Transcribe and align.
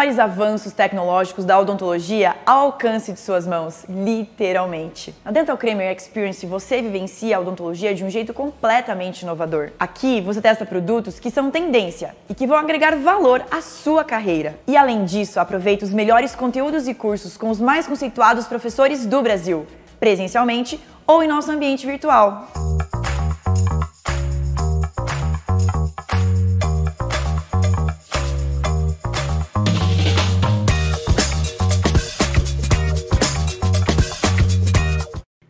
maiores 0.00 0.18
avanços 0.18 0.72
tecnológicos 0.72 1.44
da 1.44 1.60
odontologia 1.60 2.34
ao 2.46 2.68
alcance 2.68 3.12
de 3.12 3.20
suas 3.20 3.46
mãos, 3.46 3.84
literalmente. 3.86 5.14
Na 5.22 5.30
Dental 5.30 5.58
Kramer 5.58 5.94
Experience 5.94 6.46
você 6.46 6.80
vivencia 6.80 7.36
a 7.36 7.40
odontologia 7.40 7.94
de 7.94 8.02
um 8.02 8.08
jeito 8.08 8.32
completamente 8.32 9.20
inovador. 9.20 9.72
Aqui 9.78 10.22
você 10.22 10.40
testa 10.40 10.64
produtos 10.64 11.20
que 11.20 11.30
são 11.30 11.50
tendência 11.50 12.16
e 12.30 12.34
que 12.34 12.46
vão 12.46 12.56
agregar 12.56 12.96
valor 12.96 13.44
à 13.50 13.60
sua 13.60 14.02
carreira. 14.02 14.58
E 14.66 14.74
além 14.74 15.04
disso, 15.04 15.38
aproveita 15.38 15.84
os 15.84 15.92
melhores 15.92 16.34
conteúdos 16.34 16.88
e 16.88 16.94
cursos 16.94 17.36
com 17.36 17.50
os 17.50 17.60
mais 17.60 17.86
conceituados 17.86 18.46
professores 18.46 19.04
do 19.04 19.20
Brasil, 19.20 19.66
presencialmente 19.98 20.80
ou 21.06 21.22
em 21.22 21.28
nosso 21.28 21.52
ambiente 21.52 21.86
virtual. 21.86 22.48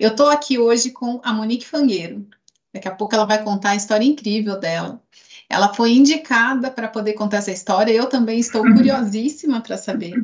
Eu 0.00 0.08
estou 0.08 0.30
aqui 0.30 0.58
hoje 0.58 0.92
com 0.92 1.20
a 1.22 1.30
Monique 1.30 1.66
Fangueiro. 1.66 2.26
Daqui 2.72 2.88
a 2.88 2.90
pouco 2.90 3.14
ela 3.14 3.26
vai 3.26 3.44
contar 3.44 3.72
a 3.72 3.76
história 3.76 4.06
incrível 4.06 4.58
dela. 4.58 4.98
Ela 5.46 5.74
foi 5.74 5.92
indicada 5.92 6.70
para 6.70 6.88
poder 6.88 7.12
contar 7.12 7.36
essa 7.36 7.52
história. 7.52 7.92
Eu 7.92 8.06
também 8.06 8.40
estou 8.40 8.62
curiosíssima 8.72 9.60
para 9.60 9.76
saber. 9.76 10.14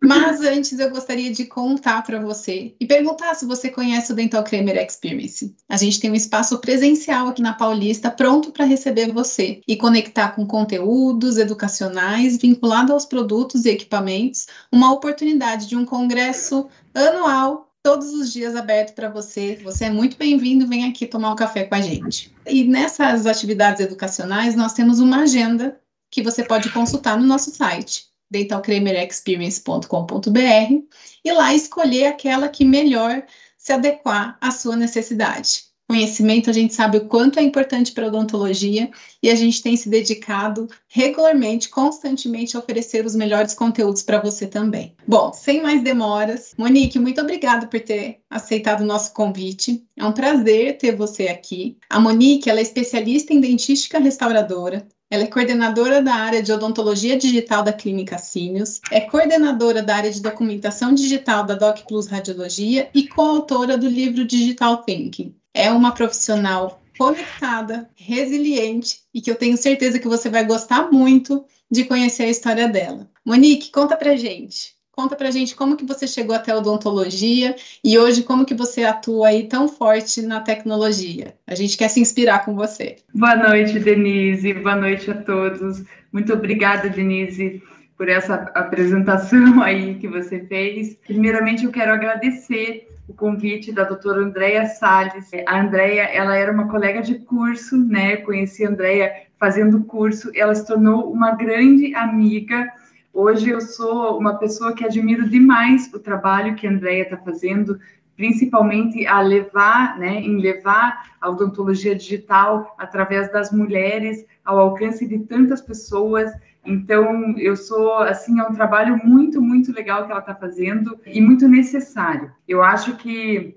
Mas 0.00 0.40
antes 0.42 0.78
eu 0.78 0.90
gostaria 0.90 1.32
de 1.32 1.44
contar 1.44 2.04
para 2.04 2.20
você 2.20 2.72
e 2.78 2.86
perguntar 2.86 3.34
se 3.34 3.44
você 3.44 3.68
conhece 3.68 4.12
o 4.12 4.14
Dental 4.14 4.44
Kramer 4.44 4.76
Experience. 4.76 5.52
A 5.68 5.76
gente 5.76 5.98
tem 5.98 6.12
um 6.12 6.14
espaço 6.14 6.56
presencial 6.60 7.26
aqui 7.26 7.42
na 7.42 7.52
Paulista 7.52 8.12
pronto 8.12 8.52
para 8.52 8.64
receber 8.64 9.12
você 9.12 9.60
e 9.66 9.76
conectar 9.76 10.36
com 10.36 10.46
conteúdos 10.46 11.36
educacionais 11.36 12.36
vinculados 12.36 12.92
aos 12.92 13.04
produtos 13.04 13.64
e 13.64 13.70
equipamentos, 13.70 14.46
uma 14.70 14.92
oportunidade 14.92 15.66
de 15.66 15.74
um 15.74 15.84
congresso 15.84 16.68
anual 16.94 17.63
todos 17.84 18.12
os 18.14 18.32
dias 18.32 18.56
aberto 18.56 18.94
para 18.94 19.10
você. 19.10 19.60
Você 19.62 19.84
é 19.84 19.90
muito 19.90 20.16
bem-vindo, 20.16 20.66
vem 20.66 20.88
aqui 20.88 21.06
tomar 21.06 21.32
um 21.32 21.36
café 21.36 21.64
com 21.64 21.74
a 21.74 21.82
gente. 21.82 22.34
E 22.46 22.64
nessas 22.64 23.26
atividades 23.26 23.84
educacionais, 23.84 24.56
nós 24.56 24.72
temos 24.72 25.00
uma 25.00 25.24
agenda 25.24 25.78
que 26.10 26.22
você 26.22 26.42
pode 26.42 26.70
consultar 26.70 27.20
no 27.20 27.26
nosso 27.26 27.50
site, 27.50 28.06
dentalcremerexperience.com.br, 28.30 30.82
e 31.22 31.32
lá 31.32 31.54
escolher 31.54 32.06
aquela 32.06 32.48
que 32.48 32.64
melhor 32.64 33.22
se 33.58 33.70
adequar 33.70 34.38
à 34.40 34.50
sua 34.50 34.76
necessidade. 34.76 35.73
Conhecimento, 35.94 36.50
a 36.50 36.52
gente 36.52 36.74
sabe 36.74 36.98
o 36.98 37.06
quanto 37.06 37.38
é 37.38 37.42
importante 37.44 37.92
para 37.92 38.06
a 38.06 38.08
odontologia 38.08 38.90
e 39.22 39.30
a 39.30 39.34
gente 39.36 39.62
tem 39.62 39.76
se 39.76 39.88
dedicado 39.88 40.66
regularmente, 40.88 41.68
constantemente 41.68 42.56
a 42.56 42.58
oferecer 42.58 43.06
os 43.06 43.14
melhores 43.14 43.54
conteúdos 43.54 44.02
para 44.02 44.20
você 44.20 44.48
também. 44.48 44.96
Bom, 45.06 45.32
sem 45.32 45.62
mais 45.62 45.84
demoras, 45.84 46.52
Monique, 46.58 46.98
muito 46.98 47.20
obrigada 47.20 47.68
por 47.68 47.78
ter 47.78 48.18
aceitado 48.28 48.80
o 48.80 48.84
nosso 48.84 49.14
convite. 49.14 49.84
É 49.96 50.04
um 50.04 50.10
prazer 50.10 50.78
ter 50.78 50.96
você 50.96 51.28
aqui. 51.28 51.78
A 51.88 52.00
Monique, 52.00 52.50
ela 52.50 52.58
é 52.58 52.62
especialista 52.62 53.32
em 53.32 53.38
dentística 53.38 54.00
restauradora, 54.00 54.84
ela 55.08 55.22
é 55.22 55.28
coordenadora 55.28 56.02
da 56.02 56.14
área 56.16 56.42
de 56.42 56.52
odontologia 56.52 57.16
digital 57.16 57.62
da 57.62 57.72
Clínica 57.72 58.18
Símios, 58.18 58.80
é 58.90 59.00
coordenadora 59.00 59.80
da 59.80 59.94
área 59.94 60.10
de 60.10 60.20
documentação 60.20 60.92
digital 60.92 61.46
da 61.46 61.54
Doc 61.54 61.82
Plus 61.86 62.08
Radiologia 62.08 62.90
e 62.92 63.06
coautora 63.06 63.78
do 63.78 63.86
livro 63.86 64.24
Digital 64.24 64.78
Thinking 64.78 65.36
é 65.54 65.70
uma 65.70 65.92
profissional 65.92 66.82
conectada, 66.98 67.88
resiliente 67.96 68.98
e 69.14 69.20
que 69.20 69.30
eu 69.30 69.36
tenho 69.36 69.56
certeza 69.56 69.98
que 69.98 70.08
você 70.08 70.28
vai 70.28 70.44
gostar 70.44 70.90
muito 70.90 71.44
de 71.70 71.84
conhecer 71.84 72.24
a 72.24 72.30
história 72.30 72.68
dela. 72.68 73.08
Monique, 73.24 73.70
conta 73.70 73.96
pra 73.96 74.16
gente. 74.16 74.74
Conta 74.92 75.16
pra 75.16 75.32
gente 75.32 75.56
como 75.56 75.76
que 75.76 75.84
você 75.84 76.06
chegou 76.06 76.36
até 76.36 76.52
a 76.52 76.56
odontologia 76.56 77.56
e 77.82 77.98
hoje 77.98 78.22
como 78.22 78.44
que 78.44 78.54
você 78.54 78.84
atua 78.84 79.28
aí 79.28 79.48
tão 79.48 79.66
forte 79.66 80.22
na 80.22 80.40
tecnologia. 80.40 81.34
A 81.48 81.54
gente 81.56 81.76
quer 81.76 81.88
se 81.88 81.98
inspirar 81.98 82.44
com 82.44 82.54
você. 82.54 82.96
Boa 83.12 83.34
noite, 83.34 83.80
Denise. 83.80 84.54
Boa 84.54 84.76
noite 84.76 85.10
a 85.10 85.14
todos. 85.14 85.82
Muito 86.12 86.32
obrigada, 86.32 86.88
Denise, 86.88 87.60
por 87.98 88.08
essa 88.08 88.34
apresentação 88.54 89.60
aí 89.64 89.96
que 89.96 90.06
você 90.06 90.46
fez. 90.46 90.96
Primeiramente, 91.04 91.64
eu 91.64 91.72
quero 91.72 91.92
agradecer 91.92 92.86
o 93.08 93.14
convite 93.14 93.72
da 93.72 93.84
doutora 93.84 94.22
Andréia 94.22 94.66
Salles. 94.66 95.30
A 95.46 95.60
Andréia, 95.60 96.02
ela 96.02 96.36
era 96.36 96.52
uma 96.52 96.68
colega 96.68 97.02
de 97.02 97.18
curso, 97.18 97.76
né? 97.76 98.16
Conheci 98.16 98.64
a 98.64 98.70
Andréia 98.70 99.12
fazendo 99.38 99.84
curso, 99.84 100.30
ela 100.34 100.54
se 100.54 100.66
tornou 100.66 101.12
uma 101.12 101.32
grande 101.32 101.94
amiga. 101.94 102.72
Hoje 103.12 103.50
eu 103.50 103.60
sou 103.60 104.18
uma 104.18 104.38
pessoa 104.38 104.74
que 104.74 104.84
admiro 104.84 105.28
demais 105.28 105.92
o 105.92 105.98
trabalho 105.98 106.54
que 106.54 106.66
a 106.66 106.70
Andréia 106.70 107.02
está 107.02 107.16
fazendo, 107.16 107.78
principalmente 108.16 109.06
a 109.06 109.20
levar, 109.20 109.98
né, 109.98 110.20
em 110.20 110.38
levar 110.38 111.16
a 111.20 111.28
odontologia 111.28 111.94
digital 111.94 112.74
através 112.78 113.30
das 113.32 113.50
mulheres 113.50 114.24
ao 114.44 114.58
alcance 114.58 115.06
de 115.06 115.18
tantas 115.20 115.60
pessoas 115.60 116.30
então, 116.64 117.36
eu 117.38 117.56
sou, 117.56 117.98
assim, 117.98 118.40
é 118.40 118.42
um 118.42 118.54
trabalho 118.54 118.98
muito, 119.04 119.40
muito 119.40 119.72
legal 119.72 120.06
que 120.06 120.12
ela 120.12 120.20
está 120.20 120.34
fazendo 120.34 120.98
e 121.06 121.20
muito 121.20 121.46
necessário. 121.46 122.32
Eu 122.48 122.62
acho 122.62 122.96
que 122.96 123.54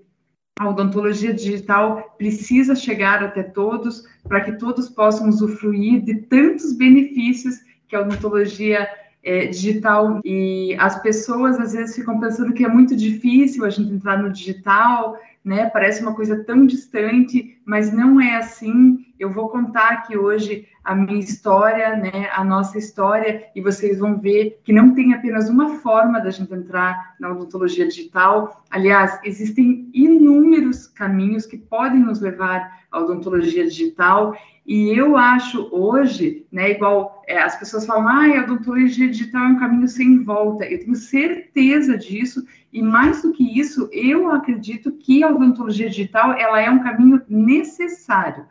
a 0.59 0.68
odontologia 0.68 1.34
digital 1.34 2.16
precisa 2.18 2.75
chegar 2.75 3.24
até 3.24 3.44
todos 3.44 4.03
para 4.28 4.41
que 4.41 4.53
todos 4.53 4.89
possam 4.89 5.29
usufruir 5.29 6.03
de 6.03 6.16
tantos 6.16 6.74
benefícios 6.74 7.59
que 7.88 7.95
a 7.95 8.01
odontologia 8.01 8.89
é, 9.24 9.48
digital 9.48 10.22
e 10.24 10.76
as 10.80 11.02
pessoas 11.02 11.60
às 11.60 11.74
vezes 11.74 11.96
ficam 11.96 12.20
pensando 12.20 12.54
que 12.54 12.64
é 12.64 12.68
muito 12.68 12.96
difícil 12.96 13.66
a 13.66 13.70
gente 13.70 13.92
entrar 13.92 14.22
no 14.22 14.32
digital, 14.32 15.18
né? 15.44 15.70
Parece 15.70 16.02
uma 16.02 16.14
coisa 16.14 16.44
tão 16.44 16.66
distante, 16.66 17.58
mas 17.66 17.92
não 17.92 18.20
é 18.20 18.36
assim. 18.36 19.06
Eu 19.18 19.32
vou 19.32 19.50
contar 19.50 19.90
aqui 19.90 20.18
hoje 20.18 20.68
a 20.84 20.94
minha 20.94 21.20
história, 21.20 21.96
né? 21.96 22.30
A 22.34 22.44
nossa 22.44 22.78
história 22.78 23.46
e 23.56 23.62
vocês 23.62 24.00
vão 24.00 24.20
ver 24.20 24.60
que 24.64 24.74
não 24.74 24.94
tem 24.94 25.14
apenas 25.14 25.50
uma 25.50 25.80
forma 25.80 26.20
da 26.20 26.30
gente 26.30 26.54
entrar 26.54 27.16
na 27.20 27.32
odontologia 27.32 27.88
digital. 27.88 28.64
Aliás, 28.70 29.20
existem 29.24 29.90
inúmeros 29.94 30.88
caminhos 30.88 31.46
que 31.46 31.58
podem 31.58 32.02
nos 32.02 32.20
levar 32.20 32.82
à 32.92 33.00
odontologia 33.00 33.64
digital 33.64 34.36
e 34.68 34.90
eu 34.90 35.16
acho 35.16 35.70
hoje, 35.72 36.46
né, 36.52 36.72
igual 36.72 37.24
é, 37.26 37.42
as 37.42 37.58
pessoas 37.58 37.86
falam, 37.86 38.06
ah, 38.06 38.38
a 38.38 38.44
odontologia 38.44 39.08
digital 39.08 39.46
é 39.46 39.48
um 39.48 39.60
caminho 39.60 39.88
sem 39.88 40.22
volta. 40.24 40.66
Eu 40.66 40.80
tenho 40.80 40.96
certeza 40.96 41.98
disso, 41.98 42.46
e 42.74 42.82
mais 42.82 43.22
do 43.22 43.32
que 43.32 43.58
isso, 43.58 43.90
eu 43.94 44.30
acredito 44.30 44.92
que 44.92 45.24
a 45.24 45.30
odontologia 45.30 45.90
digital 45.90 46.34
ela 46.34 46.60
é 46.60 46.70
um 46.70 46.84
caminho 46.84 47.22
necessário 47.30 48.46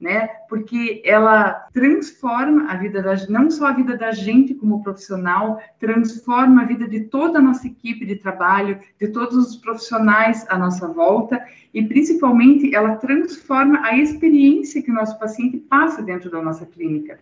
né? 0.00 0.28
Porque 0.48 1.02
ela 1.04 1.68
transforma 1.72 2.70
a 2.70 2.76
vida 2.76 3.02
da 3.02 3.14
não 3.28 3.50
só 3.50 3.66
a 3.66 3.72
vida 3.72 3.96
da 3.96 4.12
gente 4.12 4.54
como 4.54 4.82
profissional, 4.82 5.60
transforma 5.78 6.62
a 6.62 6.64
vida 6.64 6.88
de 6.88 7.00
toda 7.00 7.38
a 7.38 7.42
nossa 7.42 7.66
equipe 7.66 8.06
de 8.06 8.16
trabalho, 8.16 8.78
de 8.98 9.08
todos 9.08 9.36
os 9.36 9.56
profissionais 9.56 10.46
à 10.48 10.56
nossa 10.56 10.88
volta 10.88 11.44
e 11.74 11.82
principalmente 11.82 12.74
ela 12.74 12.96
transforma 12.96 13.80
a 13.84 13.96
experiência 13.96 14.82
que 14.82 14.90
o 14.90 14.94
nosso 14.94 15.18
paciente 15.18 15.58
passa 15.58 16.02
dentro 16.02 16.30
da 16.30 16.40
nossa 16.40 16.64
clínica. 16.64 17.18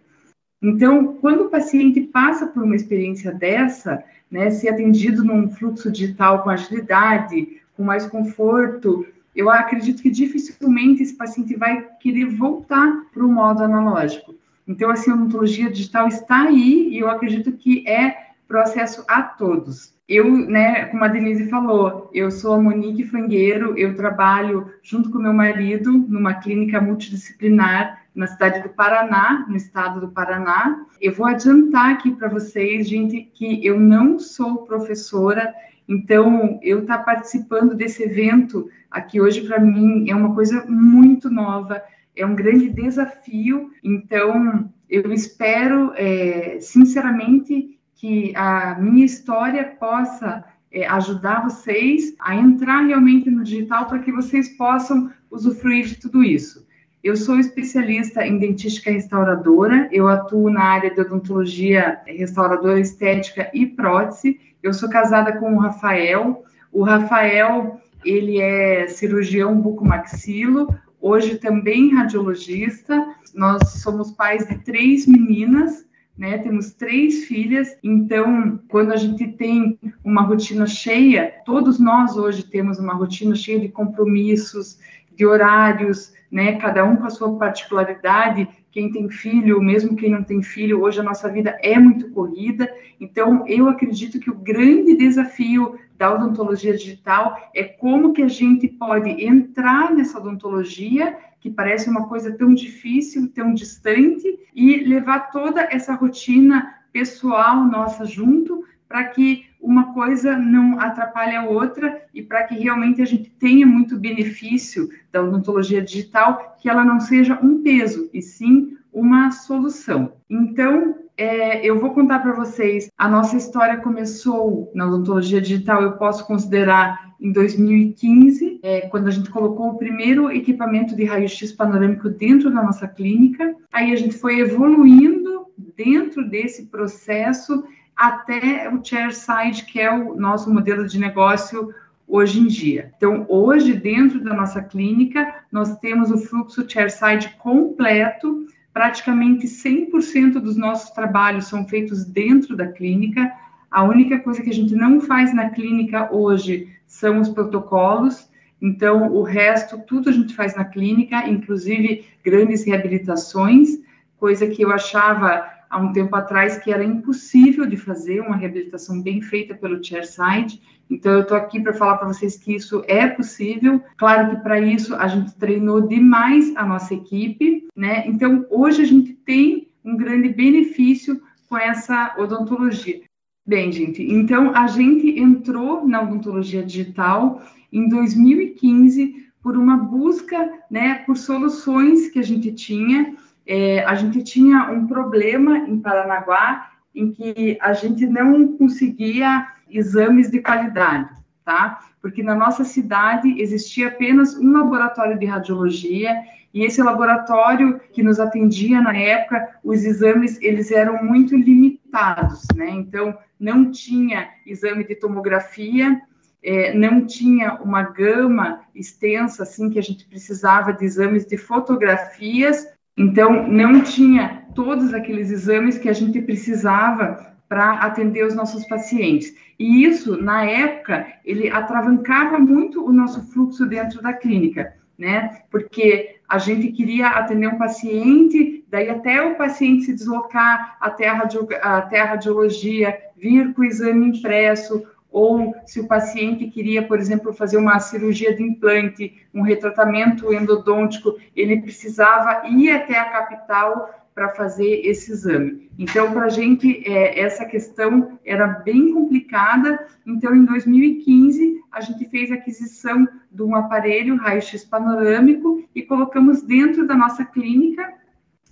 Então, 0.63 1.15
quando 1.21 1.45
o 1.45 1.51
paciente 1.51 2.01
passa 2.01 2.47
por 2.47 2.63
uma 2.63 2.77
experiência 2.77 3.33
dessa, 3.33 4.03
né, 4.31 4.51
ser 4.51 4.69
atendido 4.69 5.25
num 5.25 5.51
fluxo 5.51 5.91
digital 5.91 6.43
com 6.43 6.51
agilidade, 6.51 7.61
com 7.77 7.85
mais 7.85 8.07
conforto, 8.07 9.07
eu 9.35 9.51
acredito 9.51 10.03
que 10.03 10.11
dificilmente 10.11 11.03
esse 11.03 11.15
paciente 11.15 11.57
vai 11.57 11.87
querer 12.01 12.27
voltar 12.27 13.05
para 13.13 13.25
o 13.25 13.33
modo 13.33 13.63
analógico. 13.63 14.35
Então, 14.67 14.91
assim, 14.91 15.11
a 15.11 15.15
odontologia 15.15 15.71
digital 15.71 16.09
está 16.09 16.43
aí 16.43 16.89
e 16.91 16.99
eu 16.99 17.11
acredito 17.11 17.53
que 17.53 17.89
é 17.89 18.29
processo 18.47 19.05
a 19.09 19.23
todos. 19.23 19.95
Eu, 20.09 20.31
né, 20.31 20.87
como 20.87 21.05
a 21.05 21.09
Denise 21.09 21.51
falou, 21.51 22.11
eu 22.15 22.31
sou 22.31 22.55
a 22.55 22.61
Monique 22.61 23.05
Fangueiro, 23.05 23.77
eu 23.77 23.95
trabalho 23.95 24.73
junto 24.83 25.11
com 25.11 25.19
meu 25.19 25.35
marido 25.35 25.93
numa 25.93 26.35
clínica 26.35 26.81
multidisciplinar 26.81 28.05
na 28.15 28.27
cidade 28.27 28.63
do 28.63 28.71
Paraná, 28.71 29.45
no 29.49 29.57
estado 29.57 30.01
do 30.01 30.09
Paraná. 30.09 30.87
Eu 31.01 31.13
vou 31.13 31.27
adiantar 31.27 31.91
aqui 31.91 32.11
para 32.11 32.29
vocês, 32.29 32.89
gente, 32.89 33.31
que 33.35 33.65
eu 33.65 33.79
não 33.79 34.19
sou 34.19 34.65
professora, 34.65 35.55
então, 35.89 36.61
eu 36.63 36.81
estar 36.81 36.99
tá 36.99 37.03
participando 37.03 37.75
desse 37.75 38.03
evento 38.03 38.69
aqui 38.91 39.21
hoje, 39.21 39.41
para 39.47 39.59
mim, 39.59 40.11
é 40.11 40.15
uma 40.15 40.35
coisa 40.35 40.67
muito 40.67 41.31
nova, 41.31 41.83
é 42.15 42.27
um 42.27 42.35
grande 42.35 42.69
desafio. 42.69 43.71
Então, 43.83 44.71
eu 44.89 45.11
espero, 45.13 45.93
é, 45.97 46.59
sinceramente, 46.61 47.79
que 47.95 48.37
a 48.37 48.77
minha 48.79 49.07
história 49.07 49.65
possa 49.65 50.45
é, 50.71 50.87
ajudar 50.87 51.43
vocês 51.43 52.15
a 52.21 52.37
entrar 52.37 52.83
realmente 52.83 53.31
no 53.31 53.43
digital 53.43 53.87
para 53.87 54.01
que 54.01 54.13
vocês 54.13 54.51
possam 54.59 55.11
usufruir 55.31 55.87
de 55.87 55.97
tudo 55.97 56.23
isso. 56.23 56.69
Eu 57.03 57.17
sou 57.17 57.39
especialista 57.39 58.27
em 58.27 58.39
dentística 58.39 58.91
restauradora, 58.91 59.89
eu 59.93 60.09
atuo 60.09 60.51
na 60.51 60.63
área 60.63 60.93
de 60.93 61.01
odontologia 61.01 62.01
restauradora 62.07 62.81
estética 62.81 63.51
e 63.55 63.67
prótese. 63.67 64.41
Eu 64.63 64.73
sou 64.73 64.89
casada 64.89 65.33
com 65.39 65.55
o 65.55 65.59
Rafael. 65.59 66.45
O 66.73 66.83
Rafael, 66.83 67.81
ele 68.05 68.41
é 68.41 68.89
cirurgião 68.89 69.61
bucomaxilo, 69.61 70.75
hoje 71.01 71.37
também 71.37 71.95
radiologista. 71.95 73.15
Nós 73.35 73.71
somos 73.83 74.11
pais 74.11 74.47
de 74.47 74.59
três 74.59 75.07
meninas, 75.07 75.87
né? 76.17 76.39
Temos 76.39 76.73
três 76.73 77.25
filhas, 77.27 77.77
então 77.83 78.61
quando 78.69 78.93
a 78.93 78.97
gente 78.97 79.29
tem 79.29 79.79
uma 80.03 80.23
rotina 80.23 80.67
cheia, 80.67 81.33
todos 81.45 81.79
nós 81.79 82.17
hoje 82.17 82.43
temos 82.43 82.79
uma 82.81 82.95
rotina 82.95 83.37
cheia 83.37 83.61
de 83.61 83.69
compromissos, 83.69 84.81
de 85.15 85.25
horários, 85.25 86.13
né? 86.31 86.59
Cada 86.59 86.85
um 86.85 86.97
com 86.97 87.07
a 87.07 87.11
sua 87.11 87.39
particularidade. 87.39 88.49
Quem 88.71 88.93
tem 88.93 89.09
filho, 89.09 89.63
mesmo 89.63 89.97
quem 89.97 90.11
não 90.11 90.23
tem 90.23 90.43
filho, 90.43 90.83
hoje 90.83 91.01
a 91.01 91.03
nossa 91.03 91.29
vida 91.29 91.59
é 91.63 91.79
muito 91.79 92.11
corrida. 92.11 92.71
Então, 93.01 93.45
eu 93.47 93.69
acredito 93.69 94.21
que 94.21 94.31
o 94.31 94.39
grande 94.39 94.97
desafio 94.97 95.79
da 95.97 96.15
odontologia 96.15 96.77
digital 96.77 97.51
é 97.55 97.65
como 97.65 98.13
que 98.13 98.23
a 98.23 98.29
gente 98.29 98.69
pode 98.69 99.11
entrar 99.25 99.93
nessa 99.93 100.19
odontologia 100.19 101.17
que 101.41 101.51
parece 101.51 101.89
uma 101.89 102.09
coisa 102.09 102.33
tão 102.33 102.53
difícil, 102.53 103.29
tão 103.29 103.55
distante, 103.55 104.39
e 104.55 104.79
levar 104.85 105.31
toda 105.31 105.63
essa 105.63 105.95
rotina 105.95 106.75
pessoal 106.93 107.65
nossa 107.65 108.05
junto 108.05 108.65
para 108.89 109.05
que 109.05 109.48
uma 109.61 109.93
coisa 109.93 110.37
não 110.37 110.81
atrapalhe 110.81 111.37
a 111.37 111.45
outra 111.45 112.03
e 112.15 112.23
para 112.23 112.45
que 112.45 112.55
realmente 112.55 113.03
a 113.03 113.05
gente 113.05 113.31
tenha 113.31 113.67
muito 113.67 113.99
benefício 113.99 114.89
da 115.13 115.23
odontologia 115.23 115.83
digital, 115.83 116.57
que 116.61 116.69
ela 116.69 116.85
não 116.85 117.01
seja 117.01 117.39
um 117.43 117.63
peso, 117.63 118.09
e 118.13 118.23
sim 118.23 118.77
uma 118.93 119.31
solução. 119.31 120.13
Então, 120.29 120.97
é, 121.17 121.67
eu 121.67 121.79
vou 121.79 121.91
contar 121.91 122.21
para 122.21 122.33
vocês. 122.33 122.89
A 122.97 123.09
nossa 123.09 123.37
história 123.37 123.79
começou 123.79 124.71
na 124.75 124.87
odontologia 124.87 125.41
digital, 125.41 125.83
eu 125.83 125.93
posso 125.93 126.27
considerar 126.27 127.09
em 127.21 127.33
2015, 127.33 128.61
é, 128.63 128.83
quando 128.83 129.09
a 129.09 129.11
gente 129.11 129.29
colocou 129.29 129.71
o 129.71 129.77
primeiro 129.77 130.31
equipamento 130.31 130.95
de 130.95 131.05
raio-x 131.05 131.53
panorâmico 131.53 132.09
dentro 132.09 132.51
da 132.51 132.63
nossa 132.63 132.87
clínica. 132.87 133.55
Aí 133.73 133.93
a 133.93 133.97
gente 133.97 134.17
foi 134.17 134.39
evoluindo 134.39 135.47
dentro 135.77 136.29
desse 136.29 136.67
processo 136.67 137.65
até 137.99 138.73
o 138.73 138.83
chairside, 138.83 139.65
que 139.65 139.81
é 139.81 139.93
o 139.93 140.15
nosso 140.15 140.55
modelo 140.55 140.87
de 140.87 141.01
negócio 141.01 141.75
hoje 142.07 142.39
em 142.39 142.47
dia. 142.47 142.93
Então, 142.97 143.27
hoje, 143.29 143.75
dentro 143.75 144.23
da 144.23 144.33
nossa 144.33 144.63
clínica, 144.63 145.43
nós 145.51 145.77
temos 145.81 146.13
o 146.13 146.17
fluxo 146.17 146.65
chairside 146.69 147.35
completo, 147.39 148.47
praticamente 148.73 149.49
100% 149.49 150.35
dos 150.35 150.57
nossos 150.57 150.91
trabalhos 150.91 151.47
são 151.47 151.67
feitos 151.67 152.05
dentro 152.05 152.57
da 152.57 152.69
clínica. 152.69 153.33
A 153.69 153.83
única 153.83 154.21
coisa 154.21 154.41
que 154.43 154.51
a 154.51 154.55
gente 154.55 154.77
não 154.77 155.01
faz 155.01 155.35
na 155.35 155.51
clínica 155.51 156.09
hoje 156.15 156.73
são 156.87 157.21
os 157.21 157.29
protocolos. 157.29 158.31
Então, 158.63 159.13
o 159.13 159.23
resto, 159.23 159.77
tudo 159.87 160.09
a 160.09 160.13
gente 160.13 160.35
faz 160.35 160.55
na 160.55 160.65
clínica, 160.65 161.29
inclusive 161.29 162.07
grandes 162.25 162.65
reabilitações, 162.65 163.71
coisa 164.17 164.47
que 164.47 164.63
eu 164.63 164.71
achava 164.71 165.58
há 165.69 165.79
um 165.79 165.93
tempo 165.93 166.15
atrás 166.17 166.59
que 166.59 166.73
era 166.73 166.85
impossível 166.85 167.67
de 167.67 167.77
fazer 167.77 168.21
uma 168.21 168.37
reabilitação 168.37 169.03
bem 169.03 169.21
feita 169.21 169.55
pelo 169.55 169.83
chairside. 169.83 170.61
Então, 170.91 171.13
eu 171.13 171.21
estou 171.23 171.37
aqui 171.37 171.61
para 171.61 171.75
falar 171.75 171.99
para 171.99 172.09
vocês 172.09 172.37
que 172.37 172.55
isso 172.55 172.83
é 172.87 173.07
possível. 173.07 173.83
Claro 173.97 174.31
que 174.31 174.43
para 174.43 174.59
isso 174.61 174.95
a 174.95 175.07
gente 175.07 175.35
treinou 175.35 175.81
demais 175.81 176.55
a 176.57 176.65
nossa 176.65 176.95
equipe, 176.95 177.67
né? 177.77 178.07
Então, 178.07 178.47
hoje 178.51 178.83
a 178.83 178.87
gente 178.87 179.13
tem 179.13 179.69
um 179.85 179.97
grande 179.97 180.31
benefício 180.31 181.21
com 181.49 181.57
essa 181.57 182.15
odontologia. 182.19 183.01
Bem, 183.47 183.73
gente, 183.73 184.03
então 184.03 184.55
a 184.55 184.67
gente 184.67 185.19
entrou 185.19 185.89
na 185.89 186.03
odontologia 186.03 186.63
digital 186.63 187.43
em 187.73 187.89
2015 187.89 189.27
por 189.43 189.57
uma 189.57 189.79
busca, 189.79 190.53
né, 190.71 190.97
por 191.07 191.17
soluções 191.17 192.11
que 192.11 192.19
a 192.19 192.23
gente 192.23 192.53
tinha 192.53 193.17
é, 193.49 193.83
a 193.85 193.95
gente 193.95 194.23
tinha 194.23 194.71
um 194.71 194.87
problema 194.87 195.57
em 195.57 195.81
Paranaguá 195.81 196.71
em 196.95 197.11
que 197.11 197.57
a 197.63 197.73
gente 197.73 198.07
não 198.07 198.59
conseguia 198.59 199.49
exames 199.71 200.31
de 200.31 200.43
qualidade, 200.43 201.09
tá? 201.47 201.81
Porque 202.03 202.23
na 202.23 202.35
nossa 202.35 202.63
cidade 202.63 203.41
existia 203.41 203.89
apenas 203.89 204.37
um 204.37 204.53
laboratório 204.53 205.19
de 205.19 205.25
radiologia 205.25 206.15
e 206.53 206.63
esse 206.63 206.83
laboratório 206.83 207.81
que 207.93 208.03
nos 208.03 208.21
atendia 208.21 208.83
na 208.83 208.95
época, 208.95 209.57
os 209.65 209.83
exames 209.85 210.39
eles 210.43 210.71
eram 210.71 211.03
muito 211.03 211.35
limitados, 211.35 212.47
né? 212.55 212.69
Então 212.69 213.17
não 213.41 213.71
tinha 213.71 214.29
exame 214.45 214.85
de 214.85 214.95
tomografia, 214.95 215.99
é, 216.43 216.75
não 216.75 217.07
tinha 217.07 217.55
uma 217.63 217.83
gama 217.83 218.61
extensa 218.75 219.43
assim 219.43 219.71
que 219.71 219.79
a 219.79 219.83
gente 219.83 220.07
precisava 220.07 220.73
de 220.73 220.85
exames 220.85 221.25
de 221.25 221.39
fotografias 221.39 222.67
então, 222.99 223.47
não 223.47 223.81
tinha 223.81 224.43
todos 224.55 224.93
aqueles 224.93 225.31
exames 225.31 225.79
que 225.79 225.89
a 225.89 225.93
gente 225.93 226.21
precisava 226.21 227.29
para 227.49 227.75
atender 227.75 228.27
os 228.27 228.35
nossos 228.35 228.67
pacientes. 228.67 229.33
E 229.57 229.85
isso, 229.85 230.21
na 230.21 230.45
época, 230.45 231.07
ele 231.25 231.49
atravancava 231.49 232.39
muito 232.39 232.85
o 232.85 232.93
nosso 232.93 233.23
fluxo 233.33 233.67
dentro 233.67 234.03
da 234.03 234.13
clínica, 234.13 234.75
né? 234.99 235.43
Porque 235.49 236.17
a 236.29 236.39
gente 236.39 236.73
queria 236.73 237.09
atender 237.09 237.47
um 237.47 237.57
paciente, 237.57 238.65
daí 238.69 238.91
até 238.91 239.23
o 239.23 239.37
paciente 239.37 239.85
se 239.85 239.95
deslocar 239.95 240.77
até 240.81 241.09
a, 241.09 241.15
radio, 241.15 241.49
até 241.63 242.01
a 242.01 242.05
radiologia, 242.05 242.99
vir 243.17 243.55
com 243.55 243.63
o 243.63 243.65
exame 243.65 244.09
impresso, 244.09 244.85
ou 245.11 245.55
se 245.65 245.81
o 245.81 245.89
paciente 245.89 246.49
queria, 246.49 246.87
por 246.87 246.99
exemplo, 246.99 247.33
fazer 247.33 247.57
uma 247.57 247.79
cirurgia 247.81 248.35
de 248.35 248.43
implante, 248.43 249.27
um 249.35 249.43
retratamento 249.43 250.33
endodôntico, 250.33 251.17
ele 251.35 251.61
precisava 251.63 252.47
ir 252.49 252.71
até 252.71 252.99
a 252.99 253.11
capital 253.11 253.99
para 254.15 254.31
fazer 254.31 254.85
esse 254.85 255.13
exame. 255.13 255.71
Então, 255.79 256.13
para 256.13 256.25
a 256.25 256.29
gente, 256.29 256.83
é, 256.85 257.21
essa 257.21 257.45
questão 257.45 258.19
era 258.25 258.49
bem 258.49 258.93
complicada. 258.93 259.87
Então, 260.05 260.35
em 260.35 260.45
2015, 260.45 261.61
a 261.71 261.81
gente 261.81 262.05
fez 262.09 262.33
a 262.33 262.35
aquisição 262.35 263.07
de 263.31 263.43
um 263.45 263.55
aparelho 263.55 264.17
raio-x 264.17 264.65
panorâmico 264.65 265.63
e 265.73 265.83
colocamos 265.83 266.43
dentro 266.43 266.85
da 266.85 266.97
nossa 266.97 267.25
clínica, 267.25 267.95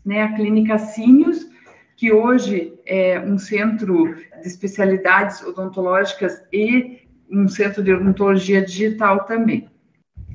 né, 0.04 0.22
a 0.22 0.32
clínica 0.34 0.78
Sínios, 0.78 1.50
que 1.96 2.12
hoje 2.12 2.74
é 2.84 3.18
um 3.18 3.38
centro 3.38 4.14
de 4.14 4.46
especialidades 4.46 5.42
odontológicas 5.42 6.42
e 6.52 7.00
um 7.30 7.48
centro 7.48 7.82
de 7.82 7.92
odontologia 7.92 8.62
digital 8.62 9.24
também. 9.24 9.68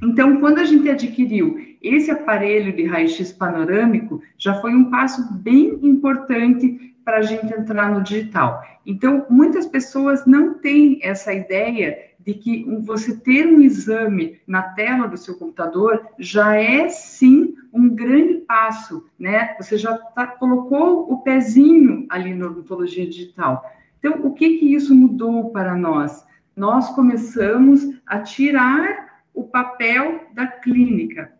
Então, 0.01 0.39
quando 0.39 0.57
a 0.57 0.65
gente 0.65 0.89
adquiriu 0.89 1.59
esse 1.81 2.09
aparelho 2.09 2.75
de 2.75 2.85
raio-x 2.85 3.31
panorâmico, 3.31 4.21
já 4.37 4.55
foi 4.55 4.73
um 4.73 4.89
passo 4.89 5.31
bem 5.33 5.79
importante 5.83 6.95
para 7.05 7.17
a 7.17 7.21
gente 7.21 7.53
entrar 7.53 7.91
no 7.91 8.01
digital. 8.01 8.63
Então, 8.85 9.25
muitas 9.29 9.67
pessoas 9.67 10.25
não 10.25 10.55
têm 10.55 10.99
essa 11.03 11.33
ideia 11.33 11.97
de 12.19 12.33
que 12.33 12.65
você 12.81 13.15
ter 13.15 13.47
um 13.47 13.61
exame 13.61 14.39
na 14.45 14.61
tela 14.61 15.07
do 15.07 15.17
seu 15.17 15.35
computador 15.35 16.07
já 16.19 16.55
é 16.55 16.89
sim 16.89 17.50
um 17.81 17.89
grande 17.89 18.35
passo, 18.41 19.09
né? 19.17 19.55
Você 19.59 19.77
já 19.77 19.97
tá, 19.97 20.27
colocou 20.27 21.11
o 21.11 21.21
pezinho 21.23 22.05
ali 22.09 22.33
na 22.33 22.45
odontologia 22.45 23.07
digital. 23.07 23.65
Então, 23.97 24.23
o 24.23 24.33
que 24.33 24.57
que 24.57 24.73
isso 24.73 24.93
mudou 24.93 25.51
para 25.51 25.75
nós? 25.75 26.25
Nós 26.55 26.89
começamos 26.89 27.81
a 28.05 28.19
tirar 28.19 29.23
o 29.33 29.43
papel 29.43 30.27
da 30.33 30.45
clínica. 30.45 31.33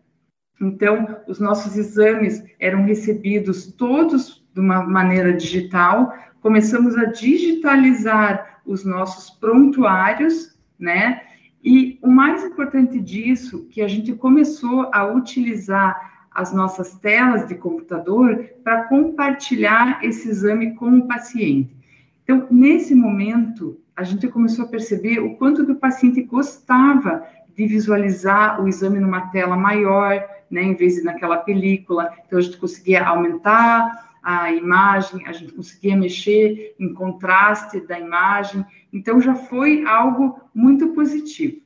Então, 0.60 1.20
os 1.26 1.38
nossos 1.38 1.76
exames 1.76 2.44
eram 2.58 2.84
recebidos 2.84 3.72
todos 3.72 4.44
de 4.54 4.60
uma 4.60 4.82
maneira 4.84 5.32
digital, 5.32 6.12
começamos 6.40 6.96
a 6.96 7.04
digitalizar 7.06 8.60
os 8.66 8.84
nossos 8.84 9.30
prontuários, 9.30 10.56
né? 10.78 11.22
E 11.64 11.98
o 12.02 12.10
mais 12.10 12.44
importante 12.44 13.00
disso, 13.00 13.66
que 13.70 13.80
a 13.82 13.88
gente 13.88 14.12
começou 14.14 14.90
a 14.92 15.06
utilizar 15.06 16.11
as 16.34 16.52
nossas 16.52 16.94
telas 16.94 17.46
de 17.46 17.54
computador 17.54 18.44
para 18.64 18.84
compartilhar 18.84 20.04
esse 20.04 20.28
exame 20.28 20.74
com 20.74 20.98
o 20.98 21.06
paciente. 21.06 21.76
Então, 22.24 22.46
nesse 22.50 22.94
momento, 22.94 23.78
a 23.94 24.02
gente 24.02 24.28
começou 24.28 24.64
a 24.64 24.68
perceber 24.68 25.18
o 25.20 25.36
quanto 25.36 25.64
que 25.64 25.72
o 25.72 25.76
paciente 25.76 26.22
gostava 26.22 27.26
de 27.54 27.66
visualizar 27.66 28.62
o 28.62 28.68
exame 28.68 28.98
numa 28.98 29.28
tela 29.28 29.56
maior, 29.56 30.24
né, 30.50 30.62
em 30.62 30.74
vez 30.74 30.96
de 30.96 31.02
naquela 31.02 31.38
película. 31.38 32.12
Então, 32.26 32.38
a 32.38 32.42
gente 32.42 32.56
conseguia 32.56 33.06
aumentar 33.06 34.10
a 34.22 34.52
imagem, 34.52 35.26
a 35.26 35.32
gente 35.32 35.52
conseguia 35.52 35.96
mexer 35.96 36.74
em 36.78 36.94
contraste 36.94 37.80
da 37.80 37.98
imagem. 37.98 38.64
Então, 38.92 39.20
já 39.20 39.34
foi 39.34 39.84
algo 39.84 40.40
muito 40.54 40.88
positivo. 40.88 41.61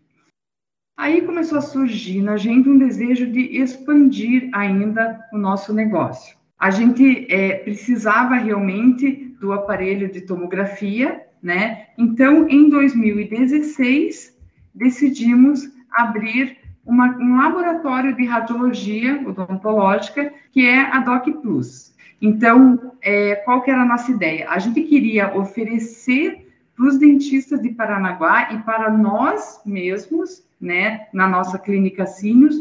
Aí 0.96 1.20
começou 1.20 1.58
a 1.58 1.62
surgir 1.62 2.22
na 2.22 2.38
gente 2.38 2.68
um 2.68 2.78
desejo 2.78 3.26
de 3.26 3.58
expandir 3.58 4.48
ainda 4.52 5.20
o 5.30 5.36
nosso 5.36 5.74
negócio. 5.74 6.36
A 6.58 6.70
gente 6.70 7.26
é, 7.30 7.56
precisava 7.56 8.36
realmente 8.36 9.36
do 9.38 9.52
aparelho 9.52 10.10
de 10.10 10.22
tomografia, 10.22 11.20
né? 11.42 11.88
Então, 11.98 12.48
em 12.48 12.70
2016, 12.70 14.34
decidimos 14.74 15.70
abrir 15.90 16.56
uma, 16.84 17.14
um 17.18 17.36
laboratório 17.36 18.16
de 18.16 18.24
radiologia 18.24 19.22
odontológica, 19.26 20.32
que 20.50 20.64
é 20.64 20.80
a 20.80 21.00
Doc 21.00 21.26
Plus. 21.42 21.94
Então, 22.22 22.92
é, 23.02 23.34
qual 23.36 23.60
que 23.60 23.70
era 23.70 23.82
a 23.82 23.86
nossa 23.86 24.10
ideia? 24.10 24.48
A 24.48 24.58
gente 24.58 24.82
queria 24.82 25.36
oferecer 25.36 26.48
para 26.74 26.86
os 26.86 26.98
dentistas 26.98 27.60
de 27.60 27.70
Paranaguá 27.70 28.52
e 28.52 28.58
para 28.62 28.90
nós 28.90 29.60
mesmos, 29.66 30.45
né, 30.60 31.06
na 31.12 31.28
nossa 31.28 31.58
clínica 31.58 32.06
Sínios, 32.06 32.56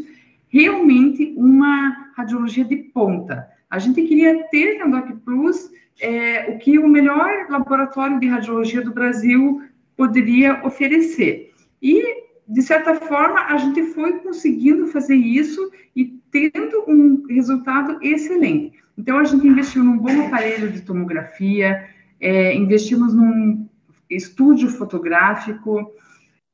realmente 0.48 1.34
uma 1.38 2.12
radiologia 2.16 2.66
de 2.66 2.78
ponta. 2.78 3.48
A 3.70 3.80
gente 3.80 4.02
queria 4.04 4.44
ter 4.50 4.78
na 4.78 4.88
Doc 4.88 5.10
Plus 5.24 5.70
é, 6.00 6.52
o 6.52 6.58
que 6.58 6.78
o 6.78 6.88
melhor 6.88 7.48
laboratório 7.50 8.20
de 8.20 8.28
radiologia 8.28 8.82
do 8.82 8.94
Brasil 8.94 9.62
poderia 9.98 10.66
oferecer. 10.66 11.54
E 11.82 12.26
de 12.48 12.62
certa 12.62 12.96
forma, 12.96 13.42
a 13.42 13.58
gente 13.58 13.82
foi 13.94 14.20
conseguindo 14.20 14.88
fazer 14.88 15.16
isso 15.16 15.72
e 15.96 16.20
tendo 16.32 16.84
um 16.88 17.26
resultado 17.28 17.98
excelente. 18.02 18.78
Então, 18.98 19.18
a 19.18 19.24
gente 19.24 19.48
investiu 19.48 19.84
num 19.84 19.98
bom 19.98 20.28
aparelho 20.28 20.72
de 20.72 20.82
tomografia, 20.82 21.88
é, 22.20 22.56
investimos 22.56 23.14
num 23.14 23.68
estúdio 24.10 24.70
fotográfico, 24.70 25.92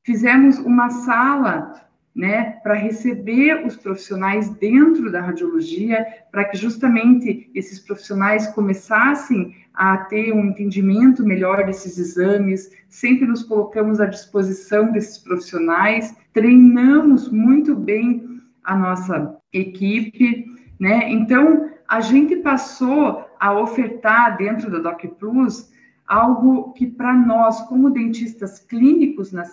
fizemos 0.02 0.58
uma 0.58 0.90
sala 0.90 1.82
né, 2.14 2.58
para 2.62 2.74
receber 2.74 3.66
os 3.66 3.76
profissionais 3.76 4.50
dentro 4.56 5.10
da 5.10 5.20
radiologia, 5.20 6.06
para 6.30 6.44
que 6.44 6.58
justamente 6.58 7.50
esses 7.54 7.78
profissionais 7.78 8.46
começassem 8.48 9.56
a 9.72 9.96
ter 9.96 10.32
um 10.34 10.44
entendimento 10.44 11.24
melhor 11.24 11.64
desses 11.64 11.96
exames, 11.96 12.70
sempre 12.88 13.26
nos 13.26 13.42
colocamos 13.42 13.98
à 13.98 14.06
disposição 14.06 14.92
desses 14.92 15.16
profissionais, 15.16 16.14
treinamos 16.34 17.30
muito 17.30 17.74
bem 17.74 18.40
a 18.62 18.76
nossa 18.76 19.34
equipe, 19.52 20.44
né? 20.78 21.10
Então, 21.10 21.70
a 21.88 22.00
gente 22.00 22.36
passou 22.36 23.24
a 23.40 23.58
ofertar 23.58 24.36
dentro 24.36 24.70
da 24.70 24.78
Doc 24.78 25.02
Plus 25.18 25.72
algo 26.12 26.74
que 26.74 26.86
para 26.86 27.14
nós, 27.14 27.62
como 27.62 27.88
dentistas 27.88 28.58
clínicos 28.58 29.32
na 29.32 29.46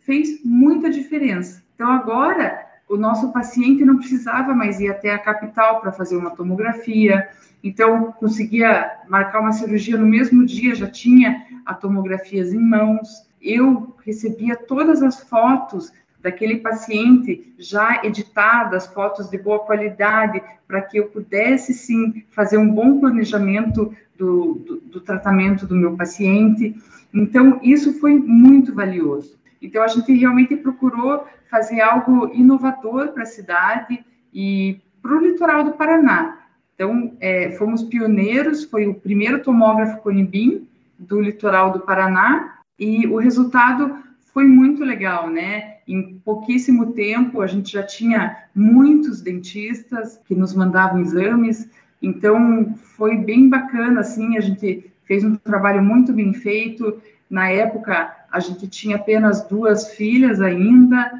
fez 0.00 0.44
muita 0.44 0.90
diferença. 0.90 1.62
Então, 1.72 1.88
agora, 1.88 2.66
o 2.88 2.96
nosso 2.96 3.32
paciente 3.32 3.84
não 3.84 3.98
precisava 3.98 4.52
mais 4.52 4.80
ir 4.80 4.90
até 4.90 5.14
a 5.14 5.18
capital 5.20 5.80
para 5.80 5.92
fazer 5.92 6.16
uma 6.16 6.30
tomografia, 6.30 7.28
então 7.62 8.10
conseguia 8.10 8.90
marcar 9.08 9.38
uma 9.40 9.52
cirurgia 9.52 9.96
no 9.96 10.04
mesmo 10.04 10.44
dia, 10.44 10.74
já 10.74 10.88
tinha 10.88 11.46
a 11.64 11.72
tomografias 11.72 12.52
em 12.52 12.60
mãos. 12.60 13.28
Eu 13.40 13.94
recebia 14.04 14.56
todas 14.56 15.00
as 15.00 15.20
fotos 15.20 15.92
daquele 16.24 16.56
paciente 16.56 17.54
já 17.58 18.00
editadas, 18.02 18.86
fotos 18.86 19.28
de 19.28 19.36
boa 19.36 19.58
qualidade, 19.58 20.42
para 20.66 20.80
que 20.80 20.96
eu 20.96 21.08
pudesse 21.08 21.74
sim 21.74 22.24
fazer 22.30 22.56
um 22.56 22.74
bom 22.74 22.98
planejamento 22.98 23.94
do, 24.16 24.54
do, 24.54 24.76
do 24.80 25.00
tratamento 25.02 25.66
do 25.66 25.76
meu 25.76 25.94
paciente. 25.94 26.74
Então, 27.12 27.60
isso 27.62 28.00
foi 28.00 28.14
muito 28.14 28.74
valioso. 28.74 29.38
Então, 29.60 29.82
a 29.82 29.86
gente 29.86 30.14
realmente 30.14 30.56
procurou 30.56 31.26
fazer 31.50 31.82
algo 31.82 32.30
inovador 32.32 33.12
para 33.12 33.24
a 33.24 33.26
cidade 33.26 34.02
e 34.32 34.80
para 35.02 35.14
o 35.14 35.20
litoral 35.20 35.62
do 35.62 35.72
Paraná. 35.72 36.38
Então, 36.74 37.12
é, 37.20 37.50
fomos 37.52 37.82
pioneiros, 37.82 38.64
foi 38.64 38.86
o 38.86 38.94
primeiro 38.94 39.42
tomógrafo 39.42 40.00
Conibim 40.00 40.66
do 40.98 41.20
litoral 41.20 41.70
do 41.70 41.80
Paraná, 41.80 42.60
e 42.78 43.06
o 43.06 43.16
resultado 43.18 43.94
foi 44.32 44.44
muito 44.44 44.82
legal, 44.82 45.28
né? 45.28 45.73
Em 45.86 46.18
pouquíssimo 46.24 46.92
tempo, 46.92 47.40
a 47.40 47.46
gente 47.46 47.72
já 47.72 47.82
tinha 47.82 48.36
muitos 48.54 49.20
dentistas 49.20 50.18
que 50.26 50.34
nos 50.34 50.54
mandavam 50.54 51.00
exames, 51.00 51.68
então 52.00 52.74
foi 52.96 53.16
bem 53.16 53.48
bacana, 53.48 54.00
assim, 54.00 54.36
a 54.36 54.40
gente 54.40 54.90
fez 55.04 55.24
um 55.24 55.36
trabalho 55.36 55.82
muito 55.82 56.12
bem 56.12 56.32
feito. 56.32 57.00
Na 57.28 57.48
época, 57.48 58.14
a 58.30 58.40
gente 58.40 58.66
tinha 58.68 58.96
apenas 58.96 59.46
duas 59.46 59.94
filhas 59.94 60.40
ainda. 60.40 61.12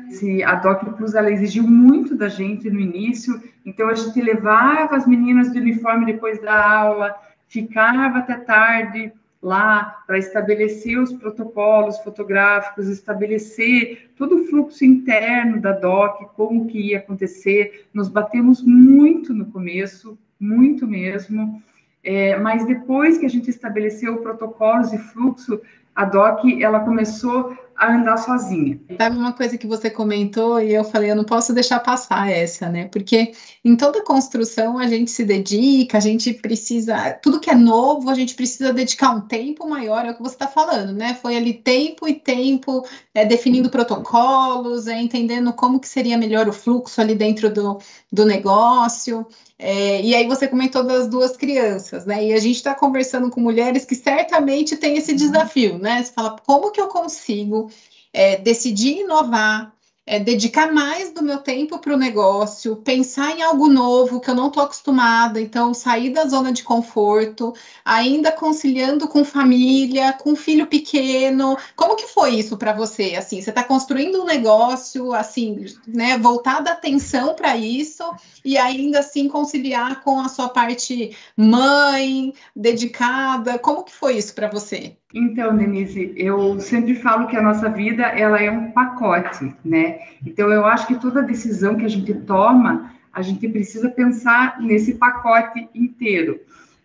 A 0.46 0.54
Doc 0.56 0.84
Plus 0.96 1.14
ela 1.14 1.30
exigiu 1.30 1.64
muito 1.64 2.14
da 2.14 2.28
gente 2.28 2.70
no 2.70 2.80
início, 2.80 3.42
então 3.64 3.88
a 3.88 3.94
gente 3.94 4.20
levava 4.20 4.96
as 4.96 5.06
meninas 5.06 5.52
de 5.52 5.58
uniforme 5.58 6.06
depois 6.06 6.40
da 6.40 6.70
aula, 6.70 7.14
ficava 7.48 8.18
até 8.18 8.36
tarde 8.36 9.12
lá 9.44 10.02
para 10.06 10.18
estabelecer 10.18 10.98
os 10.98 11.12
protocolos 11.12 11.98
fotográficos, 11.98 12.88
estabelecer 12.88 14.10
todo 14.16 14.36
o 14.36 14.44
fluxo 14.46 14.86
interno 14.86 15.60
da 15.60 15.72
DOC, 15.72 16.30
como 16.34 16.66
que 16.66 16.78
ia 16.78 16.98
acontecer. 16.98 17.86
Nos 17.92 18.08
batemos 18.08 18.62
muito 18.62 19.34
no 19.34 19.44
começo, 19.44 20.18
muito 20.40 20.86
mesmo. 20.86 21.62
É, 22.02 22.38
mas 22.38 22.66
depois 22.66 23.18
que 23.18 23.26
a 23.26 23.28
gente 23.28 23.50
estabeleceu 23.50 24.16
protocolos 24.22 24.94
e 24.94 24.98
fluxo, 24.98 25.60
a 25.94 26.06
DOC 26.06 26.62
ela 26.62 26.80
começou 26.80 27.54
a 27.76 27.94
andar 27.94 28.16
sozinha. 28.18 28.80
Sabe 28.96 29.16
uma 29.16 29.32
coisa 29.32 29.58
que 29.58 29.66
você 29.66 29.90
comentou 29.90 30.60
e 30.60 30.72
eu 30.72 30.84
falei, 30.84 31.10
eu 31.10 31.16
não 31.16 31.24
posso 31.24 31.52
deixar 31.52 31.80
passar 31.80 32.30
essa, 32.30 32.68
né? 32.68 32.86
Porque 32.86 33.32
em 33.64 33.76
toda 33.76 34.02
construção 34.02 34.78
a 34.78 34.86
gente 34.86 35.10
se 35.10 35.24
dedica, 35.24 35.98
a 35.98 36.00
gente 36.00 36.32
precisa, 36.34 37.12
tudo 37.22 37.40
que 37.40 37.50
é 37.50 37.54
novo, 37.54 38.10
a 38.10 38.14
gente 38.14 38.34
precisa 38.34 38.72
dedicar 38.72 39.10
um 39.10 39.20
tempo 39.20 39.68
maior, 39.68 40.04
é 40.04 40.10
o 40.10 40.14
que 40.14 40.22
você 40.22 40.34
está 40.34 40.46
falando, 40.46 40.92
né? 40.92 41.14
Foi 41.14 41.36
ali 41.36 41.52
tempo 41.52 42.06
e 42.06 42.14
tempo 42.14 42.86
é, 43.14 43.24
definindo 43.24 43.70
protocolos, 43.70 44.86
é, 44.86 45.00
entendendo 45.00 45.52
como 45.52 45.80
que 45.80 45.88
seria 45.88 46.16
melhor 46.16 46.48
o 46.48 46.52
fluxo 46.52 47.00
ali 47.00 47.14
dentro 47.14 47.52
do, 47.52 47.78
do 48.12 48.24
negócio. 48.24 49.26
É, 49.58 50.02
e 50.02 50.14
aí 50.14 50.26
você 50.26 50.48
comentou 50.48 50.84
das 50.84 51.08
duas 51.08 51.36
crianças, 51.36 52.04
né? 52.04 52.24
E 52.24 52.32
a 52.32 52.38
gente 52.38 52.56
está 52.56 52.74
conversando 52.74 53.30
com 53.30 53.40
mulheres 53.40 53.84
que 53.84 53.94
certamente 53.94 54.76
têm 54.76 54.96
esse 54.96 55.14
desafio, 55.14 55.78
né? 55.78 56.02
Você 56.02 56.12
fala, 56.12 56.36
como 56.44 56.72
que 56.72 56.80
eu 56.80 56.88
consigo 56.88 57.70
é, 58.12 58.36
decidir 58.36 59.00
inovar, 59.00 59.73
é, 60.06 60.18
dedicar 60.18 60.72
mais 60.72 61.12
do 61.12 61.22
meu 61.22 61.38
tempo 61.38 61.78
para 61.78 61.94
o 61.94 61.96
negócio, 61.96 62.76
pensar 62.76 63.36
em 63.36 63.42
algo 63.42 63.68
novo 63.68 64.20
que 64.20 64.28
eu 64.28 64.34
não 64.34 64.48
estou 64.48 64.62
acostumada, 64.62 65.40
então 65.40 65.72
sair 65.72 66.10
da 66.10 66.26
zona 66.26 66.52
de 66.52 66.62
conforto, 66.62 67.54
ainda 67.84 68.30
conciliando 68.30 69.08
com 69.08 69.24
família, 69.24 70.12
com 70.12 70.36
filho 70.36 70.66
pequeno. 70.66 71.56
Como 71.74 71.96
que 71.96 72.06
foi 72.06 72.34
isso 72.34 72.56
para 72.56 72.72
você? 72.72 73.14
Assim, 73.16 73.40
você 73.40 73.50
está 73.50 73.64
construindo 73.64 74.20
um 74.22 74.26
negócio, 74.26 75.12
assim, 75.14 75.64
né, 75.86 76.18
voltada 76.18 76.70
atenção 76.70 77.34
para 77.34 77.56
isso 77.56 78.04
e 78.44 78.58
ainda 78.58 79.00
assim 79.00 79.28
conciliar 79.28 80.02
com 80.02 80.20
a 80.20 80.28
sua 80.28 80.48
parte 80.48 81.16
mãe, 81.36 82.34
dedicada. 82.54 83.58
Como 83.58 83.84
que 83.84 83.92
foi 83.92 84.18
isso 84.18 84.34
para 84.34 84.50
você? 84.50 84.96
Então, 85.16 85.56
Denise, 85.56 86.12
eu 86.16 86.58
sempre 86.58 86.96
falo 86.96 87.28
que 87.28 87.36
a 87.36 87.42
nossa 87.42 87.68
vida 87.68 88.02
ela 88.02 88.42
é 88.42 88.50
um 88.50 88.72
pacote, 88.72 89.54
né? 89.64 90.00
Então, 90.26 90.52
eu 90.52 90.66
acho 90.66 90.88
que 90.88 90.96
toda 90.96 91.22
decisão 91.22 91.76
que 91.76 91.84
a 91.84 91.88
gente 91.88 92.12
toma, 92.12 92.92
a 93.12 93.22
gente 93.22 93.48
precisa 93.48 93.88
pensar 93.88 94.60
nesse 94.60 94.94
pacote 94.94 95.68
inteiro. 95.72 96.40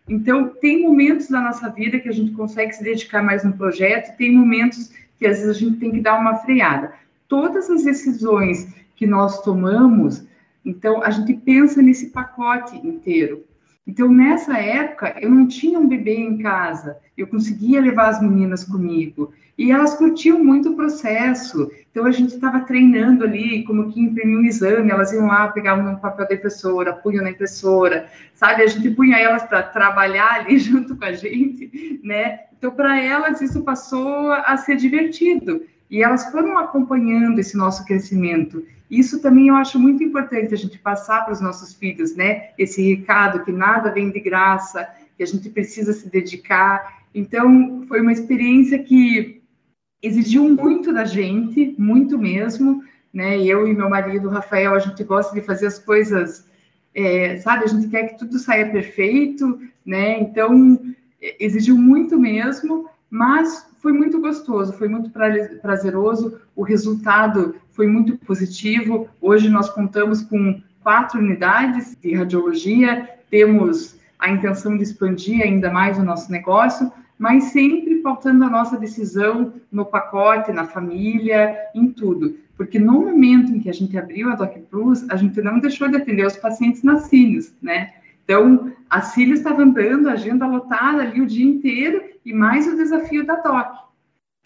Então, 0.08 0.48
tem 0.62 0.84
momentos 0.84 1.28
da 1.28 1.42
nossa 1.42 1.70
vida 1.72 2.00
que 2.00 2.08
a 2.08 2.12
gente 2.12 2.32
consegue 2.34 2.72
se 2.72 2.84
dedicar 2.84 3.24
mais 3.24 3.44
no 3.44 3.54
projeto, 3.54 4.16
tem 4.16 4.32
momentos 4.32 4.92
que 5.18 5.26
às 5.26 5.40
vezes 5.40 5.50
a 5.50 5.60
gente 5.60 5.78
tem 5.78 5.92
que 5.92 6.00
dar 6.00 6.20
uma 6.20 6.36
freada. 6.36 6.94
Todas 7.28 7.68
as 7.68 7.84
decisões 7.84 8.72
que 8.96 9.08
nós 9.08 9.42
tomamos, 9.42 10.24
então 10.64 11.02
a 11.02 11.10
gente 11.10 11.34
pensa 11.34 11.82
nesse 11.82 12.12
pacote 12.12 12.78
inteiro. 12.78 13.44
Então, 13.90 14.08
nessa 14.08 14.56
época, 14.56 15.16
eu 15.20 15.32
não 15.32 15.48
tinha 15.48 15.80
um 15.80 15.88
bebê 15.88 16.16
em 16.16 16.38
casa, 16.38 16.98
eu 17.18 17.26
conseguia 17.26 17.82
levar 17.82 18.10
as 18.10 18.22
meninas 18.22 18.64
comigo. 18.64 19.34
E 19.58 19.72
elas 19.72 19.96
curtiam 19.96 20.44
muito 20.44 20.70
o 20.70 20.76
processo. 20.76 21.72
Então, 21.90 22.06
a 22.06 22.12
gente 22.12 22.36
estava 22.36 22.60
treinando 22.60 23.24
ali, 23.24 23.64
como 23.64 23.92
que 23.92 24.00
imprimir 24.00 24.38
um 24.38 24.46
exame, 24.46 24.92
elas 24.92 25.12
iam 25.12 25.26
lá, 25.26 25.48
pegavam 25.48 25.92
um 25.92 25.96
papel 25.96 26.28
da 26.28 26.36
impressora, 26.36 26.94
punham 26.94 27.24
na 27.24 27.32
impressora, 27.32 28.08
sabe? 28.36 28.62
A 28.62 28.68
gente 28.68 28.92
punha 28.92 29.18
elas 29.18 29.42
para 29.42 29.64
trabalhar 29.64 30.34
ali 30.34 30.60
junto 30.62 30.96
com 30.96 31.06
a 31.06 31.14
gente, 31.14 32.00
né? 32.04 32.42
Então, 32.56 32.70
para 32.70 33.02
elas, 33.02 33.42
isso 33.42 33.64
passou 33.64 34.32
a 34.32 34.56
ser 34.56 34.76
divertido. 34.76 35.64
E 35.90 36.04
elas 36.04 36.32
foram 36.32 36.58
acompanhando 36.58 37.40
esse 37.40 37.58
nosso 37.58 37.84
crescimento. 37.86 38.64
Isso 38.90 39.22
também 39.22 39.48
eu 39.48 39.56
acho 39.56 39.80
muito 39.80 40.04
importante 40.04 40.54
a 40.54 40.58
gente 40.58 40.78
passar 40.78 41.24
para 41.24 41.34
os 41.34 41.42
nossos 41.42 41.74
filhos, 41.74 42.16
né? 42.16 42.50
Esse 42.58 42.82
recado 42.82 43.44
que 43.44 43.52
nada 43.52 43.92
vem 43.92 44.12
de 44.12 44.20
graça, 44.20 44.88
que 45.18 45.24
a 45.24 45.26
gente 45.26 45.50
precisa 45.50 45.94
se 45.94 46.10
dedicar. 46.10 47.04
Então, 47.14 47.86
foi 47.88 48.02
uma 48.02 48.12
experiência 48.12 48.80
que 48.80 49.42
exigiu 50.02 50.48
muito 50.50 50.94
da 50.94 51.06
gente, 51.06 51.76
muito 51.78 52.18
mesmo, 52.18 52.84
né? 53.14 53.40
Eu 53.40 53.68
e 53.68 53.74
meu 53.74 53.90
marido, 53.90 54.30
Rafael, 54.30 54.74
a 54.74 54.80
gente 54.80 55.04
gosta 55.04 55.34
de 55.34 55.46
fazer 55.46 55.68
as 55.68 55.80
coisas, 55.80 56.48
é, 56.94 57.38
sabe? 57.38 57.66
A 57.66 57.68
gente 57.68 57.88
quer 57.88 58.10
que 58.10 58.18
tudo 58.18 58.40
saia 58.40 58.72
perfeito, 58.72 59.60
né? 59.86 60.20
Então, 60.20 60.80
exigiu 61.40 61.78
muito 61.78 62.18
mesmo, 62.18 62.90
mas 63.10 63.68
foi 63.80 63.92
muito 63.92 64.20
gostoso, 64.20 64.74
foi 64.74 64.88
muito 64.88 65.10
prazeroso, 65.62 66.40
o 66.56 66.64
resultado 66.64 67.56
foi 67.72 67.88
muito 67.88 68.18
positivo. 68.18 69.08
Hoje 69.22 69.50
nós 69.50 69.70
contamos 69.70 70.22
com 70.22 70.62
quatro 70.84 71.20
unidades 71.20 71.98
de 72.02 72.14
radiologia, 72.14 73.10
temos 73.30 73.98
a 74.18 74.30
intenção 74.30 74.76
de 74.76 74.84
expandir 74.84 75.42
ainda 75.42 75.72
mais 75.72 75.98
o 75.98 76.04
nosso 76.04 76.32
negócio, 76.32 76.92
mas 77.18 77.46
sempre 77.46 78.02
faltando 78.02 78.44
a 78.46 78.50
nossa 78.50 78.78
decisão 78.78 79.54
no 79.72 79.86
pacote, 79.86 80.52
na 80.52 80.66
família, 80.66 81.58
em 81.74 81.88
tudo. 81.92 82.36
Porque 82.58 82.78
no 82.78 82.94
momento 83.02 83.54
em 83.54 83.60
que 83.60 83.70
a 83.70 83.74
gente 83.74 83.98
abriu 83.98 84.30
a 84.30 84.36
Doc 84.36 84.58
Plus, 84.70 85.10
a 85.10 85.16
gente 85.16 85.42
não 85.42 85.60
deixou 85.60 85.88
de 85.88 85.96
atender 85.96 86.26
os 86.26 86.36
pacientes 86.36 86.84
nas 86.84 87.04
cílios, 87.04 87.54
né? 87.62 87.94
Então, 88.30 88.72
a 88.88 89.02
Cílio 89.02 89.34
estava 89.34 89.64
andando, 89.64 90.08
agenda 90.08 90.46
lotada 90.46 91.02
ali 91.02 91.20
o 91.20 91.26
dia 91.26 91.44
inteiro, 91.44 92.04
e 92.24 92.32
mais 92.32 92.68
o 92.68 92.76
desafio 92.76 93.26
da 93.26 93.38
DOC. 93.38 93.80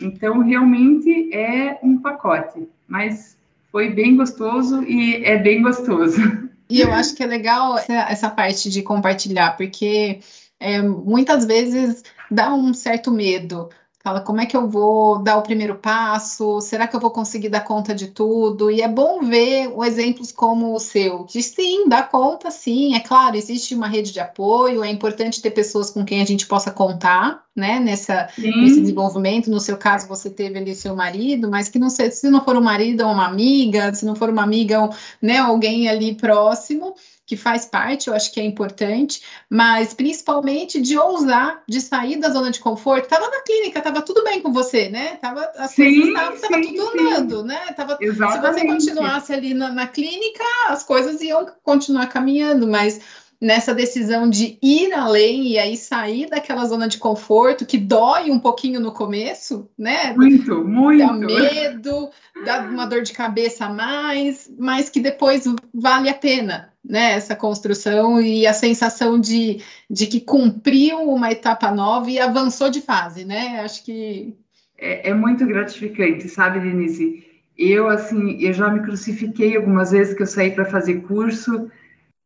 Então, 0.02 0.40
realmente 0.40 1.34
é 1.34 1.78
um 1.84 1.98
pacote, 1.98 2.66
mas 2.88 3.38
foi 3.74 3.90
bem 3.90 4.16
gostoso 4.16 4.84
e 4.84 5.26
é 5.26 5.38
bem 5.38 5.62
gostoso. 5.62 6.50
E 6.70 6.80
eu 6.80 6.94
acho 6.94 7.14
que 7.14 7.24
é 7.24 7.28
legal 7.28 7.78
essa, 7.78 7.94
essa 7.94 8.30
parte 8.30 8.70
de 8.70 8.82
compartilhar, 8.82 9.58
porque 9.58 10.22
é, 10.62 10.82
muitas 10.82 11.44
vezes 11.46 12.04
dá 12.32 12.54
um 12.54 12.74
certo 12.74 13.12
medo. 13.12 13.70
Fala, 14.04 14.20
como 14.20 14.42
é 14.42 14.46
que 14.46 14.58
eu 14.58 14.68
vou 14.68 15.20
dar 15.24 15.38
o 15.38 15.42
primeiro 15.42 15.76
passo? 15.76 16.60
Será 16.60 16.86
que 16.86 16.94
eu 16.94 17.00
vou 17.00 17.10
conseguir 17.10 17.48
dar 17.48 17.62
conta 17.62 17.96
de 17.96 18.08
tudo? 18.08 18.70
E 18.70 18.82
é 18.82 18.88
bom 18.88 19.22
ver 19.22 19.72
exemplos 19.86 20.30
como 20.30 20.76
o 20.76 20.80
seu, 20.80 21.24
de 21.24 21.42
sim, 21.42 21.88
dá 21.88 22.04
conta, 22.04 22.52
sim. 22.52 22.96
É 22.96 23.00
claro, 23.00 23.38
existe 23.38 23.74
uma 23.74 23.88
rede 23.88 24.12
de 24.12 24.20
apoio, 24.20 24.84
é 24.84 24.90
importante 24.90 25.42
ter 25.42 25.52
pessoas 25.52 25.90
com 25.90 26.04
quem 26.04 26.22
a 26.22 26.26
gente 26.26 26.46
possa 26.48 26.70
contar, 26.70 27.46
né, 27.56 27.80
nessa, 27.80 28.28
nesse 28.38 28.82
desenvolvimento. 28.82 29.50
No 29.50 29.62
seu 29.62 29.78
caso, 29.78 30.06
você 30.06 30.30
teve 30.30 30.60
ali 30.60 30.76
seu 30.76 30.94
marido, 30.94 31.50
mas 31.50 31.70
que 31.70 31.80
não 31.80 31.90
sei, 31.90 32.12
se 32.12 32.30
não 32.30 32.44
for 32.44 32.58
um 32.58 32.62
marido 32.62 33.06
ou 33.06 33.12
uma 33.14 33.26
amiga, 33.26 33.94
se 33.94 34.06
não 34.06 34.16
for 34.16 34.30
uma 34.30 34.44
amiga, 34.44 34.90
né, 35.22 35.38
alguém 35.38 35.88
ali 35.88 36.14
próximo 36.14 36.94
que 37.26 37.38
faz 37.38 37.66
parte, 37.66 38.10
eu 38.10 38.14
acho 38.14 38.34
que 38.34 38.40
é 38.40 38.44
importante, 38.44 39.22
mas 39.50 39.94
principalmente 39.94 40.82
de 40.82 40.98
ousar, 40.98 41.64
de 41.68 41.80
sair 41.80 42.18
da 42.18 42.30
zona 42.30 42.52
de 42.52 42.60
conforto. 42.60 43.04
Estava 43.04 43.30
na 43.30 43.42
clínica, 43.42 43.80
estava 43.80 44.02
tudo 44.02 44.24
bem 44.24 44.42
com 44.42 44.52
você, 44.52 44.90
né? 44.90 45.16
Tava, 45.22 45.50
as 45.58 45.72
sim, 45.72 46.12
coisas 46.12 46.44
estavam 46.44 46.62
tudo 46.62 47.00
andando, 47.00 47.44
né? 47.46 47.60
Tava, 47.76 47.98
se 47.98 48.12
você 48.12 48.66
continuasse 48.66 49.34
ali 49.34 49.54
na, 49.54 49.70
na 49.70 49.88
clínica, 49.88 50.44
as 50.68 50.84
coisas 50.84 51.22
iam 51.22 51.46
continuar 51.64 52.08
caminhando, 52.08 52.68
mas 52.68 53.00
nessa 53.44 53.74
decisão 53.74 54.30
de 54.30 54.58
ir 54.62 54.94
além 54.94 55.48
e 55.48 55.58
aí 55.58 55.76
sair 55.76 56.30
daquela 56.30 56.66
zona 56.66 56.88
de 56.88 56.98
conforto 56.98 57.66
que 57.66 57.78
dói 57.78 58.32
um 58.32 58.40
pouquinho 58.40 58.80
no 58.80 58.94
começo, 58.94 59.70
né? 59.78 60.14
Muito, 60.14 60.64
muito. 60.64 61.06
Dá 61.06 61.14
medo, 61.14 62.10
dá 62.46 62.62
uma 62.62 62.86
dor 62.86 63.02
de 63.02 63.12
cabeça 63.12 63.66
a 63.66 63.70
mais, 63.70 64.50
mas 64.58 64.90
que 64.90 65.02
depois 65.02 65.44
vale 65.74 66.10
a 66.10 66.14
pena, 66.14 66.73
né? 66.84 67.14
Essa 67.14 67.36
construção 67.36 68.22
e 68.22 68.46
a 68.46 68.54
sensação 68.54 69.20
de, 69.20 69.62
de 69.90 70.08
que 70.08 70.20
cumpriu 70.20 71.00
uma 71.10 71.32
etapa 71.32 71.72
nova 71.72 72.10
e 72.10 72.20
avançou 72.20 72.70
de 72.70 72.82
fase, 72.82 73.26
né? 73.26 73.62
Acho 73.62 73.84
que 73.84 74.36
é, 74.78 75.10
é 75.10 75.14
muito 75.14 75.46
gratificante, 75.46 76.28
sabe, 76.28 76.60
Denise? 76.60 77.26
Eu 77.58 77.88
assim, 77.88 78.42
eu 78.42 78.52
já 78.52 78.70
me 78.70 78.82
crucifiquei 78.82 79.56
algumas 79.56 79.92
vezes 79.92 80.14
que 80.14 80.24
eu 80.24 80.28
saí 80.28 80.52
para 80.52 80.66
fazer 80.66 81.02
curso 81.02 81.70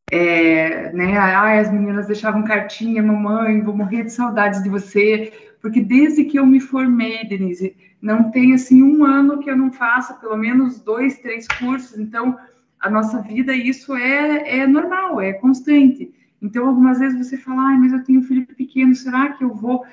é, 0.10 0.92
né? 0.94 1.18
Ai, 1.18 1.60
as 1.60 1.72
meninas 1.72 2.08
deixavam 2.08 2.44
cartinha, 2.44 3.04
mamãe, 3.04 3.62
vou 3.62 3.76
morrer 3.76 4.04
de 4.04 4.14
saudades 4.14 4.64
de 4.64 4.70
você, 4.70 5.34
porque 5.62 5.82
desde 5.82 6.24
que 6.24 6.40
eu 6.40 6.46
me 6.46 6.60
formei, 6.60 7.26
Denise, 7.26 7.76
não 8.02 8.32
tem 8.32 8.54
assim 8.54 8.82
um 8.82 9.04
ano 9.04 9.40
que 9.40 9.50
eu 9.50 9.58
não 9.58 9.72
faça 9.72 10.14
pelo 10.14 10.38
menos 10.38 10.80
dois, 10.80 11.20
três 11.20 11.48
cursos. 11.48 11.98
Então, 11.98 12.38
a 12.80 12.90
nossa 12.90 13.22
vida, 13.22 13.54
isso 13.54 13.96
é, 13.96 14.60
é 14.60 14.68
normal, 14.68 15.20
é 15.20 15.34
constante. 15.34 16.14
Então, 16.42 16.68
algumas 16.68 17.00
vezes 17.00 17.28
você 17.28 17.38
fala, 17.38 17.70
ai, 17.70 17.78
mas 17.78 17.92
eu 17.92 18.04
tenho 18.04 18.20
um 18.20 18.24
filho 18.24 18.46
pequeno, 18.46 18.94
será 18.94 19.34
que 19.34 19.44
eu 19.44 19.54
vou? 19.54 19.84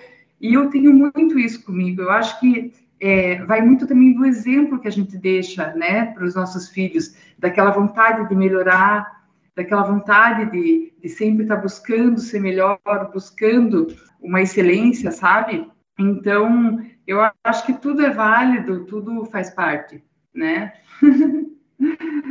E 0.40 0.52
eu 0.52 0.68
tenho 0.68 0.92
muito 0.92 1.38
isso 1.38 1.64
comigo. 1.64 2.02
Eu 2.02 2.10
acho 2.10 2.38
que 2.38 2.72
é, 3.00 3.42
vai 3.44 3.60
muito 3.62 3.86
também 3.86 4.14
do 4.14 4.24
exemplo 4.24 4.78
que 4.78 4.88
a 4.88 4.90
gente 4.90 5.16
deixa, 5.16 5.74
né, 5.74 6.06
para 6.06 6.24
os 6.24 6.34
nossos 6.34 6.68
filhos, 6.68 7.16
daquela 7.38 7.70
vontade 7.70 8.28
de 8.28 8.34
melhorar, 8.34 9.24
daquela 9.56 9.82
vontade 9.82 10.50
de, 10.50 10.92
de 11.02 11.08
sempre 11.08 11.42
estar 11.42 11.56
buscando 11.56 12.20
ser 12.20 12.40
melhor, 12.40 12.78
buscando 13.12 13.86
uma 14.20 14.42
excelência, 14.42 15.10
sabe? 15.10 15.68
Então, 15.98 16.84
eu 17.06 17.20
acho 17.44 17.66
que 17.66 17.74
tudo 17.74 18.04
é 18.04 18.10
válido, 18.10 18.84
tudo 18.86 19.24
faz 19.26 19.50
parte, 19.50 20.02
né? 20.34 20.72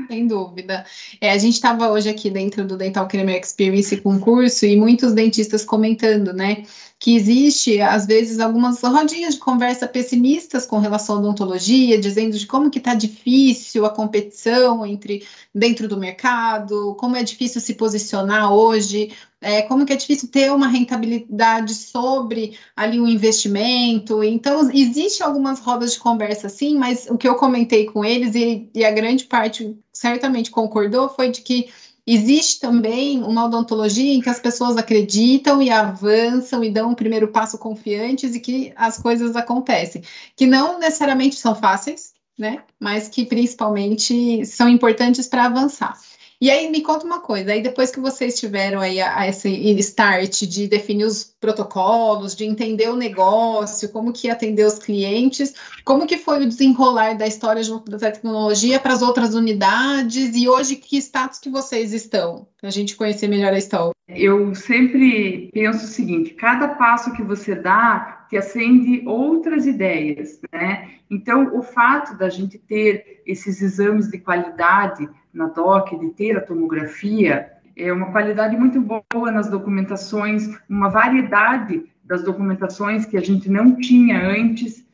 Sem 0.08 0.28
dúvida. 0.28 0.86
É, 1.20 1.32
a 1.32 1.38
gente 1.38 1.54
estava 1.54 1.90
hoje 1.90 2.10
aqui 2.10 2.30
dentro 2.30 2.66
do 2.66 2.78
Dental 2.78 3.08
Creamer 3.08 3.40
Experience 3.40 3.96
concurso 3.98 4.66
e 4.66 4.76
muitos 4.76 5.14
dentistas 5.14 5.64
comentando, 5.64 6.34
né, 6.34 6.64
que 7.00 7.16
existe, 7.16 7.82
às 7.82 8.06
vezes, 8.06 8.40
algumas 8.40 8.82
rodinhas 8.82 9.34
de 9.34 9.40
conversa 9.40 9.88
pessimistas 9.88 10.66
com 10.66 10.80
relação 10.80 11.18
à 11.18 11.20
odontologia, 11.20 12.00
dizendo 12.00 12.38
de 12.38 12.48
como 12.48 12.70
que 12.70 12.78
está 12.78 12.96
difícil 12.96 13.86
a 13.86 13.90
competição 13.90 14.86
entre 14.86 15.26
dentro 15.54 15.88
do 15.88 15.98
mercado, 15.98 16.96
como 16.96 17.18
é 17.18 17.24
difícil 17.24 17.60
se 17.60 17.74
posicionar 17.74 18.54
hoje, 18.54 19.12
é, 19.44 19.62
como 19.62 19.86
que 19.86 19.94
é 19.94 19.96
difícil 19.96 20.30
ter 20.30 20.52
uma 20.52 20.68
rentabilidade 20.68 21.76
sobre 21.76 22.58
ali 22.76 23.00
um 23.00 23.08
investimento. 23.08 24.24
Então, 24.24 24.72
existe 24.74 25.22
algumas 25.22 25.60
rodas 25.60 25.94
de 25.94 26.00
conversa 26.00 26.50
sim, 26.50 26.78
mas 26.78 27.08
o 27.10 27.18
que 27.18 27.28
eu 27.28 27.36
comentei 27.36 27.86
com 27.86 28.04
eles, 28.04 28.34
e, 28.36 28.70
e 28.74 28.84
a 28.84 28.92
grande 28.92 29.26
parte 29.26 29.78
certamente 29.92 30.50
concordou, 30.50 31.10
foi 31.10 31.30
de 31.30 31.42
que 31.42 31.70
Existe 32.06 32.60
também 32.60 33.24
uma 33.24 33.46
odontologia 33.46 34.14
em 34.14 34.20
que 34.20 34.30
as 34.30 34.40
pessoas 34.40 34.76
acreditam 34.76 35.62
e 35.62 35.70
avançam 35.70 36.62
e 36.62 36.70
dão 36.70 36.90
o 36.90 36.92
um 36.92 36.96
primeiro 36.96 37.30
passo 37.30 37.58
confiantes 37.58 38.36
e 38.36 38.42
que 38.42 38.74
as 38.76 38.98
coisas 38.98 39.38
acontecem, 39.38 40.04
que 40.36 40.46
não 40.46 40.80
necessariamente 40.80 41.38
são 41.38 41.56
fáceis, 41.56 42.14
né? 42.38 42.62
Mas 42.78 43.08
que 43.08 43.26
principalmente 43.26 44.46
são 44.46 44.68
importantes 44.68 45.28
para 45.28 45.46
avançar. 45.46 45.98
E 46.44 46.52
aí 46.52 46.70
me 46.70 46.82
conta 46.82 47.06
uma 47.06 47.22
coisa, 47.22 47.54
aí 47.54 47.64
depois 47.64 47.90
que 47.90 48.02
vocês 48.02 48.38
tiveram 48.38 48.82
aí 48.82 49.00
a, 49.00 49.18
a 49.18 49.28
esse 49.30 49.50
start 49.80 50.42
de 50.42 50.68
definir 50.68 51.06
os 51.06 51.24
protocolos, 51.40 52.36
de 52.36 52.44
entender 52.44 52.90
o 52.90 52.98
negócio, 52.98 53.88
como 53.88 54.12
que 54.12 54.30
atender 54.30 54.66
os 54.66 54.78
clientes, 54.78 55.56
como 55.86 56.06
que 56.06 56.18
foi 56.18 56.44
o 56.44 56.46
desenrolar 56.50 57.14
da 57.14 57.26
história 57.26 57.64
junto 57.64 57.90
da 57.90 57.98
tecnologia 57.98 58.78
para 58.78 58.92
as 58.92 59.02
outras 59.02 59.34
unidades 59.34 60.36
e 60.36 60.50
hoje 60.50 60.76
que 60.76 60.98
status 60.98 61.40
que 61.40 61.50
vocês 61.50 61.94
estão, 61.94 62.46
para 62.60 62.68
a 62.68 62.74
gente 62.74 62.98
conhecer 62.98 63.30
melhor 63.30 63.54
a 63.54 63.58
história. 63.58 63.94
Eu 64.10 64.54
sempre 64.54 65.50
penso 65.54 65.86
o 65.86 65.88
seguinte, 65.88 66.32
cada 66.32 66.68
passo 66.76 67.14
que 67.14 67.24
você 67.24 67.56
dá 67.56 68.26
te 68.30 68.36
acende 68.36 69.02
outras 69.06 69.66
ideias, 69.66 70.42
né? 70.52 70.90
Então, 71.10 71.58
o 71.58 71.62
fato 71.62 72.18
da 72.18 72.28
gente 72.28 72.58
ter 72.58 73.22
esses 73.26 73.62
exames 73.62 74.10
de 74.10 74.18
qualidade 74.18 75.08
na 75.34 75.48
DOC, 75.48 75.98
de 76.00 76.10
ter 76.10 76.38
a 76.38 76.42
tomografia, 76.42 77.52
é 77.76 77.92
uma 77.92 78.12
qualidade 78.12 78.56
muito 78.56 78.80
boa 78.80 79.32
nas 79.32 79.50
documentações, 79.50 80.48
uma 80.70 80.90
variedade 80.90 81.86
das 82.04 82.24
documentações 82.24 83.06
que 83.06 83.18
a 83.18 83.22
gente 83.22 83.50
não 83.50 83.76
tinha 83.76 84.22
antes, 84.22 84.86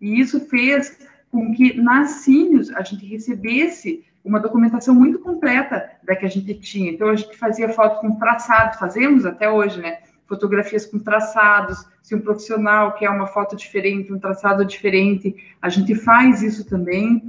e 0.00 0.20
isso 0.20 0.40
fez 0.40 0.98
com 1.30 1.52
que 1.54 1.80
nas 1.80 2.10
Sínios 2.22 2.70
a 2.74 2.82
gente 2.82 3.06
recebesse 3.06 4.04
uma 4.24 4.40
documentação 4.40 4.94
muito 4.94 5.20
completa 5.20 5.88
da 6.02 6.16
que 6.16 6.26
a 6.26 6.28
gente 6.28 6.52
tinha. 6.54 6.90
Então, 6.90 7.08
a 7.08 7.14
gente 7.14 7.36
fazia 7.36 7.68
foto 7.68 8.00
com 8.00 8.16
traçado, 8.16 8.78
fazemos 8.78 9.24
até 9.24 9.48
hoje, 9.48 9.80
né? 9.80 9.98
Fotografias 10.26 10.84
com 10.84 10.98
traçados, 10.98 11.86
se 12.02 12.14
um 12.14 12.20
profissional 12.20 12.94
quer 12.94 13.08
uma 13.08 13.28
foto 13.28 13.54
diferente, 13.54 14.12
um 14.12 14.18
traçado 14.18 14.64
diferente, 14.64 15.36
a 15.62 15.68
gente 15.68 15.94
faz 15.94 16.42
isso 16.42 16.68
também. 16.68 17.22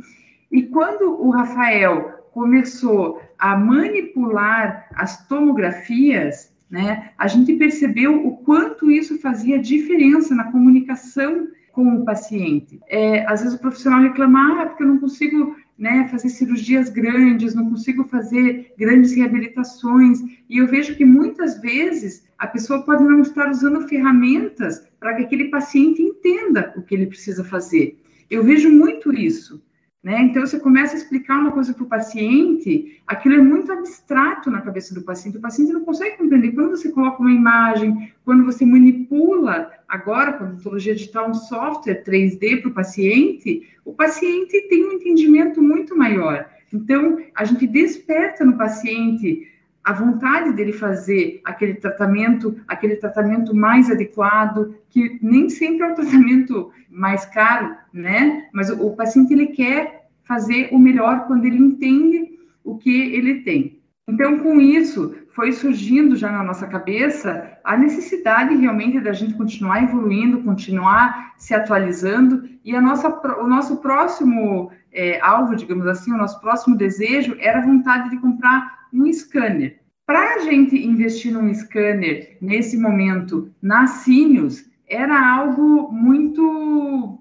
E 0.51 0.63
quando 0.63 1.21
o 1.21 1.29
Rafael 1.29 2.16
começou 2.37 3.19
a 3.39 3.57
manipular 3.57 4.87
as 4.93 5.27
tomografias, 5.27 6.53
né, 6.69 7.09
a 7.17 7.27
gente 7.27 7.53
percebeu 7.53 8.27
o 8.27 8.37
quanto 8.37 8.91
isso 8.91 9.17
fazia 9.17 9.57
diferença 9.57 10.35
na 10.35 10.51
comunicação 10.51 11.47
com 11.71 11.95
o 11.95 12.05
paciente. 12.05 12.79
É, 12.87 13.25
às 13.25 13.41
vezes 13.41 13.55
o 13.55 13.59
profissional 13.59 14.01
reclama, 14.03 14.61
ah, 14.61 14.65
porque 14.67 14.83
eu 14.83 14.87
não 14.87 14.99
consigo 14.99 15.55
né, 15.79 16.07
fazer 16.11 16.29
cirurgias 16.29 16.89
grandes, 16.91 17.55
não 17.55 17.71
consigo 17.71 18.03
fazer 18.03 18.71
grandes 18.77 19.15
reabilitações. 19.15 20.19
E 20.47 20.57
eu 20.59 20.67
vejo 20.67 20.95
que 20.95 21.05
muitas 21.05 21.59
vezes 21.59 22.23
a 22.37 22.45
pessoa 22.45 22.83
pode 22.83 23.03
não 23.03 23.21
estar 23.21 23.49
usando 23.49 23.87
ferramentas 23.87 24.87
para 24.99 25.15
que 25.15 25.23
aquele 25.23 25.45
paciente 25.45 26.03
entenda 26.03 26.71
o 26.77 26.83
que 26.83 26.93
ele 26.93 27.07
precisa 27.07 27.43
fazer. 27.43 27.97
Eu 28.29 28.43
vejo 28.43 28.69
muito 28.69 29.11
isso. 29.11 29.59
Né? 30.03 30.21
Então, 30.21 30.45
você 30.45 30.59
começa 30.59 30.93
a 30.93 30.97
explicar 30.97 31.39
uma 31.39 31.51
coisa 31.51 31.73
para 31.73 31.83
o 31.83 31.87
paciente, 31.87 33.01
aquilo 33.05 33.35
é 33.35 33.41
muito 33.41 33.71
abstrato 33.71 34.49
na 34.49 34.61
cabeça 34.61 34.93
do 34.93 35.01
paciente, 35.01 35.37
o 35.37 35.41
paciente 35.41 35.73
não 35.73 35.83
consegue 35.83 36.17
compreender. 36.17 36.53
Quando 36.53 36.69
você 36.69 36.91
coloca 36.91 37.21
uma 37.21 37.31
imagem, 37.31 38.13
quando 38.23 38.45
você 38.45 38.65
manipula, 38.65 39.71
agora, 39.87 40.33
com 40.33 40.43
a 40.43 40.47
odontologia 40.47 40.95
digital, 40.95 41.29
um 41.29 41.33
software 41.33 42.03
3D 42.03 42.61
para 42.61 42.69
o 42.69 42.73
paciente, 42.73 43.67
o 43.83 43.93
paciente 43.93 44.61
tem 44.69 44.85
um 44.85 44.93
entendimento 44.93 45.61
muito 45.61 45.97
maior. 45.97 46.47
Então, 46.71 47.17
a 47.35 47.43
gente 47.43 47.65
desperta 47.65 48.45
no 48.45 48.57
paciente 48.57 49.47
a 49.87 49.93
vontade 49.93 50.51
dele 50.51 50.73
fazer 50.73 51.39
aquele 51.45 51.75
tratamento, 51.75 52.59
aquele 52.67 52.97
tratamento 52.97 53.55
mais 53.55 53.89
adequado, 53.89 54.75
que 54.89 55.17
nem 55.21 55.49
sempre 55.49 55.87
é 55.87 55.91
o 55.93 55.95
tratamento 55.95 56.73
mais 56.89 57.23
caro, 57.27 57.73
né? 57.93 58.49
Mas 58.51 58.69
o, 58.69 58.85
o 58.85 58.97
paciente 58.97 59.31
ele 59.31 59.47
quer 59.47 60.09
fazer 60.25 60.67
o 60.73 60.77
melhor 60.77 61.25
quando 61.25 61.45
ele 61.45 61.57
entende 61.57 62.37
o 62.65 62.77
que 62.77 63.15
ele 63.15 63.43
tem. 63.43 63.79
Então, 64.05 64.39
com 64.39 64.59
isso, 64.59 65.15
foi 65.29 65.53
surgindo 65.53 66.17
já 66.17 66.29
na 66.33 66.43
nossa 66.43 66.67
cabeça 66.67 67.57
a 67.63 67.77
necessidade 67.77 68.57
realmente 68.57 68.99
da 68.99 69.13
gente 69.13 69.35
continuar 69.35 69.83
evoluindo, 69.83 70.43
continuar 70.43 71.33
se 71.37 71.53
atualizando, 71.53 72.43
e 72.61 72.75
a 72.75 72.81
nossa, 72.81 73.07
o 73.39 73.47
nosso 73.47 73.77
próximo 73.77 74.69
é, 74.91 75.21
alvo, 75.21 75.55
digamos 75.55 75.87
assim, 75.87 76.11
o 76.11 76.17
nosso 76.17 76.41
próximo 76.41 76.75
desejo 76.75 77.37
era 77.39 77.59
a 77.59 77.65
vontade 77.65 78.09
de 78.09 78.17
comprar 78.17 78.76
um 78.93 79.11
scanner. 79.11 79.79
Para 80.05 80.35
a 80.35 80.39
gente 80.39 80.75
investir 80.77 81.33
num 81.33 81.53
scanner 81.53 82.37
nesse 82.41 82.77
momento 82.77 83.51
na 83.61 83.87
Sinius, 83.87 84.65
era 84.87 85.35
algo 85.35 85.91
muito, 85.91 87.19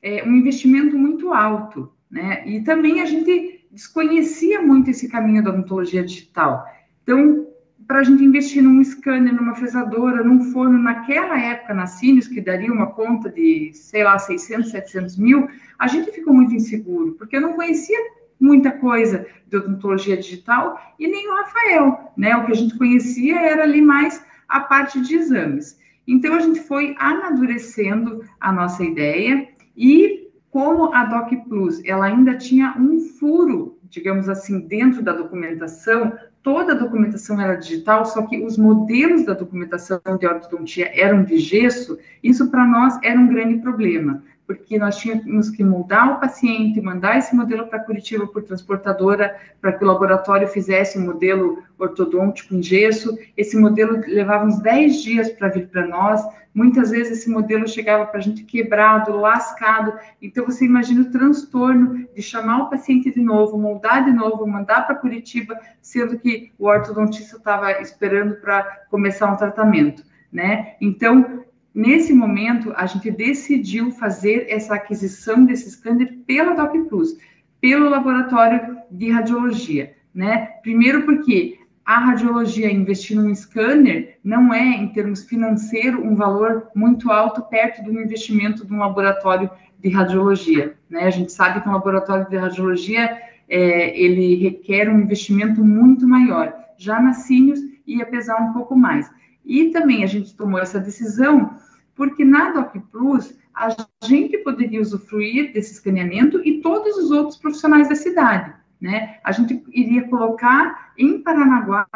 é, 0.00 0.22
um 0.24 0.36
investimento 0.36 0.96
muito 0.96 1.32
alto, 1.32 1.92
né? 2.10 2.48
E 2.48 2.60
também 2.60 3.00
a 3.00 3.06
gente 3.06 3.66
desconhecia 3.70 4.62
muito 4.62 4.90
esse 4.90 5.08
caminho 5.08 5.42
da 5.42 5.50
odontologia 5.50 6.04
digital. 6.04 6.64
Então, 7.02 7.48
para 7.88 8.00
a 8.00 8.02
gente 8.04 8.22
investir 8.22 8.62
num 8.62 8.84
scanner, 8.84 9.34
numa 9.34 9.54
fresadora, 9.54 10.22
num 10.22 10.52
forno, 10.52 10.78
naquela 10.78 11.40
época 11.40 11.72
na 11.72 11.86
Sinius, 11.86 12.28
que 12.28 12.40
daria 12.40 12.72
uma 12.72 12.88
conta 12.88 13.30
de, 13.30 13.70
sei 13.72 14.04
lá, 14.04 14.18
600, 14.18 14.70
700 14.70 15.16
mil, 15.16 15.48
a 15.78 15.86
gente 15.86 16.12
ficou 16.12 16.34
muito 16.34 16.54
inseguro, 16.54 17.12
porque 17.12 17.36
eu 17.36 17.40
não 17.40 17.54
conhecia 17.54 17.98
muita 18.40 18.70
coisa 18.70 19.26
de 19.46 19.56
odontologia 19.56 20.16
digital 20.16 20.78
e 20.98 21.06
nem 21.06 21.28
o 21.28 21.36
Rafael, 21.36 22.12
né? 22.16 22.36
O 22.36 22.46
que 22.46 22.52
a 22.52 22.56
gente 22.56 22.76
conhecia 22.76 23.40
era 23.40 23.62
ali 23.62 23.80
mais 23.80 24.24
a 24.48 24.60
parte 24.60 25.00
de 25.00 25.14
exames. 25.14 25.78
Então 26.06 26.34
a 26.34 26.40
gente 26.40 26.60
foi 26.60 26.94
amadurecendo 26.98 28.24
a 28.40 28.52
nossa 28.52 28.82
ideia 28.82 29.48
e 29.76 30.28
como 30.50 30.94
a 30.94 31.04
Doc 31.04 31.30
Plus 31.48 31.82
ela 31.84 32.06
ainda 32.06 32.34
tinha 32.36 32.74
um 32.78 32.98
furo, 33.00 33.78
digamos 33.90 34.28
assim, 34.28 34.60
dentro 34.60 35.02
da 35.02 35.12
documentação, 35.12 36.12
toda 36.42 36.72
a 36.72 36.76
documentação 36.76 37.38
era 37.40 37.54
digital, 37.54 38.06
só 38.06 38.22
que 38.22 38.42
os 38.42 38.56
modelos 38.56 39.24
da 39.26 39.34
documentação 39.34 40.00
de 40.18 40.26
ortodontia 40.26 40.90
eram 40.94 41.22
de 41.22 41.38
gesso, 41.38 41.98
isso 42.22 42.50
para 42.50 42.66
nós 42.66 42.98
era 43.02 43.20
um 43.20 43.28
grande 43.28 43.58
problema, 43.58 44.22
porque 44.48 44.78
nós 44.78 44.96
tínhamos 44.96 45.50
que 45.50 45.62
mudar 45.62 46.12
o 46.12 46.20
paciente, 46.20 46.80
mandar 46.80 47.18
esse 47.18 47.36
modelo 47.36 47.66
para 47.66 47.80
Curitiba 47.80 48.26
por 48.26 48.42
transportadora, 48.42 49.36
para 49.60 49.74
que 49.74 49.84
o 49.84 49.86
laboratório 49.86 50.48
fizesse 50.48 50.98
um 50.98 51.04
modelo 51.04 51.62
ortodôntico 51.78 52.54
em 52.54 52.62
gesso. 52.62 53.14
Esse 53.36 53.58
modelo 53.58 54.00
levava 54.06 54.46
uns 54.46 54.58
10 54.60 55.02
dias 55.02 55.30
para 55.30 55.48
vir 55.48 55.68
para 55.68 55.86
nós. 55.86 56.26
Muitas 56.54 56.90
vezes 56.90 57.18
esse 57.18 57.30
modelo 57.30 57.68
chegava 57.68 58.06
para 58.06 58.20
a 58.20 58.22
gente 58.22 58.42
quebrado, 58.42 59.18
lascado. 59.18 59.92
Então 60.20 60.46
você 60.46 60.64
imagina 60.64 61.02
o 61.02 61.10
transtorno 61.10 62.08
de 62.16 62.22
chamar 62.22 62.62
o 62.62 62.70
paciente 62.70 63.12
de 63.12 63.20
novo, 63.20 63.58
moldar 63.58 64.06
de 64.06 64.12
novo, 64.12 64.46
mandar 64.46 64.86
para 64.86 64.96
Curitiba, 64.96 65.60
sendo 65.82 66.18
que 66.18 66.52
o 66.58 66.68
ortodontista 66.68 67.36
estava 67.36 67.70
esperando 67.82 68.36
para 68.36 68.62
começar 68.90 69.30
um 69.30 69.36
tratamento. 69.36 70.02
Né? 70.32 70.74
Então, 70.80 71.44
Nesse 71.78 72.12
momento, 72.12 72.72
a 72.74 72.86
gente 72.86 73.08
decidiu 73.08 73.92
fazer 73.92 74.46
essa 74.48 74.74
aquisição 74.74 75.44
desse 75.44 75.70
scanner 75.70 76.12
pela 76.26 76.52
DocPlus, 76.52 77.16
pelo 77.60 77.88
laboratório 77.88 78.78
de 78.90 79.12
radiologia, 79.12 79.94
né? 80.12 80.46
Primeiro 80.60 81.04
porque 81.04 81.60
a 81.84 82.00
radiologia 82.00 82.68
investir 82.68 83.16
num 83.16 83.32
scanner 83.32 84.18
não 84.24 84.52
é, 84.52 84.60
em 84.60 84.88
termos 84.88 85.22
financeiros, 85.22 86.04
um 86.04 86.16
valor 86.16 86.66
muito 86.74 87.12
alto 87.12 87.42
perto 87.42 87.80
do 87.84 87.92
investimento 87.92 88.66
de 88.66 88.74
um 88.74 88.80
laboratório 88.80 89.48
de 89.78 89.88
radiologia, 89.88 90.74
né? 90.90 91.04
A 91.04 91.10
gente 91.10 91.30
sabe 91.30 91.60
que 91.60 91.68
um 91.68 91.74
laboratório 91.74 92.28
de 92.28 92.36
radiologia 92.36 93.22
é, 93.48 93.96
ele 93.96 94.34
requer 94.34 94.88
um 94.88 94.98
investimento 94.98 95.62
muito 95.62 96.08
maior. 96.08 96.52
Já 96.76 97.00
na 97.00 97.12
Sinius 97.12 97.60
ia 97.86 98.04
pesar 98.04 98.42
um 98.42 98.52
pouco 98.52 98.74
mais. 98.74 99.08
E 99.46 99.66
também 99.70 100.02
a 100.02 100.08
gente 100.08 100.34
tomou 100.36 100.58
essa 100.58 100.80
decisão 100.80 101.56
porque 101.98 102.24
na 102.24 102.52
Doc 102.52 102.76
Plus 102.92 103.36
a 103.52 103.74
gente 104.04 104.38
poderia 104.38 104.80
usufruir 104.80 105.52
desse 105.52 105.72
escaneamento 105.72 106.40
e 106.44 106.60
todos 106.60 106.96
os 106.96 107.10
outros 107.10 107.36
profissionais 107.36 107.88
da 107.88 107.96
cidade, 107.96 108.54
né? 108.80 109.18
A 109.24 109.32
gente 109.32 109.60
iria 109.72 110.06
colocar 110.08 110.92
em 110.96 111.20
Paranaguá, 111.20 111.88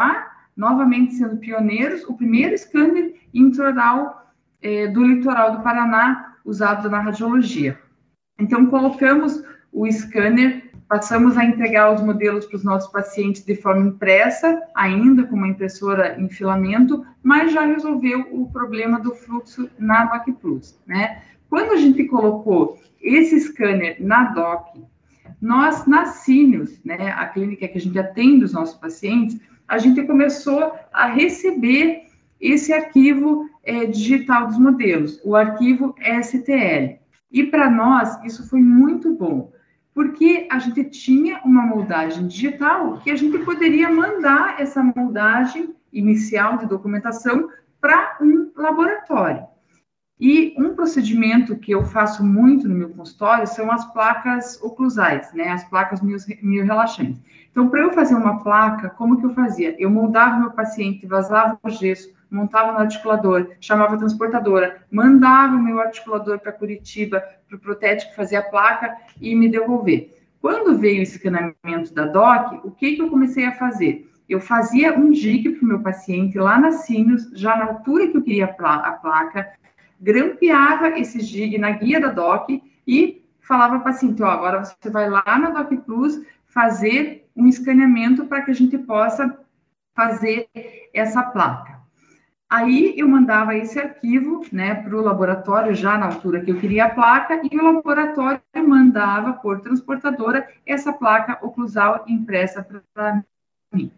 novamente 0.57 1.15
sendo 1.15 1.37
pioneiros, 1.37 2.03
o 2.09 2.15
primeiro 2.15 2.59
scanner 2.59 3.15
intraoral 3.33 4.27
eh, 4.61 4.89
do 4.89 5.05
litoral 5.05 5.57
do 5.57 5.63
Paraná 5.63 6.35
usado 6.45 6.91
na 6.91 6.99
radiologia. 6.99 7.79
Então, 8.41 8.67
colocamos 8.67 9.41
o 9.73 9.91
scanner 9.91 10.72
Passamos 10.93 11.39
a 11.39 11.45
entregar 11.47 11.91
os 11.95 12.03
modelos 12.03 12.45
para 12.45 12.59
os 12.59 12.65
nossos 12.65 12.93
pacientes 12.93 13.43
de 13.43 13.57
forma 13.57 13.89
impressa, 13.89 14.61
ainda 14.75 15.25
com 15.25 15.35
uma 15.35 15.49
impressora 15.49 16.21
em 16.21 16.29
filamento, 16.29 17.03
mas 17.23 17.51
já 17.51 17.65
resolveu 17.65 18.29
o 18.31 18.53
problema 18.53 19.01
do 19.01 19.15
fluxo 19.15 19.71
na 19.79 20.05
Doc 20.05 20.29
Plus, 20.39 20.79
né? 20.87 21.23
Quando 21.49 21.73
a 21.73 21.77
gente 21.77 22.05
colocou 22.05 22.79
esse 23.01 23.41
scanner 23.41 23.97
na 24.01 24.35
Doc, 24.35 24.67
nós, 25.41 25.87
na 25.87 26.05
Cínios, 26.05 26.79
né, 26.85 27.11
a 27.17 27.25
clínica 27.25 27.69
que 27.69 27.79
a 27.79 27.81
gente 27.81 27.99
atende 27.99 28.45
os 28.45 28.53
nossos 28.53 28.79
pacientes, 28.79 29.41
a 29.67 29.79
gente 29.79 30.03
começou 30.03 30.75
a 30.93 31.07
receber 31.07 32.03
esse 32.39 32.71
arquivo 32.71 33.49
é, 33.65 33.87
digital 33.87 34.47
dos 34.47 34.59
modelos, 34.59 35.19
o 35.25 35.35
arquivo 35.35 35.95
STL. 36.23 36.99
E 37.33 37.45
para 37.45 37.71
nós, 37.71 38.23
isso 38.27 38.47
foi 38.47 38.61
muito 38.61 39.15
bom, 39.15 39.51
porque 39.95 40.49
a 40.51 40.59
gente 40.59 40.85
tinha 40.85 41.41
uma 41.45 41.63
moldagem 41.63 42.27
digital 42.27 42.99
que 42.99 43.11
a 43.11 43.17
gente 43.17 43.39
poderia 43.39 43.91
mandar 43.91 44.61
essa 44.61 44.83
moldagem 44.83 45.75
inicial 45.93 46.57
de 46.57 46.67
documentação 46.67 47.51
para 47.81 48.17
um 48.21 48.51
laboratório. 48.57 49.47
E 50.19 50.55
um 50.57 50.75
procedimento 50.75 51.57
que 51.57 51.73
eu 51.73 51.85
faço 51.85 52.25
muito 52.25 52.69
no 52.69 52.75
meu 52.77 52.91
consultório 52.91 53.47
são 53.47 53.73
as 53.73 53.85
placas 53.93 54.57
oclusais, 54.63 55.33
né, 55.35 55.49
as 55.49 55.65
placas 55.65 56.01
mio 56.01 56.65
relaxantes. 56.65 57.21
Então, 57.51 57.69
para 57.69 57.81
eu 57.81 57.93
fazer 57.93 58.15
uma 58.15 58.43
placa, 58.43 58.89
como 58.91 59.19
que 59.19 59.27
eu 59.27 59.35
fazia? 59.35 59.75
Eu 59.83 59.91
moldava 59.91 60.39
meu 60.39 60.53
paciente, 60.53 61.07
vazava 61.07 61.59
o 61.63 61.69
gesso, 61.69 62.09
montava 62.33 62.73
no 62.73 62.79
articulador, 62.79 63.51
chamava 63.61 63.95
a 63.95 63.99
transportadora, 63.99 64.83
mandava 64.91 65.55
o 65.55 65.63
meu 65.63 65.81
articulador 65.81 66.39
para 66.39 66.51
Curitiba, 66.53 67.23
para 67.47 67.57
o 67.57 67.61
protético 67.61 68.15
fazer 68.15 68.37
a 68.37 68.43
placa 68.43 68.97
e 69.21 69.35
me 69.35 69.49
devolver. 69.49 70.19
Quando 70.41 70.77
veio 70.77 71.01
o 71.01 71.03
escaneamento 71.03 71.95
da 71.95 72.07
DOC, 72.07 72.61
o 72.65 72.71
que, 72.71 72.97
que 72.97 73.03
eu 73.03 73.11
comecei 73.11 73.45
a 73.45 73.53
fazer? 73.53 74.11
Eu 74.29 74.41
fazia 74.41 74.99
um 74.99 75.13
jig 75.13 75.51
para 75.51 75.65
o 75.65 75.69
meu 75.69 75.81
paciente 75.81 76.39
lá 76.39 76.59
na 76.59 76.73
Sinus, 76.73 77.31
já 77.35 77.55
na 77.55 77.67
altura 77.67 78.09
que 78.09 78.17
eu 78.17 78.23
queria 78.23 78.47
a 78.47 78.93
placa, 78.93 79.53
grampeava 80.01 80.99
esse 80.99 81.21
jig 81.21 81.59
na 81.59 81.71
guia 81.71 82.01
da 82.01 82.09
DOC 82.09 82.63
e 82.87 83.23
falava 83.41 83.75
para 83.75 83.81
o 83.81 83.85
paciente, 83.85 84.23
agora 84.23 84.65
você 84.65 84.91
vai 84.91 85.09
lá 85.09 85.23
na 85.27 85.51
DOC 85.51 85.77
Plus 85.85 86.21
fazer 86.47 87.29
um 87.37 87.47
escaneamento 87.47 88.27
para 88.27 88.43
que 88.43 88.51
a 88.51 88.55
gente 88.55 88.79
possa 88.79 89.39
fazer 89.95 90.49
essa 90.93 91.23
placa. 91.23 91.72
Aí 92.53 92.93
eu 92.99 93.09
mandava 93.09 93.57
esse 93.57 93.79
arquivo 93.79 94.45
né, 94.53 94.75
para 94.75 94.95
o 94.95 95.01
laboratório, 95.01 95.75
já 95.75 95.97
na 95.97 96.05
altura 96.05 96.43
que 96.43 96.51
eu 96.51 96.61
queria 96.61 96.85
a 96.85 96.91
placa, 96.91 97.41
e 97.51 97.57
o 97.57 97.65
laboratório 97.65 98.43
mandava 98.69 99.33
por 99.33 99.63
transportadora 99.63 100.47
essa 100.67 100.93
placa 100.93 101.39
oclusal 101.41 102.05
impressa 102.07 102.63
para 102.93 103.25
mim. 103.73 103.91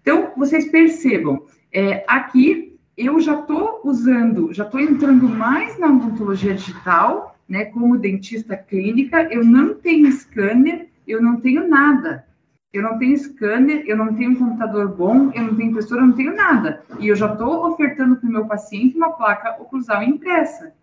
Então, 0.00 0.30
vocês 0.36 0.70
percebam, 0.70 1.44
é, 1.72 2.04
aqui 2.06 2.78
eu 2.96 3.18
já 3.18 3.40
estou 3.40 3.80
usando, 3.82 4.54
já 4.54 4.64
estou 4.64 4.78
entrando 4.78 5.28
mais 5.28 5.76
na 5.76 5.88
odontologia 5.88 6.54
digital, 6.54 7.36
né, 7.48 7.64
como 7.64 7.98
dentista 7.98 8.56
clínica, 8.56 9.24
eu 9.24 9.44
não 9.44 9.74
tenho 9.74 10.06
scanner, 10.12 10.88
eu 11.04 11.20
não 11.20 11.40
tenho 11.40 11.66
nada 11.66 12.27
eu 12.72 12.82
não 12.82 12.98
tenho 12.98 13.16
scanner, 13.16 13.84
eu 13.86 13.96
não 13.96 14.14
tenho 14.14 14.32
um 14.32 14.36
computador 14.36 14.88
bom, 14.94 15.30
eu 15.34 15.42
não 15.42 15.56
tenho 15.56 15.70
impressora, 15.70 16.02
eu 16.02 16.06
não 16.06 16.14
tenho 16.14 16.34
nada. 16.34 16.82
E 17.00 17.08
eu 17.08 17.16
já 17.16 17.32
estou 17.32 17.66
ofertando 17.66 18.16
para 18.16 18.28
o 18.28 18.32
meu 18.32 18.46
paciente 18.46 18.96
uma 18.96 19.12
placa 19.12 19.60
oclusal 19.60 20.02
impressa. 20.02 20.74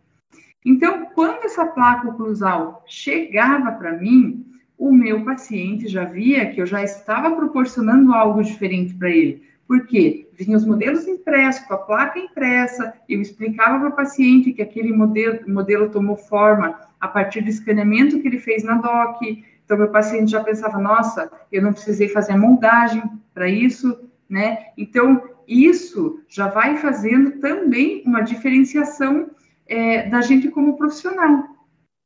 Então, 0.65 1.05
quando 1.13 1.43
essa 1.43 1.65
placa 1.65 2.09
oclusal 2.09 2.83
chegava 2.87 3.71
para 3.73 3.93
mim, 3.93 4.43
o 4.77 4.91
meu 4.91 5.23
paciente 5.23 5.87
já 5.87 6.03
via 6.03 6.51
que 6.51 6.59
eu 6.59 6.65
já 6.65 6.83
estava 6.83 7.35
proporcionando 7.35 8.13
algo 8.13 8.43
diferente 8.43 8.93
para 8.95 9.09
ele. 9.09 9.43
Por 9.67 9.85
quê? 9.85 10.27
Vinham 10.33 10.57
os 10.57 10.65
modelos 10.65 11.07
impressos, 11.07 11.65
com 11.65 11.73
a 11.73 11.77
placa 11.77 12.19
impressa, 12.19 12.93
eu 13.07 13.21
explicava 13.21 13.79
para 13.79 13.89
o 13.89 13.95
paciente 13.95 14.53
que 14.53 14.61
aquele 14.61 14.91
modelo, 14.91 15.39
modelo 15.47 15.89
tomou 15.89 16.17
forma 16.17 16.79
a 16.99 17.07
partir 17.07 17.41
do 17.41 17.49
escaneamento 17.49 18.19
que 18.19 18.27
ele 18.27 18.39
fez 18.39 18.63
na 18.63 18.75
DOC. 18.75 19.43
Então, 19.65 19.77
meu 19.77 19.89
paciente 19.89 20.31
já 20.31 20.43
pensava, 20.43 20.77
nossa, 20.77 21.31
eu 21.51 21.61
não 21.61 21.73
precisei 21.73 22.07
fazer 22.07 22.37
moldagem 22.37 23.03
para 23.33 23.49
isso, 23.49 23.99
né? 24.29 24.67
Então, 24.77 25.21
isso 25.47 26.21
já 26.29 26.47
vai 26.47 26.77
fazendo 26.77 27.39
também 27.39 28.03
uma 28.05 28.21
diferenciação 28.21 29.31
é, 29.67 30.07
da 30.07 30.21
gente 30.21 30.49
como 30.49 30.77
profissional, 30.77 31.43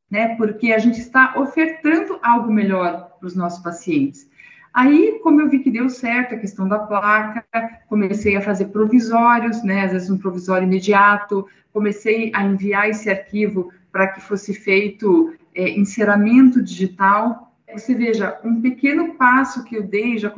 né? 0.10 0.36
Porque 0.38 0.72
a 0.72 0.80
gente 0.80 1.00
está 1.00 1.38
ofertando 1.38 2.18
algo 2.24 2.52
melhor 2.52 3.12
para 3.20 3.28
os 3.28 3.36
nossos 3.36 3.62
pacientes. 3.62 4.30
Aí, 4.74 5.20
como 5.24 5.42
eu 5.42 5.50
vi 5.50 5.60
que 5.60 5.72
deu 5.72 5.90
certo 5.90 6.36
a 6.36 6.40
questão 6.40 6.68
da 6.68 6.80
placa, 6.80 7.44
comecei 7.88 8.38
a 8.38 8.42
fazer 8.42 8.66
provisórios, 8.66 9.64
né? 9.64 9.84
Às 9.84 9.92
vezes 9.92 10.10
um 10.10 10.18
provisório 10.18 10.66
imediato, 10.66 11.46
comecei 11.74 12.32
a 12.34 12.44
enviar 12.44 12.90
esse 12.90 13.10
arquivo 13.10 13.72
para 13.92 14.08
que 14.08 14.22
fosse 14.22 14.54
feito 14.54 15.34
é, 15.54 15.70
enceramento 15.70 16.62
digital. 16.64 17.49
Você 17.74 17.94
veja, 17.94 18.40
um 18.44 18.62
pequeno 18.62 19.14
passo 19.16 19.64
que 19.64 19.76
eu 19.76 19.84
dei 19.84 20.18
já 20.18 20.32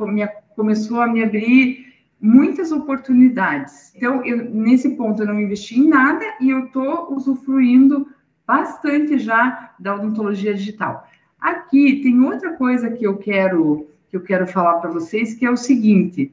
começou 0.54 1.00
a 1.00 1.06
me 1.06 1.22
abrir 1.22 1.92
muitas 2.20 2.70
oportunidades. 2.70 3.92
Então, 3.96 4.24
eu, 4.24 4.48
nesse 4.50 4.90
ponto, 4.90 5.22
eu 5.22 5.26
não 5.26 5.40
investi 5.40 5.80
em 5.80 5.88
nada 5.88 6.24
e 6.40 6.50
eu 6.50 6.66
estou 6.66 7.12
usufruindo 7.14 8.06
bastante 8.46 9.18
já 9.18 9.74
da 9.78 9.94
odontologia 9.94 10.54
digital. 10.54 11.08
Aqui 11.40 12.00
tem 12.02 12.20
outra 12.20 12.52
coisa 12.52 12.90
que 12.90 13.04
eu 13.04 13.16
quero 13.16 13.88
que 14.08 14.16
eu 14.16 14.20
quero 14.20 14.46
falar 14.46 14.74
para 14.74 14.90
vocês, 14.90 15.34
que 15.34 15.46
é 15.46 15.50
o 15.50 15.56
seguinte: 15.56 16.30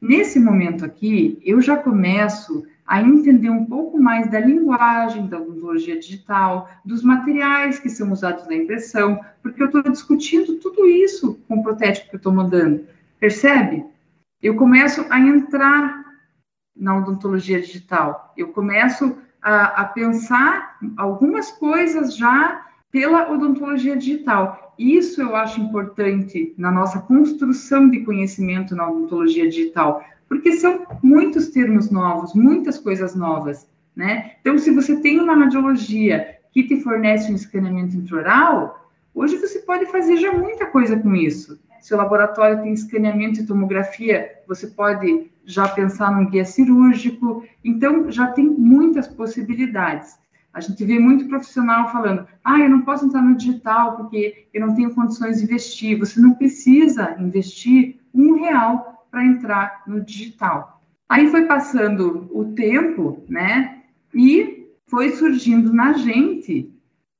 nesse 0.00 0.38
momento 0.38 0.84
aqui, 0.84 1.38
eu 1.42 1.60
já 1.60 1.76
começo 1.76 2.64
a 2.94 3.02
entender 3.02 3.50
um 3.50 3.64
pouco 3.64 3.98
mais 3.98 4.30
da 4.30 4.38
linguagem 4.38 5.26
da 5.26 5.38
odontologia 5.38 5.98
digital, 5.98 6.68
dos 6.84 7.02
materiais 7.02 7.78
que 7.78 7.88
são 7.88 8.12
usados 8.12 8.46
na 8.46 8.54
impressão, 8.54 9.20
porque 9.42 9.62
eu 9.62 9.66
estou 9.66 9.82
discutindo 9.82 10.56
tudo 10.56 10.86
isso 10.86 11.40
com 11.48 11.56
o 11.56 11.62
protético 11.62 12.10
que 12.10 12.16
eu 12.16 12.18
estou 12.18 12.32
mandando. 12.32 12.84
Percebe? 13.18 13.84
eu 14.44 14.56
começo 14.56 15.06
a 15.08 15.18
entrar 15.18 16.04
na 16.76 16.98
odontologia 16.98 17.62
digital, 17.62 18.34
eu 18.36 18.48
começo 18.48 19.16
a, 19.40 19.80
a 19.80 19.84
pensar 19.86 20.76
algumas 20.98 21.50
coisas 21.50 22.14
já 22.14 22.66
pela 22.90 23.32
odontologia 23.32 23.96
digital. 23.96 24.74
Isso 24.78 25.22
eu 25.22 25.34
acho 25.34 25.62
importante 25.62 26.54
na 26.58 26.70
nossa 26.70 27.00
construção 27.00 27.88
de 27.88 28.00
conhecimento 28.00 28.76
na 28.76 28.86
odontologia 28.86 29.48
digital, 29.48 30.04
porque 30.28 30.52
são 30.52 30.86
muitos 31.02 31.48
termos 31.48 31.90
novos, 31.90 32.34
muitas 32.34 32.78
coisas 32.78 33.14
novas, 33.14 33.68
né? 33.94 34.32
Então, 34.40 34.58
se 34.58 34.70
você 34.70 34.96
tem 34.96 35.20
uma 35.20 35.34
radiologia 35.34 36.38
que 36.52 36.62
te 36.62 36.80
fornece 36.80 37.30
um 37.30 37.36
escaneamento 37.36 37.96
intraoral, 37.96 38.90
hoje 39.14 39.36
você 39.36 39.60
pode 39.60 39.86
fazer 39.86 40.16
já 40.16 40.32
muita 40.32 40.66
coisa 40.66 40.98
com 40.98 41.14
isso. 41.14 41.58
Se 41.80 41.92
o 41.92 41.96
laboratório 41.96 42.62
tem 42.62 42.72
escaneamento 42.72 43.40
e 43.40 43.46
tomografia, 43.46 44.40
você 44.48 44.68
pode 44.68 45.30
já 45.44 45.68
pensar 45.68 46.10
num 46.10 46.30
guia 46.30 46.44
cirúrgico. 46.44 47.44
Então, 47.62 48.10
já 48.10 48.28
tem 48.28 48.48
muitas 48.48 49.06
possibilidades. 49.06 50.18
A 50.54 50.60
gente 50.60 50.84
vê 50.84 50.98
muito 50.98 51.28
profissional 51.28 51.90
falando: 51.90 52.26
ah, 52.44 52.60
eu 52.60 52.70
não 52.70 52.82
posso 52.82 53.04
entrar 53.04 53.20
no 53.20 53.36
digital 53.36 53.96
porque 53.96 54.46
eu 54.54 54.64
não 54.64 54.74
tenho 54.74 54.94
condições 54.94 55.38
de 55.38 55.44
investir. 55.44 55.98
Você 55.98 56.20
não 56.20 56.34
precisa 56.34 57.16
investir 57.18 57.96
um 58.14 58.40
real 58.40 58.93
para 59.14 59.24
entrar 59.24 59.84
no 59.86 60.00
digital. 60.00 60.82
Aí 61.08 61.28
foi 61.28 61.44
passando 61.44 62.28
o 62.32 62.52
tempo, 62.52 63.22
né? 63.28 63.82
E 64.12 64.66
foi 64.88 65.10
surgindo 65.10 65.72
na 65.72 65.92
gente 65.92 66.68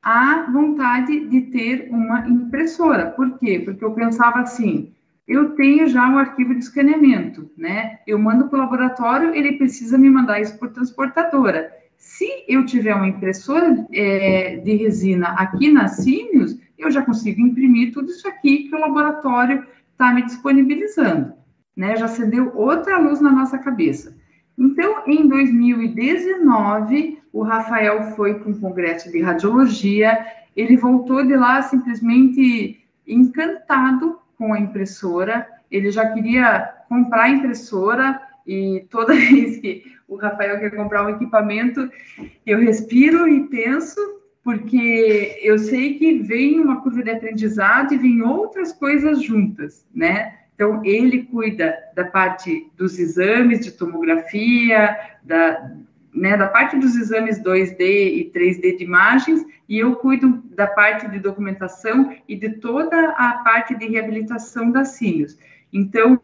a 0.02 0.50
vontade 0.50 1.28
de 1.28 1.40
ter 1.42 1.87
uma 1.90 2.28
impressora. 2.28 3.12
Por 3.12 3.38
quê? 3.38 3.62
Porque 3.64 3.85
eu 3.85 3.92
pensava 3.92 4.40
assim, 4.40 4.92
eu 5.26 5.50
tenho 5.50 5.87
já 5.87 6.09
um 6.09 6.18
arquivo 6.18 6.52
de 6.52 6.64
escaneamento, 6.64 7.48
né? 7.57 8.00
Eu 8.09 8.18
mando 8.18 8.48
para 8.48 8.59
o 8.59 8.62
laboratório, 8.62 9.33
ele 9.33 9.52
precisa 9.52 9.96
me 9.96 10.11
mandar 10.11 10.40
isso 10.40 10.59
por 10.59 10.70
transportadora. 10.70 11.72
Se 11.96 12.26
eu 12.48 12.66
tiver 12.66 12.94
uma 12.94 13.07
impressora 13.07 13.87
é, 13.92 14.57
de 14.57 14.74
resina 14.74 15.28
aqui 15.28 15.70
na 15.70 15.87
Simius, 15.87 16.59
eu 16.76 16.90
já 16.90 17.02
consigo 17.02 17.40
imprimir 17.40 17.92
tudo 17.92 18.11
isso 18.11 18.26
aqui 18.26 18.68
que 18.68 18.74
o 18.74 18.80
laboratório 18.80 19.64
está 19.92 20.12
me 20.12 20.22
disponibilizando, 20.22 21.35
né? 21.76 21.96
Já 21.96 22.06
acendeu 22.06 22.52
outra 22.54 22.98
luz 22.98 23.20
na 23.20 23.30
nossa 23.30 23.58
cabeça. 23.58 24.16
Então, 24.56 25.02
em 25.06 25.28
2019, 25.28 27.18
o 27.32 27.42
Rafael 27.42 28.14
foi 28.14 28.34
para 28.34 28.48
um 28.48 28.60
congresso 28.60 29.10
de 29.10 29.20
radiologia, 29.20 30.24
ele 30.56 30.76
voltou 30.76 31.24
de 31.26 31.34
lá 31.34 31.60
simplesmente 31.62 32.80
encantado 33.06 34.18
com 34.38 34.52
a 34.52 34.60
impressora, 34.60 35.46
ele 35.70 35.90
já 35.90 36.08
queria 36.10 36.60
comprar 36.88 37.24
a 37.24 37.30
impressora 37.30 38.20
e 38.46 38.87
toda 38.90 39.14
vez 39.16 39.58
que 39.58 39.82
o 40.06 40.16
Rafael 40.16 40.60
quer 40.60 40.70
comprar 40.70 41.04
um 41.04 41.10
equipamento, 41.10 41.90
eu 42.46 42.60
respiro 42.60 43.26
e 43.26 43.48
penso, 43.48 43.98
porque 44.44 45.38
eu 45.42 45.58
sei 45.58 45.98
que 45.98 46.20
vem 46.20 46.60
uma 46.60 46.82
curva 46.82 47.02
de 47.02 47.10
aprendizado 47.10 47.94
e 47.94 47.98
vem 47.98 48.22
outras 48.22 48.72
coisas 48.72 49.22
juntas, 49.22 49.84
né? 49.92 50.43
Então, 50.54 50.84
ele 50.84 51.24
cuida 51.24 51.76
da 51.94 52.04
parte 52.04 52.70
dos 52.76 52.98
exames 52.98 53.60
de 53.60 53.72
tomografia, 53.72 54.96
da, 55.22 55.72
né, 56.14 56.36
da 56.36 56.46
parte 56.46 56.76
dos 56.78 56.94
exames 56.94 57.42
2D 57.42 57.80
e 57.80 58.32
3D 58.32 58.78
de 58.78 58.84
imagens, 58.84 59.44
e 59.68 59.78
eu 59.78 59.96
cuido 59.96 60.42
da 60.54 60.66
parte 60.66 61.08
de 61.08 61.18
documentação 61.18 62.14
e 62.28 62.36
de 62.36 62.50
toda 62.50 63.10
a 63.10 63.38
parte 63.42 63.74
de 63.74 63.86
reabilitação 63.86 64.70
das 64.70 64.88
cílios. 64.90 65.36
Então, 65.72 66.20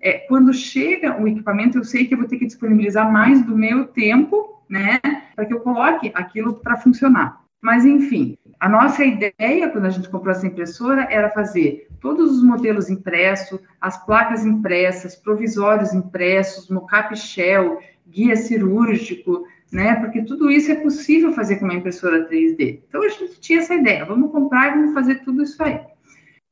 é, 0.00 0.18
quando 0.28 0.52
chega 0.52 1.20
o 1.20 1.26
equipamento, 1.26 1.78
eu 1.78 1.84
sei 1.84 2.06
que 2.06 2.14
eu 2.14 2.18
vou 2.18 2.28
ter 2.28 2.36
que 2.36 2.46
disponibilizar 2.46 3.10
mais 3.10 3.42
do 3.42 3.56
meu 3.56 3.86
tempo, 3.86 4.62
né, 4.68 5.00
para 5.34 5.46
que 5.46 5.54
eu 5.54 5.60
coloque 5.60 6.12
aquilo 6.14 6.54
para 6.54 6.76
funcionar. 6.76 7.40
Mas, 7.62 7.84
enfim, 7.84 8.36
a 8.58 8.68
nossa 8.68 9.04
ideia, 9.04 9.70
quando 9.70 9.86
a 9.86 9.90
gente 9.90 10.08
comprou 10.10 10.32
essa 10.32 10.46
impressora, 10.46 11.06
era 11.08 11.30
fazer 11.30 11.88
todos 12.02 12.32
os 12.36 12.42
modelos 12.42 12.90
impressos, 12.90 13.60
as 13.80 14.04
placas 14.04 14.44
impressas, 14.44 15.14
provisórios 15.14 15.94
impressos, 15.94 16.68
mocap 16.68 17.16
shell, 17.16 17.78
guia 18.06 18.34
cirúrgico, 18.34 19.46
né? 19.72 19.94
Porque 19.94 20.22
tudo 20.22 20.50
isso 20.50 20.72
é 20.72 20.74
possível 20.74 21.32
fazer 21.32 21.56
com 21.56 21.64
uma 21.64 21.74
impressora 21.74 22.28
3D. 22.28 22.80
Então 22.88 23.02
a 23.02 23.08
gente 23.08 23.40
tinha 23.40 23.60
essa 23.60 23.74
ideia, 23.74 24.04
vamos 24.04 24.32
comprar 24.32 24.68
e 24.68 24.80
vamos 24.80 24.92
fazer 24.92 25.22
tudo 25.24 25.44
isso 25.44 25.62
aí. 25.62 25.80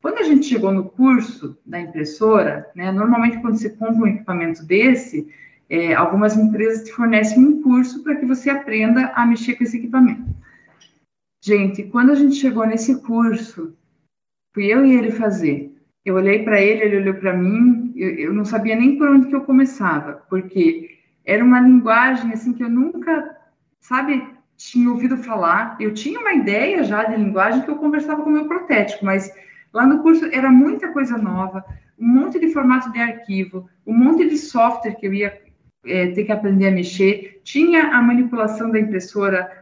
Quando 0.01 0.19
a 0.19 0.23
gente 0.23 0.47
chegou 0.47 0.73
no 0.73 0.85
curso 0.85 1.59
da 1.67 1.81
impressora, 1.81 2.71
né? 2.75 2.93
Normalmente 2.93 3.41
quando 3.41 3.59
você 3.59 3.71
compra 3.71 4.03
um 4.03 4.07
equipamento 4.07 4.65
desse, 4.65 5.29
é, 5.69 5.95
algumas 5.95 6.37
empresas 6.37 6.85
te 6.85 6.93
fornecem 6.93 7.45
um 7.45 7.61
curso 7.61 8.05
para 8.05 8.15
que 8.17 8.25
você 8.25 8.49
aprenda 8.49 9.13
a 9.17 9.27
mexer 9.27 9.57
com 9.57 9.65
esse 9.65 9.77
equipamento. 9.77 10.25
Gente, 11.43 11.83
quando 11.85 12.13
a 12.13 12.15
gente 12.15 12.37
chegou 12.37 12.67
nesse 12.67 13.01
curso, 13.03 13.75
fui 14.53 14.67
eu 14.67 14.85
e 14.85 14.95
ele 14.95 15.11
fazer. 15.11 15.77
Eu 16.05 16.15
olhei 16.15 16.43
para 16.43 16.61
ele, 16.61 16.83
ele 16.83 16.97
olhou 16.99 17.15
para 17.15 17.37
mim, 17.37 17.93
eu, 17.95 18.11
eu, 18.11 18.33
não 18.33 18.45
sabia 18.45 18.75
nem 18.75 18.97
por 18.97 19.09
onde 19.09 19.29
que 19.29 19.35
eu 19.35 19.43
começava, 19.43 20.25
porque 20.31 20.99
era 21.25 21.45
uma 21.45 21.61
linguagem 21.61 22.33
assim 22.33 22.53
que 22.53 22.65
eu 22.65 22.71
nunca, 22.71 23.37
sabe, 23.81 24.27
tinha 24.57 24.91
ouvido 24.91 25.17
falar. 25.17 25.77
Eu 25.79 25.93
tinha 25.93 26.19
uma 26.19 26.33
ideia 26.33 26.83
já 26.83 27.05
de 27.05 27.17
linguagem 27.17 27.63
que 27.63 27.71
eu 27.71 27.77
conversava 27.77 28.23
com 28.23 28.31
o 28.31 28.33
meu 28.33 28.47
protético, 28.47 29.05
mas 29.05 29.33
lá 29.73 29.87
no 29.87 30.03
curso 30.03 30.25
era 30.33 30.51
muita 30.51 30.89
coisa 30.89 31.17
nova, 31.17 31.65
um 31.99 32.09
monte 32.09 32.39
de 32.39 32.49
formato 32.49 32.91
de 32.93 32.99
arquivo, 32.99 33.69
um 33.87 33.95
monte 33.95 34.29
de 34.29 34.37
software 34.39 34.95
que 34.95 35.07
eu 35.07 35.15
ia 35.15 35.41
é, 35.85 36.09
ter 36.09 36.25
que 36.25 36.33
aprender 36.33 36.69
a 36.69 36.73
mexer, 36.73 37.41
tinha 37.45 37.89
a 37.89 38.03
manipulação 38.03 38.71
da 38.71 38.81
impressora, 38.81 39.60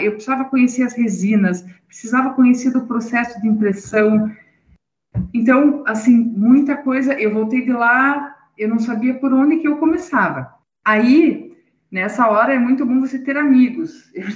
eu 0.00 0.12
precisava 0.12 0.44
conhecer 0.44 0.82
as 0.82 0.94
resinas, 0.94 1.64
precisava 1.86 2.34
conhecer 2.34 2.76
o 2.76 2.86
processo 2.86 3.40
de 3.40 3.48
impressão. 3.48 4.30
Então, 5.32 5.82
assim, 5.86 6.16
muita 6.16 6.76
coisa, 6.76 7.14
eu 7.14 7.32
voltei 7.32 7.64
de 7.64 7.72
lá, 7.72 8.36
eu 8.56 8.68
não 8.68 8.78
sabia 8.78 9.14
por 9.14 9.32
onde 9.32 9.58
que 9.58 9.68
eu 9.68 9.76
começava. 9.78 10.52
Aí, 10.84 11.56
nessa 11.90 12.28
hora, 12.28 12.54
é 12.54 12.58
muito 12.58 12.84
bom 12.84 13.00
você 13.00 13.18
ter 13.18 13.36
amigos. 13.36 14.10
Eu 14.14 14.26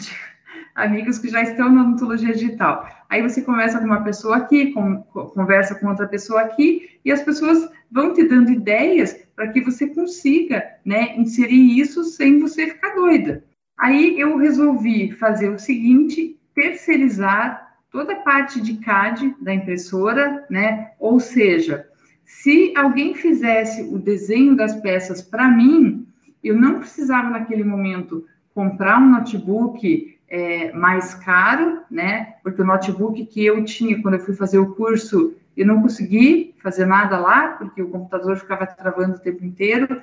amigos 0.75 1.19
que 1.19 1.29
já 1.29 1.43
estão 1.43 1.71
na 1.71 1.83
odontologia 1.83 2.33
digital. 2.33 2.89
Aí 3.09 3.23
você 3.23 3.43
começa 3.43 3.79
com 3.79 3.85
uma 3.85 4.03
pessoa 4.03 4.37
aqui, 4.37 4.73
com, 4.73 5.03
conversa 5.03 5.75
com 5.75 5.89
outra 5.89 6.07
pessoa 6.07 6.43
aqui, 6.43 6.99
e 7.05 7.13
as 7.13 7.23
pessoas 7.23 7.71
vão 7.91 8.15
te 8.15 8.27
dando 8.27 8.51
ideias 8.51 9.15
para 9.37 9.49
que 9.49 9.61
você 9.61 9.89
consiga 9.89 10.65
né, 10.85 11.15
inserir 11.17 11.79
isso 11.79 12.05
sem 12.05 12.41
você 12.41 12.69
ficar 12.69 12.95
doida. 12.95 13.45
Aí 13.83 14.21
eu 14.21 14.37
resolvi 14.37 15.11
fazer 15.11 15.49
o 15.49 15.59
seguinte: 15.59 16.39
terceirizar 16.55 17.75
toda 17.91 18.13
a 18.13 18.21
parte 18.21 18.61
de 18.61 18.77
CAD 18.77 19.35
da 19.41 19.53
impressora, 19.53 20.47
né? 20.49 20.93
Ou 21.01 21.19
seja, 21.19 21.89
se 22.25 22.73
alguém 22.77 23.13
fizesse 23.13 23.83
o 23.83 23.99
desenho 23.99 24.55
das 24.55 24.77
peças 24.81 25.21
para 25.21 25.49
mim, 25.49 26.07
eu 26.45 26.55
não 26.55 26.79
precisava 26.79 27.29
naquele 27.31 27.65
momento 27.65 28.25
comprar 28.55 29.01
um 29.01 29.11
notebook 29.11 30.17
é, 30.29 30.73
mais 30.73 31.15
caro, 31.15 31.81
né? 31.91 32.35
Porque 32.45 32.63
o 32.63 32.65
notebook 32.65 33.27
que 33.27 33.45
eu 33.45 33.65
tinha 33.65 34.01
quando 34.01 34.15
eu 34.15 34.21
fui 34.21 34.37
fazer 34.37 34.61
o 34.61 34.77
curso, 34.77 35.35
eu 35.57 35.67
não 35.67 35.83
consegui 35.83 36.55
fazer 36.63 36.87
nada 36.87 37.19
lá, 37.19 37.49
porque 37.49 37.83
o 37.83 37.89
computador 37.89 38.37
ficava 38.37 38.65
travando 38.65 39.17
o 39.17 39.21
tempo 39.21 39.45
inteiro. 39.45 40.01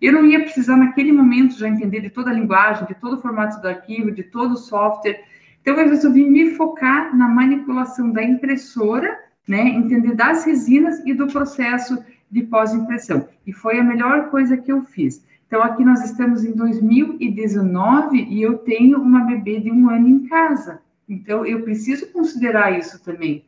Eu 0.00 0.12
não 0.12 0.24
ia 0.24 0.40
precisar 0.40 0.76
naquele 0.76 1.12
momento 1.12 1.58
já 1.58 1.68
entender 1.68 2.00
de 2.00 2.10
toda 2.10 2.30
a 2.30 2.34
linguagem, 2.34 2.86
de 2.86 2.94
todo 2.94 3.16
o 3.16 3.20
formato 3.20 3.60
do 3.60 3.68
arquivo, 3.68 4.10
de 4.10 4.22
todo 4.22 4.52
o 4.52 4.56
software. 4.56 5.22
Então 5.60 5.76
eu 5.76 5.88
resolvi 5.88 6.28
me 6.28 6.52
focar 6.52 7.14
na 7.14 7.28
manipulação 7.28 8.10
da 8.10 8.22
impressora, 8.22 9.18
né? 9.46 9.62
Entender 9.62 10.14
das 10.14 10.44
resinas 10.44 11.00
e 11.04 11.12
do 11.12 11.26
processo 11.26 12.02
de 12.30 12.42
pós-impressão. 12.42 13.28
E 13.46 13.52
foi 13.52 13.78
a 13.78 13.84
melhor 13.84 14.30
coisa 14.30 14.56
que 14.56 14.70
eu 14.70 14.82
fiz. 14.84 15.24
Então, 15.50 15.62
aqui 15.62 15.84
nós 15.84 16.04
estamos 16.04 16.44
em 16.44 16.52
2019 16.52 18.22
e 18.22 18.40
eu 18.40 18.58
tenho 18.58 19.00
uma 19.00 19.24
bebê 19.24 19.58
de 19.58 19.68
um 19.68 19.90
ano 19.90 20.06
em 20.06 20.28
casa. 20.28 20.80
Então, 21.08 21.44
eu 21.44 21.62
preciso 21.62 22.06
considerar 22.12 22.78
isso 22.78 23.02
também. 23.02 23.44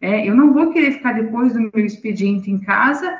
É, 0.00 0.28
eu 0.28 0.34
não 0.34 0.52
vou 0.52 0.72
querer 0.72 0.92
ficar 0.92 1.12
depois 1.12 1.52
do 1.52 1.58
meu 1.60 1.84
expediente 1.84 2.50
em 2.50 2.58
casa 2.60 3.18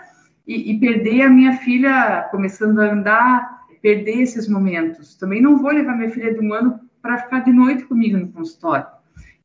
e, 0.50 0.72
e 0.72 0.80
perder 0.80 1.22
a 1.22 1.30
minha 1.30 1.52
filha 1.58 2.26
começando 2.32 2.80
a 2.80 2.92
andar, 2.92 3.60
perder 3.80 4.20
esses 4.20 4.48
momentos. 4.48 5.14
Também 5.14 5.40
não 5.40 5.56
vou 5.56 5.70
levar 5.70 5.96
minha 5.96 6.10
filha 6.10 6.34
de 6.34 6.40
um 6.40 6.52
ano 6.52 6.80
para 7.00 7.18
ficar 7.18 7.44
de 7.44 7.52
noite 7.52 7.84
comigo 7.84 8.18
no 8.18 8.26
consultório. 8.32 8.84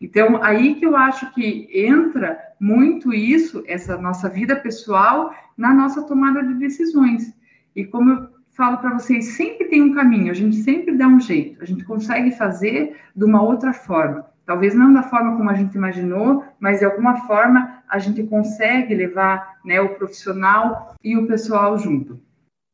Então, 0.02 0.44
aí 0.44 0.74
que 0.74 0.86
eu 0.86 0.96
acho 0.96 1.32
que 1.36 1.70
entra 1.72 2.40
muito 2.60 3.14
isso, 3.14 3.64
essa 3.68 3.96
nossa 3.98 4.28
vida 4.28 4.56
pessoal, 4.56 5.32
na 5.56 5.72
nossa 5.76 6.02
tomada 6.02 6.42
de 6.42 6.56
decisões. 6.56 7.32
E 7.76 7.86
como 7.86 8.10
eu 8.10 8.28
falo 8.54 8.78
para 8.80 8.98
vocês, 8.98 9.36
sempre 9.36 9.66
tem 9.66 9.84
um 9.84 9.94
caminho, 9.94 10.32
a 10.32 10.36
gente 10.36 10.56
sempre 10.58 10.98
dá 10.98 11.08
um 11.08 11.20
jeito, 11.20 11.62
a 11.62 11.66
gente 11.66 11.86
consegue 11.86 12.32
fazer 12.32 12.98
de 13.16 13.24
uma 13.24 13.44
outra 13.44 13.74
forma. 13.74 14.26
Talvez 14.44 14.74
não 14.74 14.92
da 14.92 15.04
forma 15.04 15.38
como 15.38 15.52
a 15.52 15.56
gente 15.56 15.76
imaginou, 15.76 16.44
mas 16.60 16.80
de 16.80 16.86
alguma 16.86 17.28
forma 17.28 17.75
a 17.90 18.00
gente 18.00 18.24
consegue 18.24 18.94
levar 18.94 19.60
né, 19.64 19.80
o 19.82 19.96
profissional 19.96 20.96
e 21.04 21.18
o 21.18 21.28
pessoal 21.28 21.78
junto. 21.78 22.20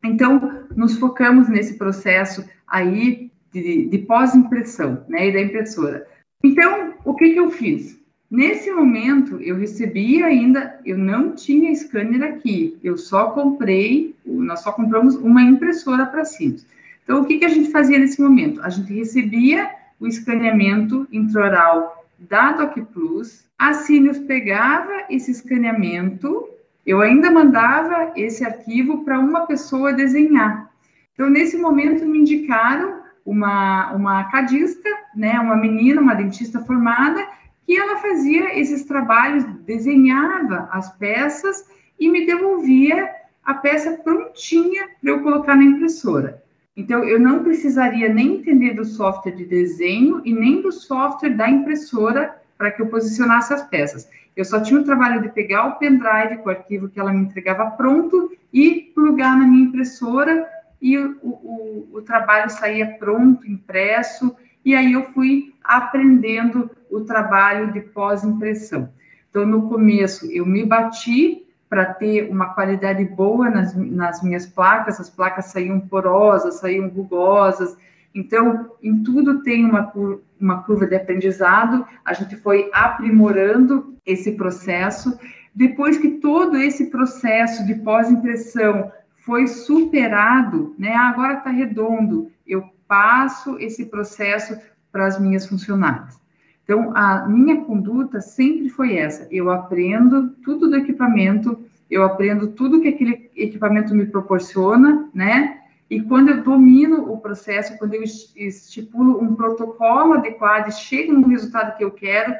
Então, 0.03 0.65
nos 0.75 0.97
focamos 0.97 1.47
nesse 1.47 1.77
processo 1.77 2.43
aí 2.67 3.31
de, 3.53 3.85
de 3.85 3.97
pós-impressão, 3.99 5.03
né, 5.07 5.27
e 5.27 5.33
da 5.33 5.41
impressora. 5.41 6.07
Então, 6.43 6.95
o 7.05 7.13
que, 7.13 7.33
que 7.33 7.39
eu 7.39 7.51
fiz? 7.51 7.99
Nesse 8.29 8.71
momento, 8.71 9.41
eu 9.41 9.57
recebi 9.57 10.23
ainda, 10.23 10.79
eu 10.85 10.97
não 10.97 11.35
tinha 11.35 11.75
scanner 11.75 12.23
aqui, 12.23 12.77
eu 12.81 12.97
só 12.97 13.31
comprei, 13.31 14.15
nós 14.25 14.61
só 14.61 14.71
compramos 14.71 15.15
uma 15.15 15.41
impressora 15.41 16.05
para 16.05 16.23
Sims. 16.23 16.65
Então, 17.03 17.21
o 17.21 17.25
que, 17.25 17.39
que 17.39 17.45
a 17.45 17.49
gente 17.49 17.71
fazia 17.71 17.99
nesse 17.99 18.21
momento? 18.21 18.61
A 18.61 18.69
gente 18.69 18.93
recebia 18.93 19.69
o 19.99 20.07
escaneamento 20.07 21.05
intraoral 21.11 22.00
da 22.29 22.51
Doc 22.51 22.77
Plus, 22.93 23.45
a 23.57 23.73
Sirius 23.73 24.19
pegava 24.19 25.05
esse 25.09 25.31
escaneamento, 25.31 26.47
eu 26.85 27.01
ainda 27.01 27.31
mandava 27.31 28.13
esse 28.15 28.45
arquivo 28.45 29.03
para 29.03 29.19
uma 29.19 29.45
pessoa 29.45 29.93
desenhar. 29.93 30.71
Então, 31.13 31.29
nesse 31.29 31.57
momento, 31.57 32.05
me 32.05 32.19
indicaram 32.19 33.01
uma, 33.25 33.91
uma 33.93 34.23
cadista, 34.25 34.89
né, 35.15 35.39
uma 35.39 35.55
menina, 35.55 36.01
uma 36.01 36.15
dentista 36.15 36.59
formada, 36.59 37.27
que 37.65 37.77
ela 37.77 37.97
fazia 37.97 38.59
esses 38.59 38.85
trabalhos, 38.85 39.43
desenhava 39.65 40.69
as 40.71 40.95
peças 40.97 41.65
e 41.99 42.09
me 42.09 42.25
devolvia 42.25 43.09
a 43.43 43.53
peça 43.53 43.91
prontinha 44.03 44.89
para 45.01 45.11
eu 45.11 45.21
colocar 45.21 45.55
na 45.55 45.63
impressora. 45.63 46.43
Então, 46.75 47.03
eu 47.03 47.19
não 47.19 47.43
precisaria 47.43 48.11
nem 48.11 48.35
entender 48.35 48.73
do 48.73 48.85
software 48.85 49.33
de 49.33 49.45
desenho 49.45 50.21
e 50.23 50.33
nem 50.33 50.61
do 50.61 50.71
software 50.71 51.35
da 51.35 51.49
impressora 51.49 52.35
para 52.57 52.71
que 52.71 52.81
eu 52.81 52.87
posicionasse 52.87 53.53
as 53.53 53.67
peças. 53.67 54.09
Eu 54.35 54.45
só 54.45 54.61
tinha 54.61 54.79
o 54.79 54.83
trabalho 54.83 55.21
de 55.21 55.29
pegar 55.29 55.67
o 55.67 55.75
pendrive 55.75 56.37
com 56.37 56.49
o 56.49 56.51
arquivo 56.51 56.87
que 56.87 56.99
ela 56.99 57.11
me 57.11 57.21
entregava 57.21 57.71
pronto 57.71 58.31
e 58.53 58.91
plugar 58.95 59.37
na 59.37 59.45
minha 59.45 59.65
impressora 59.65 60.47
e 60.81 60.97
o, 60.97 61.17
o, 61.21 61.89
o 61.93 62.01
trabalho 62.01 62.49
saía 62.49 62.95
pronto, 62.97 63.47
impresso, 63.47 64.35
e 64.65 64.73
aí 64.73 64.93
eu 64.93 65.03
fui 65.13 65.53
aprendendo 65.63 66.71
o 66.89 67.01
trabalho 67.01 67.71
de 67.71 67.81
pós-impressão. 67.81 68.89
Então, 69.29 69.45
no 69.45 69.69
começo, 69.69 70.29
eu 70.31 70.45
me 70.45 70.65
bati 70.65 71.45
para 71.71 71.85
ter 71.85 72.29
uma 72.29 72.53
qualidade 72.53 73.05
boa 73.05 73.49
nas, 73.49 73.73
nas 73.73 74.21
minhas 74.21 74.45
placas, 74.45 74.99
as 74.99 75.09
placas 75.09 75.45
saíam 75.45 75.79
porosas, 75.79 76.55
saíam 76.55 76.89
rugosas. 76.89 77.77
Então, 78.13 78.71
em 78.83 79.01
tudo 79.01 79.41
tem 79.41 79.63
uma, 79.63 79.89
uma 80.37 80.63
curva 80.63 80.85
de 80.85 80.95
aprendizado, 80.95 81.87
a 82.03 82.11
gente 82.11 82.35
foi 82.35 82.69
aprimorando 82.73 83.95
esse 84.05 84.33
processo. 84.33 85.17
Depois 85.55 85.97
que 85.97 86.09
todo 86.19 86.57
esse 86.57 86.87
processo 86.87 87.65
de 87.65 87.75
pós-impressão 87.75 88.91
foi 89.19 89.47
superado, 89.47 90.75
né? 90.77 90.93
Agora 90.93 91.35
está 91.35 91.51
redondo. 91.51 92.29
Eu 92.45 92.65
passo 92.85 93.57
esse 93.59 93.85
processo 93.85 94.59
para 94.91 95.07
as 95.07 95.17
minhas 95.17 95.45
funcionárias. 95.45 96.19
Então, 96.65 96.95
a 96.95 97.27
minha 97.27 97.61
conduta 97.61 98.21
sempre 98.21 98.69
foi 98.69 98.95
essa: 98.97 99.27
eu 99.31 99.49
aprendo 99.49 100.29
tudo 100.43 100.69
do 100.69 100.75
equipamento, 100.75 101.60
eu 101.91 102.03
aprendo 102.03 102.47
tudo 102.47 102.79
que 102.79 102.87
aquele 102.87 103.29
equipamento 103.35 103.93
me 103.93 104.05
proporciona, 104.05 105.09
né? 105.13 105.59
E 105.89 106.01
quando 106.01 106.29
eu 106.29 106.41
domino 106.41 107.11
o 107.11 107.17
processo, 107.19 107.77
quando 107.77 107.95
eu 107.95 108.01
estipulo 108.01 109.21
um 109.21 109.35
protocolo 109.35 110.13
adequado 110.13 110.69
e 110.69 110.71
chego 110.71 111.11
no 111.11 111.27
resultado 111.27 111.75
que 111.75 111.83
eu 111.83 111.91
quero, 111.91 112.33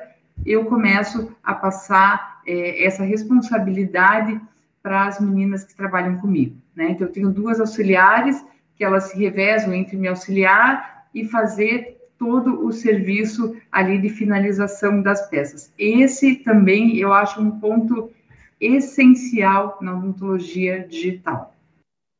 eu 0.46 0.64
começo 0.66 1.36
a 1.44 1.54
passar 1.54 2.42
é, 2.48 2.86
essa 2.86 3.04
responsabilidade 3.04 4.40
para 4.82 5.06
as 5.06 5.20
meninas 5.20 5.66
que 5.66 5.76
trabalham 5.76 6.18
comigo, 6.18 6.56
né? 6.74 6.92
Então, 6.92 7.06
eu 7.06 7.12
tenho 7.12 7.30
duas 7.30 7.60
auxiliares 7.60 8.44
que 8.78 8.86
elas 8.86 9.12
se 9.12 9.18
revezam 9.18 9.74
entre 9.74 9.98
me 9.98 10.08
auxiliar 10.08 11.08
e 11.14 11.26
fazer 11.26 11.98
todo 12.18 12.66
o 12.66 12.72
serviço 12.72 13.56
ali 13.70 13.98
de 13.98 14.08
finalização 14.08 15.02
das 15.02 15.30
peças. 15.30 15.74
Esse 15.78 16.36
também 16.36 16.98
eu 16.98 17.12
acho 17.12 17.42
um 17.42 17.60
ponto 17.60 18.12
essencial 18.62 19.78
na 19.82 19.98
odontologia 19.98 20.86
digital. 20.88 21.56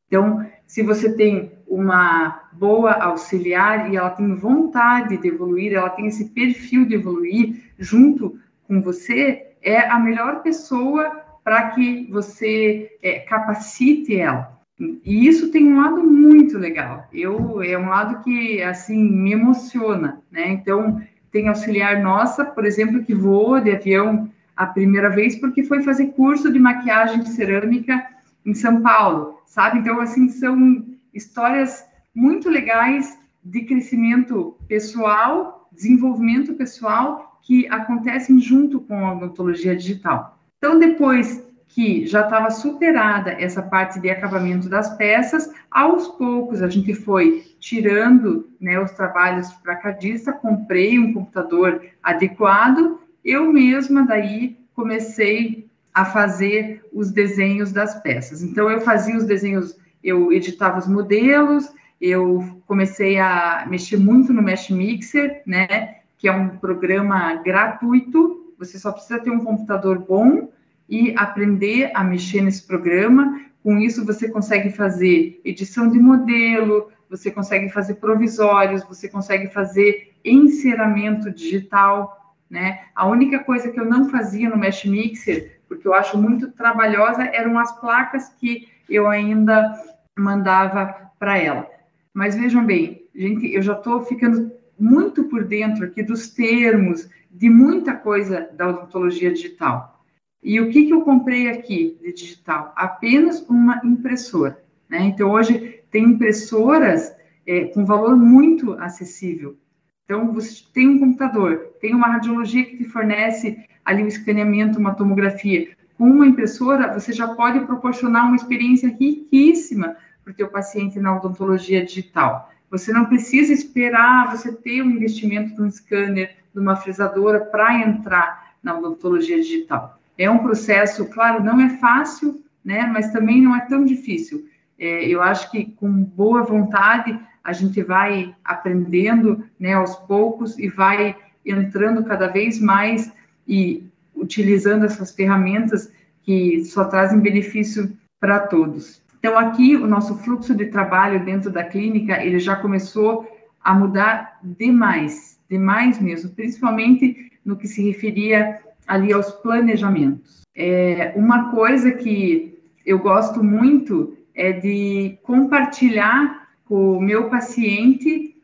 Então, 0.08 0.44
se 0.66 0.82
você 0.82 1.14
tem 1.14 1.52
uma 1.66 2.48
boa 2.52 2.92
auxiliar 2.92 3.90
e 3.90 3.96
ela 3.96 4.10
tem 4.10 4.34
vontade 4.34 5.16
de 5.16 5.28
evoluir, 5.28 5.72
ela 5.72 5.88
tem 5.88 6.06
esse 6.06 6.26
perfil 6.30 6.84
de 6.84 6.94
evoluir 6.94 7.72
junto 7.78 8.38
com 8.66 8.82
você, 8.82 9.52
é 9.62 9.88
a 9.88 9.98
melhor 9.98 10.42
pessoa 10.42 11.22
para 11.42 11.70
que 11.70 12.06
você 12.10 12.96
é, 13.02 13.20
capacite 13.20 14.18
ela. 14.18 14.60
E 14.78 15.26
isso 15.26 15.50
tem 15.50 15.66
um 15.66 15.80
lado 15.80 16.02
muito 16.02 16.58
legal. 16.58 17.06
Eu 17.12 17.62
é 17.62 17.78
um 17.78 17.88
lado 17.88 18.22
que 18.22 18.62
assim 18.62 19.02
me 19.02 19.32
emociona, 19.32 20.20
né? 20.30 20.48
Então 20.48 21.00
tem 21.30 21.48
auxiliar 21.48 22.02
nossa, 22.02 22.44
por 22.44 22.64
exemplo, 22.64 23.02
que 23.02 23.14
voou 23.14 23.60
de 23.60 23.70
avião 23.70 24.30
a 24.56 24.66
primeira 24.66 25.08
vez 25.08 25.36
porque 25.36 25.64
foi 25.64 25.82
fazer 25.82 26.08
curso 26.08 26.52
de 26.52 26.58
maquiagem 26.58 27.20
de 27.20 27.30
cerâmica 27.30 28.06
em 28.44 28.54
São 28.54 28.82
Paulo, 28.82 29.40
sabe? 29.46 29.78
Então 29.78 30.00
assim 30.00 30.28
são 30.28 30.84
histórias 31.12 31.84
muito 32.14 32.48
legais 32.48 33.18
de 33.44 33.62
crescimento 33.62 34.56
pessoal, 34.68 35.68
desenvolvimento 35.72 36.54
pessoal 36.54 37.40
que 37.42 37.66
acontecem 37.68 38.38
junto 38.38 38.80
com 38.80 39.06
a 39.06 39.14
odontologia 39.14 39.74
digital. 39.74 40.38
Então 40.58 40.78
depois 40.78 41.42
que 41.74 42.06
já 42.06 42.20
estava 42.22 42.50
superada 42.50 43.30
essa 43.32 43.62
parte 43.62 43.98
de 43.98 44.10
acabamento 44.10 44.68
das 44.68 44.94
peças, 44.96 45.50
aos 45.70 46.06
poucos 46.06 46.62
a 46.62 46.68
gente 46.68 46.94
foi 46.94 47.42
tirando 47.58 48.48
né, 48.60 48.78
os 48.78 48.90
trabalhos 48.92 49.50
para 49.54 49.76
cadista, 49.76 50.32
comprei 50.32 50.98
um 50.98 51.14
computador 51.14 51.82
adequado, 52.02 53.00
eu 53.24 53.52
mesma 53.52 54.06
daí 54.06 54.56
comecei 54.74 55.68
a 55.92 56.04
fazer 56.04 56.84
os 56.92 57.10
desenhos 57.10 57.72
das 57.72 58.00
peças. 58.02 58.42
Então 58.42 58.70
eu 58.70 58.80
fazia 58.80 59.16
os 59.16 59.24
desenhos, 59.24 59.76
eu 60.02 60.32
editava 60.32 60.78
os 60.78 60.88
modelos, 60.88 61.70
eu 62.00 62.60
comecei 62.66 63.18
a 63.18 63.66
mexer 63.68 63.96
muito 63.96 64.32
no 64.32 64.42
Mesh 64.42 64.70
Mixer, 64.70 65.42
né, 65.46 65.96
que 66.18 66.26
é 66.26 66.32
um 66.32 66.56
programa 66.56 67.34
gratuito, 67.36 68.54
você 68.58 68.78
só 68.78 68.92
precisa 68.92 69.18
ter 69.18 69.30
um 69.30 69.44
computador 69.44 69.98
bom 69.98 70.50
e 70.88 71.14
aprender 71.16 71.90
a 71.94 72.04
mexer 72.04 72.42
nesse 72.42 72.66
programa. 72.66 73.40
Com 73.62 73.78
isso, 73.78 74.04
você 74.04 74.28
consegue 74.28 74.70
fazer 74.70 75.40
edição 75.44 75.88
de 75.88 75.98
modelo, 75.98 76.90
você 77.08 77.30
consegue 77.30 77.68
fazer 77.68 77.94
provisórios, 77.94 78.84
você 78.84 79.08
consegue 79.08 79.48
fazer 79.48 80.12
enceramento 80.24 81.30
digital, 81.30 82.21
né? 82.52 82.80
A 82.94 83.08
única 83.08 83.38
coisa 83.38 83.70
que 83.70 83.80
eu 83.80 83.86
não 83.86 84.10
fazia 84.10 84.50
no 84.50 84.58
Mesh 84.58 84.84
Mixer, 84.84 85.62
porque 85.66 85.88
eu 85.88 85.94
acho 85.94 86.18
muito 86.18 86.52
trabalhosa, 86.52 87.24
eram 87.24 87.58
as 87.58 87.80
placas 87.80 88.28
que 88.28 88.68
eu 88.90 89.08
ainda 89.08 89.72
mandava 90.18 91.10
para 91.18 91.38
ela. 91.38 91.66
Mas 92.12 92.36
vejam 92.36 92.62
bem, 92.66 93.08
gente, 93.14 93.50
eu 93.50 93.62
já 93.62 93.72
estou 93.72 94.04
ficando 94.04 94.52
muito 94.78 95.24
por 95.24 95.44
dentro 95.44 95.86
aqui 95.86 96.02
dos 96.02 96.28
termos, 96.28 97.08
de 97.30 97.48
muita 97.48 97.94
coisa 97.94 98.50
da 98.52 98.68
odontologia 98.68 99.32
digital. 99.32 100.04
E 100.42 100.60
o 100.60 100.68
que, 100.68 100.84
que 100.84 100.92
eu 100.92 101.00
comprei 101.00 101.48
aqui 101.48 101.98
de 102.02 102.12
digital? 102.12 102.74
Apenas 102.76 103.40
uma 103.48 103.80
impressora. 103.82 104.62
Né? 104.90 105.04
Então, 105.04 105.30
hoje 105.30 105.80
tem 105.90 106.04
impressoras 106.04 107.16
é, 107.46 107.64
com 107.66 107.86
valor 107.86 108.14
muito 108.14 108.74
acessível. 108.74 109.56
Então, 110.04 110.32
você 110.32 110.64
tem 110.72 110.88
um 110.88 110.98
computador, 110.98 111.72
tem 111.80 111.94
uma 111.94 112.08
radiologia 112.08 112.64
que 112.64 112.76
te 112.76 112.84
fornece 112.84 113.64
ali 113.84 114.02
o 114.02 114.08
escaneamento, 114.08 114.78
uma 114.78 114.94
tomografia. 114.94 115.70
Com 115.96 116.04
uma 116.04 116.26
impressora, 116.26 116.92
você 116.92 117.12
já 117.12 117.28
pode 117.28 117.60
proporcionar 117.60 118.26
uma 118.26 118.36
experiência 118.36 118.88
riquíssima 118.88 119.96
para 120.24 120.32
o 120.32 120.34
teu 120.34 120.48
paciente 120.48 121.00
na 121.00 121.16
odontologia 121.16 121.84
digital. 121.84 122.50
Você 122.70 122.92
não 122.92 123.04
precisa 123.04 123.52
esperar 123.52 124.34
você 124.34 124.52
ter 124.52 124.82
um 124.82 124.90
investimento 124.90 125.54
de 125.54 125.62
um 125.62 125.70
scanner, 125.70 126.36
de 126.54 126.60
uma 126.60 126.76
frisadora 126.76 127.40
para 127.40 127.80
entrar 127.80 128.54
na 128.62 128.78
odontologia 128.78 129.36
digital. 129.36 129.98
É 130.16 130.30
um 130.30 130.38
processo, 130.38 131.06
claro, 131.06 131.42
não 131.42 131.60
é 131.60 131.68
fácil, 131.78 132.42
né, 132.64 132.86
mas 132.86 133.10
também 133.10 133.42
não 133.42 133.54
é 133.54 133.60
tão 133.60 133.84
difícil. 133.84 134.46
É, 134.78 135.06
eu 135.06 135.20
acho 135.20 135.50
que 135.50 135.66
com 135.72 135.90
boa 135.90 136.42
vontade 136.42 137.18
a 137.44 137.52
gente 137.52 137.82
vai 137.82 138.34
aprendendo, 138.44 139.44
né, 139.58 139.74
aos 139.74 139.96
poucos 139.96 140.58
e 140.58 140.68
vai 140.68 141.16
entrando 141.44 142.04
cada 142.04 142.28
vez 142.28 142.60
mais 142.60 143.12
e 143.46 143.84
utilizando 144.14 144.84
essas 144.84 145.12
ferramentas 145.12 145.90
que 146.22 146.64
só 146.64 146.84
trazem 146.84 147.20
benefício 147.20 147.92
para 148.20 148.38
todos. 148.38 149.02
Então, 149.18 149.38
aqui, 149.38 149.76
o 149.76 149.86
nosso 149.86 150.16
fluxo 150.18 150.54
de 150.54 150.66
trabalho 150.66 151.24
dentro 151.24 151.50
da 151.50 151.64
clínica, 151.64 152.22
ele 152.24 152.38
já 152.38 152.56
começou 152.56 153.28
a 153.62 153.74
mudar 153.74 154.38
demais, 154.42 155.38
demais 155.48 156.00
mesmo, 156.00 156.30
principalmente 156.30 157.30
no 157.44 157.56
que 157.56 157.68
se 157.68 157.82
referia 157.82 158.60
ali 158.86 159.12
aos 159.12 159.30
planejamentos. 159.30 160.42
É, 160.54 161.12
uma 161.16 161.50
coisa 161.50 161.92
que 161.92 162.58
eu 162.84 162.98
gosto 162.98 163.42
muito 163.42 164.16
é 164.34 164.52
de 164.52 165.18
compartilhar 165.22 166.41
com 166.41 166.41
o 166.72 166.98
meu 166.98 167.28
paciente 167.28 168.34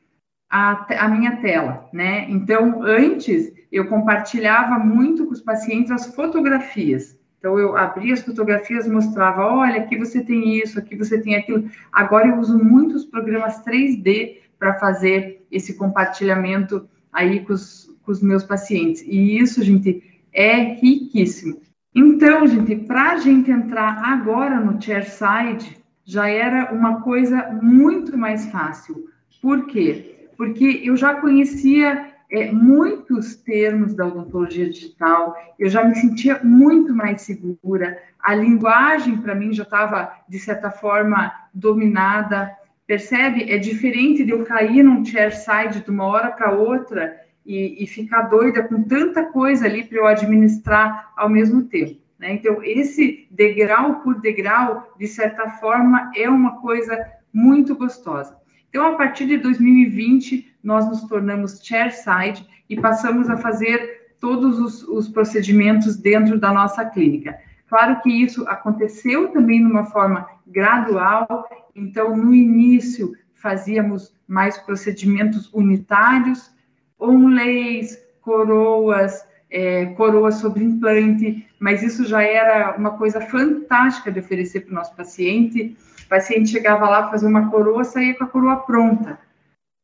a, 0.51 1.09
minha 1.09 1.37
tela, 1.37 1.89
né? 1.93 2.27
Então, 2.31 2.83
antes, 2.83 3.53
eu 3.73 3.87
compartilhava 3.87 4.79
muito 4.79 5.27
com 5.27 5.33
os 5.33 5.41
pacientes 5.41 5.91
as 5.91 6.15
fotografias. 6.15 7.19
Então, 7.39 7.59
eu 7.59 7.77
abria 7.77 8.13
as 8.13 8.23
fotografias, 8.23 8.87
mostrava, 8.87 9.47
olha, 9.47 9.81
aqui 9.81 9.97
você 9.97 10.23
tem 10.23 10.59
isso, 10.59 10.79
aqui 10.79 10.95
você 10.95 11.21
tem 11.21 11.37
aquilo. 11.37 11.71
Agora, 11.91 12.29
eu 12.29 12.39
uso 12.39 12.63
muitos 12.63 13.05
programas 13.05 13.65
3D 13.65 14.39
para 14.59 14.75
fazer 14.75 15.47
esse 15.51 15.75
compartilhamento 15.75 16.87
aí 17.13 17.41
com 17.41 17.55
os, 17.55 17.97
com 18.03 18.13
os 18.13 18.21
meus 18.21 18.45
pacientes. 18.45 19.03
E 19.03 19.39
isso, 19.39 19.63
gente, 19.63 20.03
é 20.33 20.75
riquíssimo. 20.75 21.61
Então, 21.95 22.47
gente, 22.47 22.77
para 22.77 23.13
a 23.13 23.17
gente 23.17 23.51
entrar 23.51 24.03
agora 24.05 24.61
no 24.61 24.81
chairside, 24.81 25.78
já 26.09 26.27
era 26.27 26.73
uma 26.73 27.03
coisa 27.03 27.51
muito 27.61 28.17
mais 28.17 28.47
fácil. 28.47 29.11
Por 29.43 29.67
quê? 29.67 30.31
Porque 30.39 30.81
eu 30.83 30.97
já 30.97 31.15
conhecia 31.17 32.15
é, 32.31 32.51
muitos 32.51 33.37
termos 33.37 33.93
da 33.93 34.07
odontologia 34.07 34.71
digital, 34.71 35.37
eu 35.59 35.69
já 35.69 35.85
me 35.85 35.95
sentia 35.95 36.41
muito 36.43 36.95
mais 36.95 37.21
segura, 37.21 37.99
a 38.21 38.35
linguagem 38.35 39.19
para 39.19 39.35
mim 39.35 39.53
já 39.53 39.65
estava, 39.65 40.11
de 40.27 40.39
certa 40.39 40.71
forma, 40.71 41.31
dominada. 41.53 42.57
Percebe? 42.87 43.51
É 43.53 43.59
diferente 43.59 44.25
de 44.25 44.31
eu 44.31 44.47
cair 44.47 44.83
num 44.83 45.05
chair 45.05 45.37
side 45.37 45.85
de 45.85 45.91
uma 45.91 46.05
hora 46.05 46.31
para 46.31 46.53
outra 46.53 47.21
e, 47.45 47.85
e, 47.85 47.87
ficar 47.87 48.23
doida 48.23 48.63
com 48.63 48.83
tanta 48.83 49.27
coisa 49.27 49.67
ali 49.67 49.85
para 49.85 49.99
eu 49.99 50.07
administrar 50.07 51.13
ao 51.15 51.29
mesmo 51.29 51.65
tempo. 51.65 52.01
Né? 52.19 52.33
Então, 52.33 52.63
esse 52.63 53.27
degrau 53.31 54.01
por 54.01 54.21
degrau, 54.21 54.93
de 54.99 55.07
certa 55.07 55.49
forma, 55.51 56.11
é 56.17 56.29
uma 56.29 56.61
coisa 56.61 56.99
muito 57.33 57.75
gostosa. 57.75 58.37
Então, 58.69 58.87
a 58.87 58.97
partir 58.97 59.27
de 59.27 59.39
2020, 59.39 60.57
nós 60.63 60.87
nos 60.87 61.03
tornamos 61.05 61.61
chairside 61.63 62.47
e 62.69 62.77
passamos 62.77 63.31
a 63.31 63.37
fazer 63.37 64.15
todos 64.21 64.59
os, 64.59 64.83
os 64.83 65.09
procedimentos 65.09 65.97
dentro 65.97 66.39
da 66.39 66.53
nossa 66.53 66.85
clínica. 66.85 67.39
Claro 67.69 68.01
que 68.01 68.11
isso 68.11 68.47
aconteceu 68.49 69.29
também 69.29 69.61
de 69.61 69.71
uma 69.71 69.85
forma 69.87 70.29
gradual, 70.47 71.49
então, 71.75 72.17
no 72.17 72.35
início, 72.35 73.13
fazíamos 73.35 74.13
mais 74.27 74.59
procedimentos 74.59 75.53
unitários, 75.53 76.51
onlays, 76.99 77.97
coroas, 78.21 79.25
é, 79.51 79.87
coroa 79.87 80.31
sobre 80.31 80.65
implante, 80.65 81.47
mas 81.59 81.83
isso 81.83 82.05
já 82.05 82.23
era 82.23 82.77
uma 82.77 82.99
coisa 82.99 83.21
fantástica 83.21 84.13
de 84.13 84.21
oferecer 84.21 84.61
para 84.61 84.73
o 84.73 84.75
nosso 84.75 84.95
paciente. 84.95 85.77
O 86.05 86.09
paciente 86.09 86.51
chegava 86.51 86.89
lá 86.89 87.11
fazer 87.11 87.27
uma 87.27 87.51
coroa, 87.51 87.85
saía 87.85 88.15
com 88.15 88.25
a 88.25 88.29
coroa 88.29 88.57
pronta. 88.57 89.19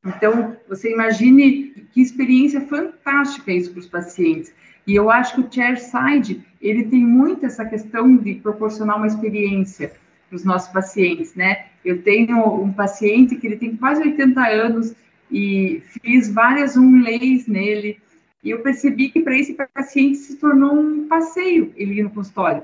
Então, 0.04 0.56
você 0.68 0.92
imagine 0.92 1.86
que 1.92 2.00
experiência 2.00 2.60
fantástica 2.60 3.52
isso 3.52 3.70
para 3.70 3.80
os 3.80 3.88
pacientes. 3.88 4.52
E 4.86 4.94
eu 4.94 5.10
acho 5.10 5.34
que 5.34 5.40
o 5.40 5.48
chairside, 5.50 6.44
ele 6.60 6.84
tem 6.84 7.04
muito 7.04 7.46
essa 7.46 7.64
questão 7.64 8.16
de 8.16 8.34
proporcionar 8.34 8.98
uma 8.98 9.06
experiência 9.06 9.92
para 10.28 10.36
os 10.36 10.44
nossos 10.44 10.70
pacientes, 10.70 11.34
né? 11.34 11.66
Eu 11.82 12.02
tenho 12.02 12.38
um 12.62 12.72
paciente 12.72 13.36
que 13.36 13.46
ele 13.46 13.56
tem 13.56 13.76
quase 13.76 14.02
80 14.02 14.46
anos 14.46 14.94
e 15.30 15.82
fiz 16.02 16.32
várias 16.32 16.76
umleis 16.76 17.46
nele, 17.46 17.98
e 18.44 18.50
eu 18.50 18.60
percebi 18.60 19.08
que 19.08 19.22
para 19.22 19.36
esse 19.36 19.54
paciente 19.54 20.18
se 20.18 20.36
tornou 20.36 20.74
um 20.74 21.08
passeio 21.08 21.72
ele 21.76 22.00
ir 22.00 22.02
no 22.02 22.10
consultório. 22.10 22.62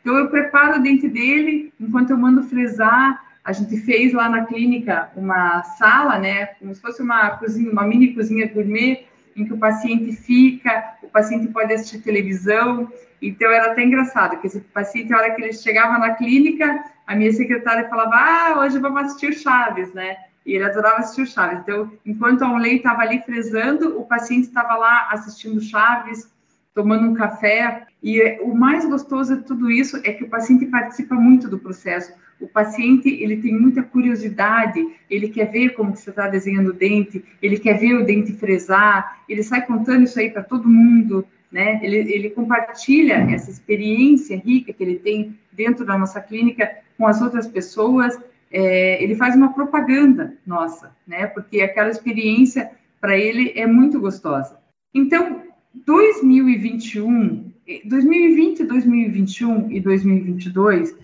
Então, 0.00 0.16
eu 0.16 0.30
preparo 0.30 0.78
o 0.78 0.82
dente 0.82 1.06
dele, 1.06 1.72
enquanto 1.78 2.10
eu 2.10 2.16
mando 2.16 2.42
frisar. 2.42 3.28
A 3.44 3.52
gente 3.52 3.76
fez 3.78 4.12
lá 4.12 4.28
na 4.28 4.44
clínica 4.44 5.10
uma 5.14 5.62
sala, 5.62 6.18
né, 6.18 6.46
como 6.58 6.74
se 6.74 6.80
fosse 6.80 7.02
uma 7.02 7.30
cozinha, 7.36 7.70
uma 7.70 7.86
mini 7.86 8.14
cozinha 8.14 8.48
gourmet, 8.48 9.06
em 9.36 9.44
que 9.44 9.52
o 9.52 9.58
paciente 9.58 10.12
fica, 10.12 10.94
o 11.02 11.08
paciente 11.08 11.48
pode 11.48 11.72
assistir 11.72 11.98
televisão. 12.00 12.90
Então, 13.20 13.50
era 13.50 13.72
até 13.72 13.84
engraçado, 13.84 14.38
que 14.38 14.46
esse 14.46 14.60
paciente, 14.60 15.10
na 15.10 15.18
hora 15.18 15.34
que 15.34 15.42
ele 15.42 15.52
chegava 15.52 15.98
na 15.98 16.14
clínica, 16.14 16.82
a 17.06 17.14
minha 17.14 17.32
secretária 17.32 17.88
falava, 17.88 18.14
ah, 18.14 18.60
hoje 18.60 18.78
vamos 18.78 19.02
assistir 19.02 19.28
o 19.28 19.32
Chaves, 19.34 19.92
né? 19.92 20.16
E 20.50 20.56
ele 20.56 20.64
adorava 20.64 20.98
assistir 20.98 21.22
o 21.22 21.26
Chaves. 21.26 21.60
Então, 21.60 21.92
enquanto 22.04 22.42
a 22.42 22.52
Onley 22.52 22.78
estava 22.78 23.02
ali 23.02 23.20
fresando, 23.20 23.96
o 23.96 24.04
paciente 24.04 24.48
estava 24.48 24.74
lá 24.74 25.08
assistindo 25.12 25.60
Chaves, 25.60 26.28
tomando 26.74 27.08
um 27.08 27.14
café. 27.14 27.86
E 28.02 28.20
o 28.42 28.52
mais 28.52 28.84
gostoso 28.84 29.36
de 29.36 29.44
tudo 29.44 29.70
isso 29.70 30.00
é 30.02 30.12
que 30.12 30.24
o 30.24 30.28
paciente 30.28 30.66
participa 30.66 31.14
muito 31.14 31.48
do 31.48 31.56
processo. 31.56 32.12
O 32.40 32.48
paciente 32.48 33.08
ele 33.08 33.36
tem 33.36 33.56
muita 33.56 33.80
curiosidade, 33.84 34.84
ele 35.08 35.28
quer 35.28 35.52
ver 35.52 35.74
como 35.74 35.94
você 35.94 36.10
está 36.10 36.26
desenhando 36.26 36.70
o 36.70 36.72
dente, 36.74 37.24
ele 37.40 37.56
quer 37.56 37.78
ver 37.78 37.94
o 37.94 38.04
dente 38.04 38.32
fresar, 38.32 39.22
ele 39.28 39.44
sai 39.44 39.64
contando 39.64 40.02
isso 40.02 40.18
aí 40.18 40.30
para 40.30 40.42
todo 40.42 40.68
mundo, 40.68 41.24
né? 41.52 41.78
Ele, 41.80 42.12
ele 42.12 42.30
compartilha 42.30 43.14
essa 43.32 43.50
experiência 43.50 44.36
rica 44.36 44.72
que 44.72 44.82
ele 44.82 44.96
tem 44.96 45.38
dentro 45.52 45.84
da 45.84 45.96
nossa 45.96 46.20
clínica 46.20 46.78
com 46.98 47.06
as 47.06 47.22
outras 47.22 47.46
pessoas 47.46 48.18
é, 48.50 49.02
ele 49.02 49.14
faz 49.14 49.36
uma 49.36 49.52
propaganda 49.52 50.34
nossa, 50.46 50.94
né? 51.06 51.26
Porque 51.26 51.60
aquela 51.60 51.90
experiência 51.90 52.70
para 53.00 53.16
ele 53.16 53.52
é 53.54 53.66
muito 53.66 54.00
gostosa. 54.00 54.58
Então, 54.92 55.42
2021, 55.86 57.52
2020, 57.84 58.64
2021 58.64 59.70
e 59.70 59.80
2022 59.80 60.96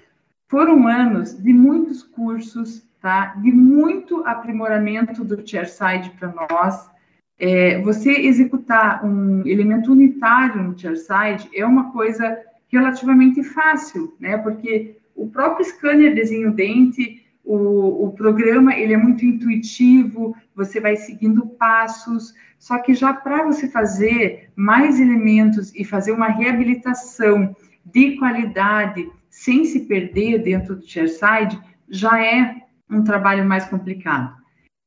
foram 0.49 0.87
anos 0.89 1.41
de 1.41 1.53
muitos 1.53 2.03
cursos, 2.03 2.85
tá? 3.01 3.37
De 3.37 3.53
muito 3.53 4.25
aprimoramento 4.27 5.25
do 5.25 5.47
chairside 5.47 6.11
para 6.19 6.35
nós. 6.51 6.91
É, 7.39 7.81
você 7.83 8.11
executar 8.11 9.05
um 9.05 9.47
elemento 9.47 9.93
unitário 9.93 10.63
no 10.63 10.79
chairside 10.79 11.49
é 11.55 11.65
uma 11.65 11.93
coisa 11.93 12.39
relativamente 12.69 13.43
fácil, 13.45 14.17
né? 14.19 14.37
Porque 14.39 14.97
o 15.15 15.29
próprio 15.29 15.65
scanner 15.65 16.15
desenha 16.15 16.49
o 16.49 16.53
dente, 16.53 17.26
o, 17.47 18.07
o 18.07 18.13
programa 18.13 18.75
ele 18.75 18.93
é 18.93 18.97
muito 18.97 19.25
intuitivo, 19.25 20.35
você 20.55 20.81
vai 20.81 20.97
seguindo 20.97 21.47
passos, 21.47 22.35
só 22.59 22.79
que 22.79 22.93
já 22.93 23.15
para 23.15 23.45
você 23.45 23.69
fazer 23.69 24.51
mais 24.57 24.99
elementos 24.99 25.73
e 25.75 25.85
fazer 25.85 26.11
uma 26.11 26.27
reabilitação 26.27 27.55
de 27.85 28.17
qualidade 28.17 29.09
sem 29.31 29.65
se 29.65 29.81
perder 29.81 30.43
dentro 30.43 30.75
do 30.75 30.89
chairside, 30.89 31.61
já 31.89 32.21
é 32.21 32.63
um 32.91 33.05
trabalho 33.05 33.45
mais 33.45 33.65
complicado. 33.67 34.35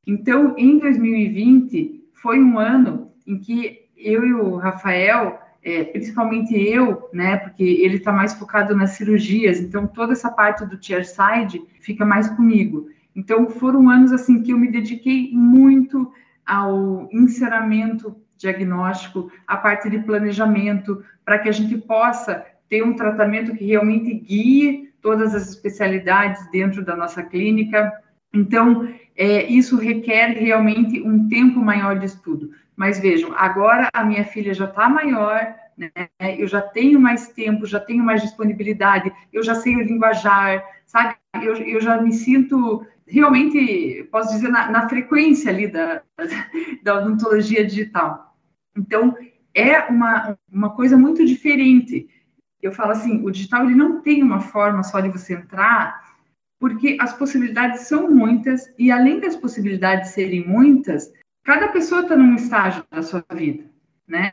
Então, 0.06 0.54
em 0.58 0.78
2020, 0.78 2.08
foi 2.12 2.38
um 2.42 2.58
ano 2.58 3.10
em 3.26 3.38
que 3.38 3.88
eu 3.96 4.26
e 4.26 4.34
o 4.34 4.56
Rafael, 4.56 5.39
é, 5.62 5.84
principalmente 5.84 6.54
eu, 6.54 7.08
né, 7.12 7.36
porque 7.36 7.62
ele 7.62 7.96
está 7.96 8.12
mais 8.12 8.32
focado 8.34 8.74
nas 8.74 8.92
cirurgias, 8.92 9.60
então 9.60 9.86
toda 9.86 10.12
essa 10.12 10.30
parte 10.30 10.64
do 10.64 10.82
chairside 10.82 11.62
fica 11.80 12.04
mais 12.04 12.28
comigo. 12.30 12.88
Então 13.14 13.48
foram 13.50 13.88
anos 13.88 14.12
assim 14.12 14.42
que 14.42 14.52
eu 14.52 14.58
me 14.58 14.70
dediquei 14.70 15.30
muito 15.32 16.10
ao 16.46 17.08
encerramento 17.12 18.16
diagnóstico, 18.38 19.30
a 19.46 19.56
parte 19.56 19.90
de 19.90 19.98
planejamento, 19.98 21.04
para 21.24 21.38
que 21.38 21.48
a 21.48 21.52
gente 21.52 21.76
possa 21.76 22.44
ter 22.68 22.82
um 22.82 22.94
tratamento 22.94 23.54
que 23.54 23.64
realmente 23.64 24.14
guie 24.14 24.90
todas 25.02 25.34
as 25.34 25.48
especialidades 25.48 26.50
dentro 26.50 26.84
da 26.84 26.96
nossa 26.96 27.22
clínica. 27.22 27.92
Então, 28.32 28.88
é, 29.20 29.46
isso 29.52 29.76
requer 29.76 30.28
realmente 30.28 31.02
um 31.02 31.28
tempo 31.28 31.60
maior 31.60 31.98
de 31.98 32.06
estudo. 32.06 32.52
Mas 32.74 32.98
vejam, 32.98 33.34
agora 33.36 33.90
a 33.92 34.02
minha 34.02 34.24
filha 34.24 34.54
já 34.54 34.64
está 34.64 34.88
maior, 34.88 35.54
né? 35.76 36.08
eu 36.38 36.48
já 36.48 36.62
tenho 36.62 36.98
mais 36.98 37.28
tempo, 37.28 37.66
já 37.66 37.78
tenho 37.78 38.02
mais 38.02 38.22
disponibilidade, 38.22 39.12
eu 39.30 39.42
já 39.42 39.54
sei 39.54 39.76
o 39.76 39.82
linguajar, 39.82 40.64
sabe? 40.86 41.16
Eu, 41.42 41.54
eu 41.56 41.82
já 41.82 42.00
me 42.00 42.14
sinto 42.14 42.86
realmente, 43.06 44.08
posso 44.10 44.32
dizer, 44.32 44.48
na, 44.48 44.70
na 44.70 44.88
frequência 44.88 45.50
ali 45.50 45.66
da, 45.66 46.00
da 46.82 46.94
odontologia 47.00 47.62
digital. 47.62 48.34
Então, 48.74 49.14
é 49.52 49.80
uma, 49.80 50.38
uma 50.50 50.70
coisa 50.70 50.96
muito 50.96 51.26
diferente. 51.26 52.08
Eu 52.62 52.72
falo 52.72 52.92
assim, 52.92 53.22
o 53.22 53.30
digital 53.30 53.66
ele 53.66 53.74
não 53.74 54.00
tem 54.00 54.22
uma 54.22 54.40
forma 54.40 54.82
só 54.82 54.98
de 54.98 55.10
você 55.10 55.34
entrar, 55.34 56.09
porque 56.60 56.98
as 57.00 57.14
possibilidades 57.14 57.88
são 57.88 58.10
muitas, 58.10 58.70
e 58.78 58.92
além 58.92 59.18
das 59.18 59.34
possibilidades 59.34 60.10
serem 60.10 60.46
muitas, 60.46 61.10
cada 61.42 61.68
pessoa 61.68 62.02
está 62.02 62.14
num 62.16 62.34
estágio 62.34 62.84
da 62.90 63.02
sua 63.02 63.24
vida, 63.34 63.64
né? 64.06 64.32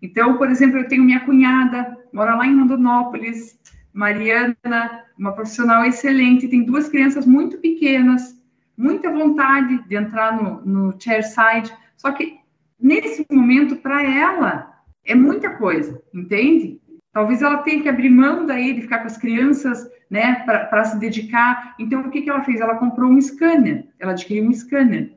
Então, 0.00 0.36
por 0.36 0.50
exemplo, 0.50 0.78
eu 0.78 0.86
tenho 0.86 1.02
minha 1.02 1.20
cunhada, 1.20 1.96
mora 2.12 2.36
lá 2.36 2.46
em 2.46 2.56
Rondonópolis, 2.56 3.58
Mariana, 3.92 5.04
uma 5.18 5.32
profissional 5.32 5.84
excelente, 5.84 6.46
tem 6.46 6.62
duas 6.62 6.88
crianças 6.88 7.26
muito 7.26 7.58
pequenas, 7.58 8.38
muita 8.76 9.10
vontade 9.10 9.82
de 9.88 9.96
entrar 9.96 10.40
no, 10.40 10.64
no 10.64 11.00
chair 11.00 11.24
side, 11.24 11.74
só 11.96 12.12
que 12.12 12.38
nesse 12.78 13.26
momento, 13.30 13.74
para 13.76 14.02
ela, 14.02 14.82
é 15.04 15.14
muita 15.14 15.56
coisa, 15.56 16.00
entende? 16.12 16.78
Talvez 17.12 17.42
ela 17.42 17.58
tenha 17.58 17.82
que 17.82 17.88
abrir 17.88 18.10
mão 18.10 18.46
daí 18.46 18.74
de 18.74 18.82
ficar 18.82 19.00
com 19.00 19.06
as 19.06 19.16
crianças, 19.16 19.88
né, 20.10 20.44
para 20.44 20.84
se 20.84 20.98
dedicar. 20.98 21.74
Então, 21.78 22.00
o 22.02 22.10
que, 22.10 22.22
que 22.22 22.30
ela 22.30 22.42
fez? 22.42 22.60
Ela 22.60 22.76
comprou 22.76 23.10
um 23.10 23.20
scanner, 23.20 23.86
ela 23.98 24.12
adquiriu 24.12 24.48
um 24.48 24.52
scanner. 24.52 25.12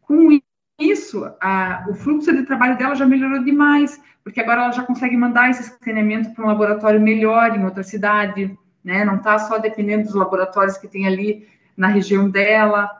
Com 0.00 0.40
isso, 0.80 1.30
a, 1.40 1.84
o 1.88 1.94
fluxo 1.94 2.32
de 2.32 2.42
trabalho 2.44 2.76
dela 2.76 2.94
já 2.94 3.06
melhorou 3.06 3.42
demais, 3.44 4.00
porque 4.24 4.40
agora 4.40 4.62
ela 4.62 4.72
já 4.72 4.82
consegue 4.82 5.16
mandar 5.16 5.50
esse 5.50 5.62
escaneamento 5.62 6.30
para 6.30 6.44
um 6.44 6.48
laboratório 6.48 7.00
melhor 7.00 7.56
em 7.56 7.64
outra 7.64 7.82
cidade, 7.82 8.56
né? 8.84 9.04
Não 9.04 9.16
está 9.16 9.38
só 9.38 9.58
dependendo 9.58 10.04
dos 10.04 10.14
laboratórios 10.14 10.76
que 10.76 10.88
tem 10.88 11.06
ali 11.06 11.48
na 11.76 11.88
região 11.88 12.28
dela. 12.28 12.90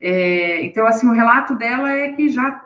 É, 0.00 0.64
então, 0.64 0.86
assim, 0.86 1.06
o 1.08 1.12
relato 1.12 1.54
dela 1.54 1.90
é 1.90 2.12
que 2.12 2.28
já 2.28 2.64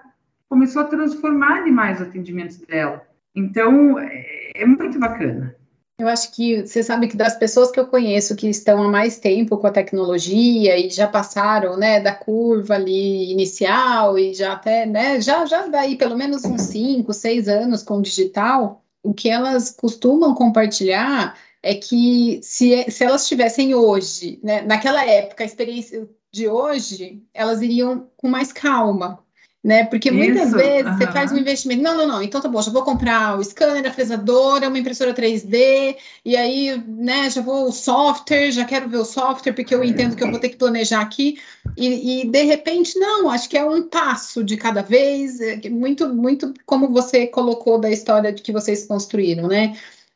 começou 0.48 0.82
a 0.82 0.86
transformar 0.86 1.64
demais 1.64 2.00
o 2.00 2.04
atendimento 2.04 2.64
dela. 2.66 3.04
Então, 3.34 3.98
é, 3.98 4.52
é 4.54 4.66
muito 4.66 4.98
bacana. 4.98 5.56
Eu 5.98 6.08
acho 6.08 6.34
que 6.34 6.66
você 6.66 6.82
sabe 6.82 7.06
que 7.06 7.16
das 7.16 7.36
pessoas 7.38 7.70
que 7.70 7.78
eu 7.78 7.86
conheço 7.86 8.34
que 8.34 8.48
estão 8.48 8.82
há 8.82 8.88
mais 8.88 9.18
tempo 9.18 9.56
com 9.56 9.66
a 9.68 9.72
tecnologia 9.72 10.76
e 10.76 10.90
já 10.90 11.06
passaram, 11.06 11.76
né, 11.76 12.00
da 12.00 12.12
curva 12.12 12.74
ali 12.74 13.30
inicial 13.30 14.18
e 14.18 14.34
já 14.34 14.54
até, 14.54 14.86
né, 14.86 15.20
já, 15.20 15.46
já 15.46 15.68
daí 15.68 15.96
pelo 15.96 16.16
menos 16.16 16.44
uns 16.44 16.62
5, 16.62 17.12
6 17.12 17.48
anos 17.48 17.84
com 17.84 17.98
o 17.98 18.02
digital, 18.02 18.84
o 19.04 19.14
que 19.14 19.30
elas 19.30 19.70
costumam 19.70 20.34
compartilhar 20.34 21.38
é 21.62 21.76
que 21.76 22.40
se, 22.42 22.90
se 22.90 23.04
elas 23.04 23.28
tivessem 23.28 23.74
hoje, 23.74 24.40
né, 24.42 24.62
naquela 24.62 25.04
época, 25.06 25.44
a 25.44 25.46
experiência 25.46 26.08
de 26.32 26.48
hoje, 26.48 27.22
elas 27.32 27.62
iriam 27.62 28.10
com 28.16 28.28
mais 28.28 28.52
calma, 28.52 29.23
né? 29.64 29.84
Porque 29.84 30.10
muitas 30.10 30.48
Isso, 30.48 30.56
vezes 30.58 30.94
você 30.94 31.06
faz 31.06 31.32
um 31.32 31.38
investimento. 31.38 31.82
Não, 31.82 31.96
não, 31.96 32.06
não. 32.06 32.22
Então 32.22 32.38
tá 32.38 32.48
bom, 32.48 32.60
já 32.60 32.70
vou 32.70 32.82
comprar 32.82 33.38
o 33.38 33.42
scanner, 33.42 33.90
a 33.90 33.94
fresadora, 33.94 34.68
uma 34.68 34.78
impressora 34.78 35.14
3D, 35.14 35.96
e 36.22 36.36
aí, 36.36 36.82
né, 36.86 37.30
já 37.30 37.40
vou 37.40 37.68
o 37.68 37.72
software, 37.72 38.52
já 38.52 38.66
quero 38.66 38.90
ver 38.90 38.98
o 38.98 39.04
software, 39.06 39.54
porque 39.54 39.74
eu 39.74 39.82
entendo 39.82 40.14
que 40.14 40.22
eu 40.22 40.30
vou 40.30 40.38
ter 40.38 40.50
que 40.50 40.56
planejar 40.56 41.00
aqui. 41.00 41.38
E, 41.78 42.20
e 42.20 42.28
de 42.28 42.42
repente, 42.42 42.98
não, 42.98 43.30
acho 43.30 43.48
que 43.48 43.56
é 43.56 43.64
um 43.64 43.82
passo 43.88 44.44
de 44.44 44.58
cada 44.58 44.82
vez, 44.82 45.40
é 45.40 45.58
muito, 45.70 46.10
muito 46.10 46.52
como 46.66 46.90
você 46.90 47.26
colocou 47.26 47.78
da 47.78 47.90
história 47.90 48.30
de 48.32 48.42
que 48.42 48.52
vocês 48.52 48.84
construíram, 48.84 49.48
né? 49.48 49.74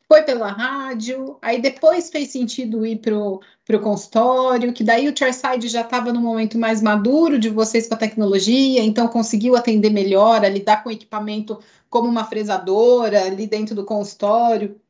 Foi 0.09 0.23
pela 0.23 0.51
rádio, 0.51 1.37
aí 1.43 1.61
depois 1.61 2.09
fez 2.09 2.31
sentido 2.31 2.87
ir 2.87 2.97
para 2.99 3.15
o 3.15 3.81
consultório, 3.83 4.73
que 4.73 4.83
daí 4.83 5.07
o 5.07 5.17
chairside 5.17 5.69
já 5.69 5.83
estava 5.83 6.13
no 6.13 6.21
momento 6.21 6.59
mais 6.59 6.81
maduro 6.81 7.39
de 7.39 7.51
vocês 7.51 7.87
com 7.87 7.95
a 7.95 7.99
tecnologia, 7.99 8.83
então 8.83 9.07
conseguiu 9.07 9.55
atender 9.55 9.91
melhor, 9.91 10.43
lidar 10.51 10.83
com 10.83 10.91
equipamento 10.91 11.61
como 11.91 12.09
uma 12.09 12.25
fresadora 12.25 13.27
ali 13.27 13.47
dentro 13.47 13.75
do 13.75 13.85
consultório. 13.85 14.81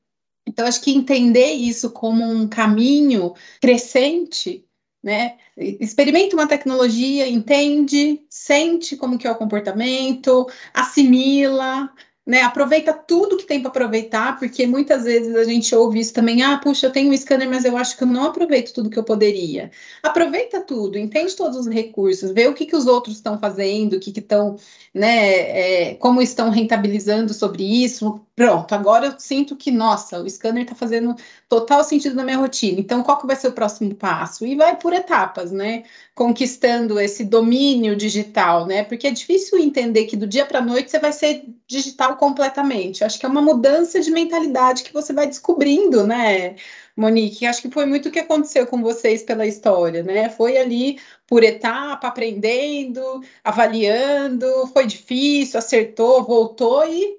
Então, 0.47 0.67
acho 0.67 0.81
que 0.81 0.95
entender 0.95 1.53
isso 1.53 1.91
como 1.91 2.25
um 2.25 2.49
caminho 2.49 3.35
crescente 3.61 4.65
né? 5.03 5.37
Experimenta 5.57 6.35
uma 6.35 6.47
tecnologia, 6.47 7.29
entende, 7.29 8.21
sente 8.29 8.97
como 8.97 9.19
que 9.19 9.27
é 9.27 9.31
o 9.31 9.37
comportamento, 9.37 10.47
assimila, 10.75 11.93
né? 12.29 12.43
Aproveita 12.43 12.93
tudo 12.93 13.39
que 13.39 13.47
tem 13.47 13.59
para 13.59 13.71
aproveitar, 13.71 14.39
porque 14.39 14.67
muitas 14.67 15.05
vezes 15.05 15.35
a 15.35 15.45
gente 15.45 15.75
ouve 15.75 15.99
isso 15.99 16.13
também, 16.13 16.43
ah, 16.43 16.59
puxa, 16.59 16.87
eu 16.87 16.93
tenho 16.93 17.11
um 17.11 17.17
scanner, 17.17 17.49
mas 17.49 17.65
eu 17.65 17.75
acho 17.75 17.97
que 17.97 18.03
eu 18.03 18.07
não 18.07 18.25
aproveito 18.25 18.75
tudo 18.75 18.91
que 18.91 18.99
eu 18.99 19.03
poderia. 19.03 19.71
Aproveita 20.03 20.61
tudo, 20.61 20.99
entende 20.99 21.35
todos 21.35 21.57
os 21.57 21.67
recursos, 21.67 22.31
vê 22.31 22.47
o 22.47 22.53
que, 22.53 22.67
que 22.67 22.77
os 22.77 22.87
outros 22.87 23.17
estão 23.17 23.39
fazendo, 23.39 23.95
o 23.95 23.99
que 23.99 24.11
estão, 24.11 24.57
né, 24.93 25.91
é, 25.91 25.95
como 25.95 26.21
estão 26.21 26.51
rentabilizando 26.51 27.33
sobre 27.33 27.65
isso. 27.65 28.21
Pronto, 28.37 28.73
agora 28.75 29.07
eu 29.07 29.15
sinto 29.19 29.57
que, 29.57 29.71
nossa, 29.71 30.21
o 30.21 30.29
scanner 30.29 30.63
está 30.65 30.75
fazendo 30.75 31.17
total 31.49 31.83
sentido 31.83 32.15
na 32.15 32.25
minha 32.25 32.37
rotina. 32.37 32.79
Então, 32.79 33.03
qual 33.03 33.19
que 33.19 33.27
vai 33.27 33.35
ser 33.35 33.49
o 33.49 33.53
próximo 33.53 33.95
passo? 33.95 34.47
E 34.47 34.55
vai 34.55 34.77
por 34.77 34.93
etapas, 34.93 35.51
né? 35.51 35.83
Conquistando 36.15 37.01
esse 37.01 37.25
domínio 37.25 37.97
digital, 37.97 38.67
né? 38.67 38.85
Porque 38.85 39.09
é 39.09 39.11
difícil 39.11 39.59
entender 39.59 40.05
que 40.05 40.17
do 40.17 40.27
dia 40.27 40.47
para 40.47 40.61
a 40.61 40.65
noite 40.65 40.91
você 40.91 41.01
vai 41.01 41.13
ser 41.13 41.47
digital 41.67 42.17
completamente. 42.19 43.03
Acho 43.05 43.19
que 43.19 43.25
é 43.25 43.29
uma 43.29 43.41
mudança 43.41 44.01
de 44.01 44.11
mentalidade 44.11 44.83
que 44.83 44.93
você 44.93 45.13
vai 45.13 45.27
descobrindo, 45.27 46.07
né? 46.07 46.57
Monique, 46.97 47.47
acho 47.47 47.63
que 47.63 47.71
foi 47.71 47.87
muito 47.87 48.09
o 48.09 48.13
que 48.13 48.19
aconteceu 48.19 48.67
com 48.67 48.83
vocês 48.83 49.23
pela 49.23 49.47
história, 49.47 50.03
né? 50.03 50.29
Foi 50.29 50.59
ali 50.59 50.99
por 51.27 51.45
etapa, 51.45 52.09
aprendendo, 52.09 53.23
avaliando, 53.45 54.67
foi 54.73 54.87
difícil, 54.87 55.59
acertou, 55.59 56.25
voltou 56.25 56.85
e, 56.87 57.17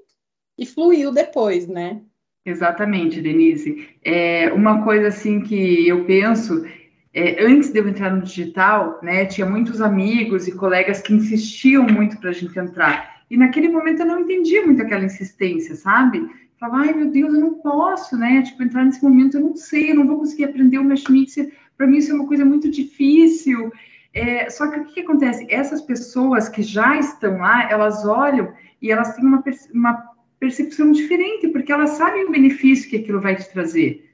e 0.57 0.65
fluiu 0.65 1.11
depois, 1.11 1.67
né? 1.67 2.01
Exatamente, 2.45 3.21
Denise. 3.21 3.87
É, 4.03 4.51
uma 4.51 4.83
coisa 4.83 5.07
assim 5.07 5.41
que 5.41 5.87
eu 5.87 6.05
penso, 6.05 6.65
é, 7.13 7.43
antes 7.43 7.71
de 7.71 7.79
eu 7.79 7.87
entrar 7.87 8.13
no 8.13 8.21
digital, 8.21 8.99
né, 9.01 9.25
tinha 9.25 9.47
muitos 9.47 9.81
amigos 9.81 10.47
e 10.47 10.51
colegas 10.51 11.01
que 11.01 11.13
insistiam 11.13 11.83
muito 11.83 12.17
para 12.17 12.31
a 12.31 12.33
gente 12.33 12.57
entrar. 12.57 13.09
E 13.30 13.38
naquele 13.38 13.69
momento 13.69 14.01
eu 14.01 14.05
não 14.05 14.21
entendia 14.21 14.65
muito 14.65 14.82
aquela 14.82 15.05
insistência, 15.05 15.75
sabe? 15.75 16.27
Falava, 16.59 16.84
ai 16.84 16.93
meu 16.93 17.09
Deus, 17.09 17.34
eu 17.34 17.39
não 17.39 17.53
posso, 17.55 18.17
né? 18.17 18.41
Tipo, 18.41 18.63
entrar 18.63 18.84
nesse 18.84 19.03
momento, 19.03 19.38
eu 19.38 19.41
não 19.41 19.55
sei, 19.55 19.91
eu 19.91 19.95
não 19.95 20.07
vou 20.07 20.17
conseguir 20.17 20.45
aprender 20.45 20.77
o 20.77 20.84
Mesh 20.84 21.07
Mixer. 21.07 21.53
Para 21.77 21.88
mim, 21.88 21.97
isso 21.97 22.11
é 22.11 22.15
uma 22.15 22.27
coisa 22.27 22.43
muito 22.43 22.69
difícil. 22.69 23.71
É, 24.13 24.49
só 24.49 24.67
que 24.67 24.80
o 24.80 24.86
que, 24.86 24.95
que, 24.95 24.99
acontece? 25.01 25.47
Essas 25.49 25.82
pessoas 25.82 26.49
que 26.49 26.61
já 26.61 26.97
estão 26.97 27.38
lá, 27.38 27.69
elas 27.69 28.05
olham 28.05 28.51
e 28.82 28.91
elas 28.91 29.15
têm 29.15 29.25
uma, 29.25 29.43
uma 29.73 30.09
percepção 30.39 30.91
diferente, 30.91 31.47
porque 31.49 31.71
elas 31.71 31.91
sabem 31.91 32.25
o 32.25 32.32
benefício 32.32 32.89
que 32.89 32.97
aquilo 32.97 33.21
vai 33.21 33.36
te 33.36 33.49
trazer. 33.51 34.09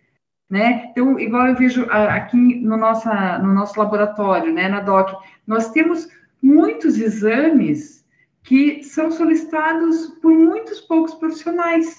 Né? 0.48 0.90
Então, 0.92 1.20
igual 1.20 1.48
eu 1.48 1.56
vejo 1.56 1.88
aqui 1.90 2.38
no, 2.38 2.78
nossa, 2.78 3.40
no 3.40 3.54
nosso 3.54 3.80
laboratório, 3.80 4.54
né, 4.54 4.70
na 4.70 4.80
DOC, 4.80 5.18
nós 5.48 5.72
temos 5.72 6.08
muitos 6.42 7.00
exames 7.00 8.05
que 8.46 8.84
são 8.84 9.12
solicitados 9.12 10.08
por 10.22 10.32
muitos 10.32 10.80
poucos 10.80 11.16
profissionais. 11.16 11.98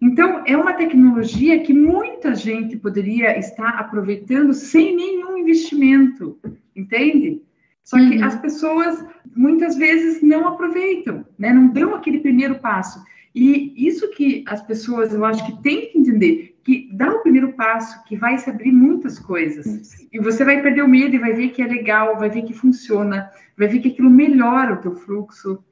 Então, 0.00 0.42
é 0.46 0.56
uma 0.56 0.72
tecnologia 0.72 1.60
que 1.60 1.72
muita 1.72 2.34
gente 2.34 2.76
poderia 2.76 3.38
estar 3.38 3.78
aproveitando 3.78 4.54
sem 4.54 4.96
nenhum 4.96 5.36
investimento, 5.36 6.38
entende? 6.74 7.42
Só 7.84 7.96
que 7.96 8.16
uhum. 8.16 8.24
as 8.24 8.36
pessoas 8.40 9.04
muitas 9.36 9.76
vezes 9.76 10.22
não 10.22 10.48
aproveitam, 10.48 11.26
né? 11.38 11.52
Não 11.52 11.68
dão 11.68 11.94
aquele 11.94 12.20
primeiro 12.20 12.58
passo. 12.58 13.02
E 13.34 13.74
isso 13.76 14.10
que 14.10 14.42
as 14.48 14.62
pessoas, 14.62 15.12
eu 15.12 15.24
acho 15.24 15.44
que 15.44 15.62
tem 15.62 15.90
que 15.90 15.98
entender, 15.98 16.49
que 16.64 16.88
dá 16.92 17.10
o 17.10 17.20
primeiro 17.20 17.52
passo, 17.52 18.02
que 18.04 18.16
vai 18.16 18.38
se 18.38 18.50
abrir 18.50 18.72
muitas 18.72 19.18
coisas. 19.18 20.06
E 20.12 20.18
você 20.18 20.44
vai 20.44 20.60
perder 20.60 20.82
o 20.82 20.88
medo 20.88 21.14
e 21.14 21.18
vai 21.18 21.32
ver 21.32 21.48
que 21.48 21.62
é 21.62 21.66
legal, 21.66 22.18
vai 22.18 22.28
ver 22.28 22.42
que 22.42 22.52
funciona, 22.52 23.30
vai 23.56 23.68
ver 23.68 23.80
que 23.80 23.88
aquilo 23.88 24.10
melhora 24.10 24.74
o 24.74 24.76
teu 24.78 24.94
fluxo. 24.94 25.62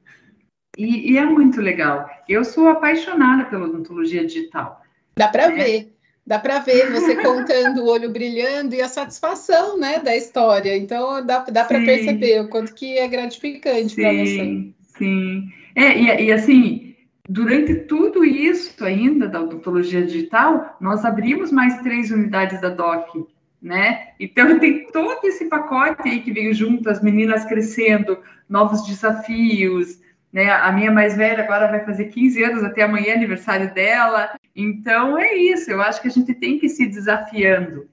E, 0.77 1.11
e, 1.11 1.17
é 1.17 1.25
muito 1.25 1.61
legal. 1.61 2.09
Eu 2.27 2.43
sou 2.43 2.69
apaixonada 2.69 3.45
pela 3.45 3.65
odontologia 3.65 4.25
digital. 4.25 4.81
Dá 5.15 5.27
para 5.27 5.49
né? 5.49 5.63
ver. 5.63 5.93
Dá 6.25 6.37
para 6.37 6.59
ver 6.59 6.91
você 6.91 7.15
contando 7.15 7.81
o 7.83 7.89
olho 7.89 8.11
brilhando 8.11 8.75
e 8.75 8.81
a 8.81 8.87
satisfação, 8.87 9.79
né, 9.79 9.99
da 9.99 10.15
história. 10.15 10.77
Então 10.77 11.25
dá, 11.25 11.39
dá 11.39 11.65
para 11.65 11.79
perceber 11.79 12.41
o 12.41 12.49
quanto 12.49 12.73
que 12.73 12.97
é 12.97 13.07
gratificante 13.07 13.95
para 13.95 14.13
você. 14.13 14.71
Sim. 14.97 15.51
É, 15.75 15.97
e, 15.97 16.25
e 16.27 16.31
assim, 16.31 16.88
durante 17.29 17.75
tudo 17.75 18.25
isso 18.25 18.83
ainda 18.83 19.27
da 19.27 19.39
odontologia 19.39 20.03
digital, 20.03 20.75
nós 20.81 21.05
abrimos 21.05 21.51
mais 21.51 21.79
três 21.83 22.09
unidades 22.09 22.59
da 22.59 22.69
DOC, 22.69 23.27
né? 23.61 24.13
Então 24.19 24.57
tem 24.59 24.87
todo 24.91 25.23
esse 25.25 25.45
pacote 25.45 26.09
aí 26.09 26.21
que 26.21 26.33
veio 26.33 26.53
junto, 26.55 26.89
as 26.89 27.03
meninas 27.03 27.45
crescendo, 27.45 28.17
novos 28.49 28.83
desafios, 28.87 30.01
né? 30.33 30.49
A 30.51 30.71
minha 30.71 30.91
mais 30.91 31.15
velha 31.15 31.43
agora 31.43 31.67
vai 31.67 31.85
fazer 31.85 32.05
15 32.05 32.43
anos, 32.43 32.63
até 32.63 32.81
amanhã 32.81 33.11
é 33.11 33.15
aniversário 33.15 33.71
dela. 33.75 34.35
Então 34.55 35.15
é 35.15 35.35
isso, 35.35 35.69
eu 35.69 35.81
acho 35.81 36.01
que 36.01 36.07
a 36.07 36.11
gente 36.11 36.33
tem 36.33 36.57
que 36.57 36.65
ir 36.65 36.69
se 36.69 36.87
desafiando, 36.87 37.87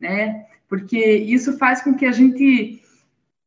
né? 0.00 0.44
Porque 0.68 0.98
isso 0.98 1.56
faz 1.56 1.80
com 1.82 1.94
que 1.94 2.04
a 2.04 2.10
gente 2.10 2.82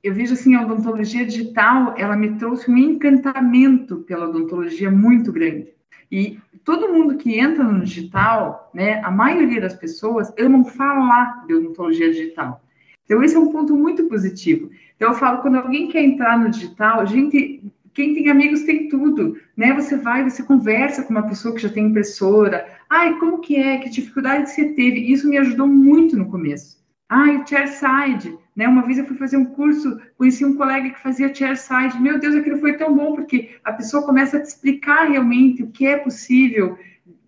eu 0.03 0.13
vejo 0.13 0.33
assim 0.33 0.55
a 0.55 0.61
odontologia 0.61 1.25
digital, 1.25 1.93
ela 1.97 2.15
me 2.15 2.37
trouxe 2.37 2.71
um 2.71 2.77
encantamento 2.77 3.97
pela 3.97 4.29
odontologia 4.29 4.89
muito 4.89 5.31
grande. 5.31 5.67
E 6.11 6.39
todo 6.63 6.91
mundo 6.91 7.17
que 7.17 7.37
entra 7.37 7.63
no 7.63 7.83
digital, 7.83 8.71
né, 8.73 9.01
a 9.03 9.11
maioria 9.11 9.61
das 9.61 9.75
pessoas 9.75 10.33
amam 10.39 10.63
falar 10.63 11.45
de 11.45 11.53
odontologia 11.53 12.09
digital. 12.11 12.63
Então 13.05 13.23
esse 13.23 13.35
é 13.35 13.39
um 13.39 13.51
ponto 13.51 13.75
muito 13.75 14.05
positivo. 14.05 14.69
Então 14.95 15.09
eu 15.09 15.15
falo 15.15 15.41
quando 15.41 15.55
alguém 15.55 15.89
quer 15.89 16.03
entrar 16.03 16.39
no 16.39 16.49
digital, 16.49 17.05
gente, 17.05 17.61
quem 17.93 18.13
tem 18.13 18.29
amigos 18.29 18.63
tem 18.63 18.87
tudo, 18.87 19.37
né? 19.57 19.73
Você 19.73 19.97
vai, 19.97 20.23
você 20.23 20.43
conversa 20.43 21.03
com 21.03 21.11
uma 21.11 21.27
pessoa 21.27 21.53
que 21.53 21.61
já 21.61 21.69
tem 21.69 21.87
impressora. 21.87 22.65
Ai, 22.89 23.17
como 23.17 23.39
que 23.39 23.55
é? 23.55 23.79
Que 23.79 23.89
dificuldade 23.89 24.49
você 24.49 24.73
teve? 24.73 25.11
Isso 25.11 25.27
me 25.27 25.37
ajudou 25.37 25.67
muito 25.67 26.15
no 26.15 26.29
começo. 26.29 26.79
Ai, 27.09 27.37
o 27.37 27.47
chairside, 27.47 28.37
né? 28.55 28.67
Uma 28.67 28.83
vez 28.83 28.99
eu 28.99 29.05
fui 29.05 29.17
fazer 29.17 29.35
um 29.35 29.45
curso, 29.45 29.99
conheci 30.15 30.45
um 30.45 30.55
colega 30.55 30.91
que 30.91 31.01
fazia 31.01 31.33
chairside. 31.33 31.99
Meu 31.99 32.19
Deus, 32.19 32.35
aquilo 32.35 32.59
foi 32.59 32.73
tão 32.73 32.95
bom 32.95 33.15
porque 33.15 33.57
a 33.63 33.73
pessoa 33.73 34.05
começa 34.05 34.37
a 34.37 34.41
te 34.41 34.45
explicar 34.45 35.09
realmente 35.09 35.63
o 35.63 35.71
que 35.71 35.87
é 35.87 35.97
possível 35.97 36.77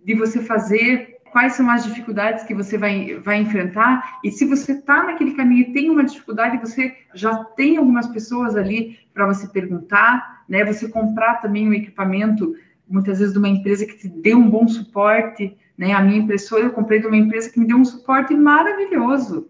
de 0.05 0.13
você 0.13 0.39
fazer, 0.39 1.17
quais 1.31 1.53
são 1.53 1.67
as 1.69 1.83
dificuldades 1.83 2.43
que 2.43 2.53
você 2.53 2.77
vai, 2.77 3.15
vai 3.19 3.41
enfrentar, 3.41 4.19
e 4.23 4.31
se 4.31 4.45
você 4.45 4.73
está 4.73 5.03
naquele 5.03 5.33
caminho 5.33 5.61
e 5.61 5.73
tem 5.73 5.89
uma 5.89 6.03
dificuldade, 6.03 6.57
você 6.57 6.95
já 7.13 7.43
tem 7.43 7.77
algumas 7.77 8.05
pessoas 8.07 8.55
ali 8.55 8.99
para 9.13 9.25
você 9.25 9.47
perguntar, 9.47 10.43
né? 10.47 10.63
Você 10.65 10.89
comprar 10.89 11.35
também 11.35 11.67
um 11.67 11.73
equipamento, 11.73 12.53
muitas 12.87 13.19
vezes 13.19 13.33
de 13.33 13.39
uma 13.39 13.47
empresa 13.47 13.85
que 13.85 13.97
te 13.97 14.09
dê 14.09 14.35
um 14.35 14.49
bom 14.49 14.67
suporte, 14.67 15.57
né? 15.77 15.93
A 15.93 16.01
minha 16.03 16.19
impressora 16.19 16.65
eu 16.65 16.71
comprei 16.71 16.99
de 16.99 17.07
uma 17.07 17.17
empresa 17.17 17.49
que 17.49 17.59
me 17.59 17.65
deu 17.65 17.77
um 17.77 17.85
suporte 17.85 18.35
maravilhoso. 18.35 19.49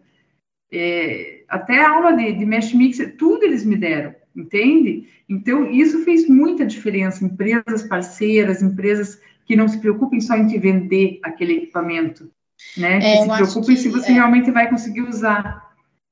É, 0.71 1.43
até 1.49 1.79
a 1.79 1.89
aula 1.91 2.13
de, 2.13 2.31
de 2.33 2.45
Mesh 2.45 2.73
Mixer, 2.73 3.17
tudo 3.17 3.43
eles 3.43 3.65
me 3.65 3.75
deram, 3.75 4.15
entende? 4.35 5.07
Então, 5.27 5.69
isso 5.69 6.03
fez 6.03 6.27
muita 6.27 6.65
diferença. 6.65 7.25
Empresas 7.25 7.83
parceiras, 7.83 8.61
empresas 8.61 9.19
que 9.45 9.55
não 9.55 9.67
se 9.67 9.79
preocupem 9.79 10.21
só 10.21 10.35
em 10.35 10.47
te 10.47 10.57
vender 10.57 11.19
aquele 11.23 11.57
equipamento, 11.57 12.31
né? 12.77 12.97
É, 12.97 12.99
que 12.99 13.23
se 13.23 13.35
preocupem 13.35 13.75
que, 13.75 13.81
se 13.81 13.89
você 13.89 14.11
é... 14.11 14.13
realmente 14.13 14.51
vai 14.51 14.69
conseguir 14.69 15.01
usar. 15.01 15.70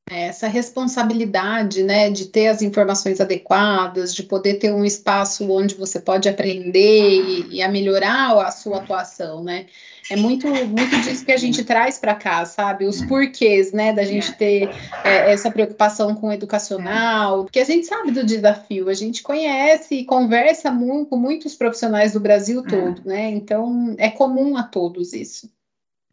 Essa 0.10 0.47
responsabilidade, 0.47 1.84
né, 1.84 2.10
de 2.10 2.26
ter 2.26 2.47
as 2.47 2.62
informações 2.62 3.22
adequadas, 3.22 4.14
de 4.14 4.24
poder 4.24 4.55
ter 4.55 4.74
um 4.74 4.84
espaço 4.84 5.49
onde 5.51 5.76
você 5.76 5.99
pode 5.99 6.28
aprender 6.28 7.22
e, 7.22 7.57
e 7.57 7.62
a 7.62 7.70
melhorar 7.70 8.36
a 8.45 8.51
sua 8.51 8.78
atuação, 8.78 9.43
né? 9.43 9.68
É 10.10 10.16
muito, 10.16 10.47
muito 10.47 11.01
disso 11.01 11.24
que 11.24 11.32
a 11.32 11.38
gente 11.38 11.64
traz 11.64 11.99
para 11.99 12.16
cá, 12.16 12.43
sabe? 12.43 12.86
Os 12.86 12.99
porquês, 13.05 13.72
né, 13.72 13.93
da 13.93 14.03
gente 14.03 14.36
ter 14.36 14.68
é, 15.03 15.32
essa 15.32 15.51
preocupação 15.51 16.16
com 16.16 16.28
o 16.28 16.34
educacional, 16.34 17.43
porque 17.43 17.60
a 17.60 17.66
gente 17.66 17.86
sabe 17.86 18.10
do 18.10 18.26
desafio, 18.26 18.89
a 18.89 18.93
gente 18.95 19.22
conhece 19.22 19.95
e 19.95 20.05
conversa 20.05 20.72
muito 20.72 21.10
com 21.10 21.16
muitos 21.16 21.53
profissionais 21.53 22.14
do 22.14 22.20
Brasil 22.20 22.64
todo, 22.64 23.03
né? 23.05 23.30
Então 23.30 23.95
é 23.99 24.10
comum 24.10 24.57
a 24.57 24.64
todos 24.64 25.14
isso. 25.14 25.47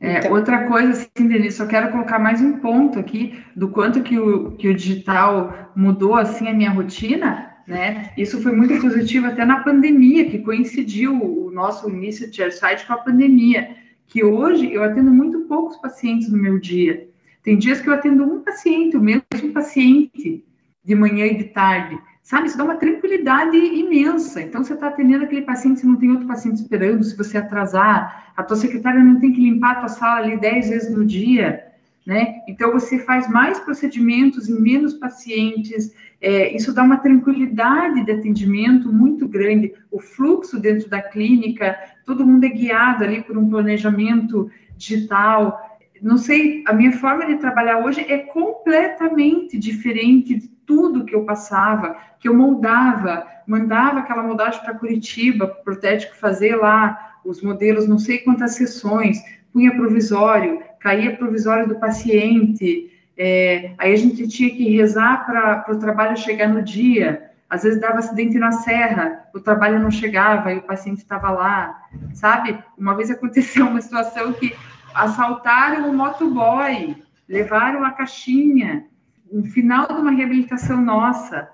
É, 0.01 0.18
então... 0.18 0.32
Outra 0.32 0.66
coisa, 0.66 0.90
assim, 0.90 1.28
Denise, 1.28 1.61
eu 1.61 1.66
quero 1.66 1.90
colocar 1.90 2.18
mais 2.18 2.40
um 2.40 2.59
ponto 2.59 2.99
aqui 2.99 3.42
do 3.55 3.68
quanto 3.68 4.03
que 4.03 4.18
o, 4.18 4.53
que 4.53 4.68
o 4.68 4.74
digital 4.74 5.72
mudou, 5.74 6.14
assim, 6.14 6.49
a 6.49 6.55
minha 6.55 6.70
rotina, 6.70 7.51
né? 7.66 8.11
Isso 8.16 8.40
foi 8.42 8.53
muito 8.53 8.80
positivo 8.80 9.26
até 9.26 9.44
na 9.44 9.61
pandemia, 9.61 10.30
que 10.30 10.38
coincidiu 10.38 11.14
o 11.14 11.51
nosso 11.51 11.88
início 11.88 12.30
de 12.30 12.36
Chairside 12.36 12.86
com 12.86 12.92
a 12.92 12.99
pandemia, 12.99 13.76
que 14.07 14.22
hoje 14.22 14.72
eu 14.72 14.84
atendo 14.84 15.11
muito 15.11 15.40
poucos 15.40 15.76
pacientes 15.78 16.30
no 16.30 16.38
meu 16.38 16.59
dia. 16.59 17.09
Tem 17.42 17.57
dias 17.57 17.80
que 17.80 17.88
eu 17.88 17.94
atendo 17.94 18.24
um 18.24 18.40
paciente, 18.42 18.97
o 18.97 19.01
mesmo 19.01 19.53
paciente, 19.53 20.44
de 20.84 20.94
manhã 20.94 21.26
e 21.26 21.36
de 21.36 21.44
tarde. 21.44 21.99
Sabe, 22.27 22.49
isso 22.49 22.59
dá 22.59 22.64
uma 22.64 22.74
tranquilidade 22.74 23.57
imensa. 23.57 24.43
Então, 24.43 24.64
você 24.64 24.74
está 24.74 24.89
atendendo 24.89 25.22
aquele 25.22 25.43
paciente, 25.43 25.79
você 25.79 25.87
não 25.87 25.95
tem 25.95 26.11
outro 26.11 26.27
paciente 26.27 26.57
esperando, 26.57 27.05
se 27.05 27.16
você 27.16 27.39
atrasar, 27.39 28.33
a 28.37 28.43
tua 28.43 28.57
secretária 28.57 28.99
não 28.99 29.20
tem 29.20 29.33
que 29.33 29.41
limpar 29.41 29.70
a 29.70 29.74
tua 29.77 29.89
sala 29.89 30.16
ali 30.16 30.37
dez 30.37 30.68
vezes 30.68 30.93
no 30.93 31.07
dia, 31.07 31.64
né? 32.05 32.43
Então, 32.49 32.72
você 32.72 32.99
faz 32.99 33.31
mais 33.31 33.61
procedimentos 33.61 34.49
e 34.49 34.61
menos 34.61 34.95
pacientes, 34.95 35.95
é, 36.20 36.53
isso 36.53 36.74
dá 36.74 36.83
uma 36.83 36.97
tranquilidade 36.97 38.05
de 38.05 38.11
atendimento 38.11 38.93
muito 38.93 39.29
grande. 39.29 39.72
O 39.89 40.01
fluxo 40.01 40.59
dentro 40.59 40.91
da 40.91 41.01
clínica, 41.01 41.79
todo 42.05 42.27
mundo 42.27 42.43
é 42.43 42.49
guiado 42.49 43.05
ali 43.05 43.22
por 43.22 43.39
um 43.39 43.49
planejamento 43.49 44.51
digital. 44.77 45.79
Não 46.03 46.18
sei, 46.18 46.64
a 46.66 46.72
minha 46.72 46.91
forma 46.91 47.24
de 47.24 47.37
trabalhar 47.37 47.85
hoje 47.85 48.01
é 48.01 48.18
completamente 48.18 49.57
diferente 49.57 50.55
tudo 50.66 51.04
que 51.04 51.14
eu 51.14 51.24
passava, 51.24 51.96
que 52.18 52.28
eu 52.28 52.34
moldava, 52.34 53.26
mandava 53.46 54.00
aquela 54.00 54.22
moldagem 54.22 54.60
para 54.60 54.74
Curitiba, 54.74 55.46
para 55.46 55.60
o 55.60 55.64
protético 55.64 56.16
fazer 56.16 56.56
lá 56.56 57.18
os 57.24 57.42
modelos, 57.42 57.88
não 57.88 57.98
sei 57.98 58.18
quantas 58.18 58.54
sessões, 58.54 59.18
punha 59.52 59.74
provisório, 59.74 60.62
caía 60.80 61.16
provisório 61.16 61.66
do 61.68 61.76
paciente, 61.76 62.92
é, 63.16 63.72
aí 63.78 63.92
a 63.92 63.96
gente 63.96 64.28
tinha 64.28 64.50
que 64.50 64.76
rezar 64.76 65.24
para 65.24 65.72
o 65.74 65.78
trabalho 65.78 66.16
chegar 66.16 66.48
no 66.48 66.62
dia. 66.62 67.30
Às 67.48 67.62
vezes 67.62 67.80
dava 67.80 67.98
acidente 67.98 68.38
na 68.38 68.50
serra, 68.52 69.24
o 69.32 69.40
trabalho 69.40 69.78
não 69.78 69.90
chegava 69.90 70.52
e 70.52 70.58
o 70.58 70.62
paciente 70.62 70.98
estava 70.98 71.30
lá, 71.30 71.80
sabe? 72.12 72.58
Uma 72.76 72.96
vez 72.96 73.10
aconteceu 73.10 73.66
uma 73.66 73.80
situação 73.80 74.32
que 74.32 74.54
assaltaram 74.92 75.88
o 75.88 75.96
motoboy, 75.96 76.96
levaram 77.28 77.84
a 77.84 77.92
caixinha, 77.92 78.84
no 79.31 79.45
final 79.45 79.87
de 79.87 79.95
uma 79.95 80.11
reabilitação 80.11 80.81
nossa. 80.81 81.49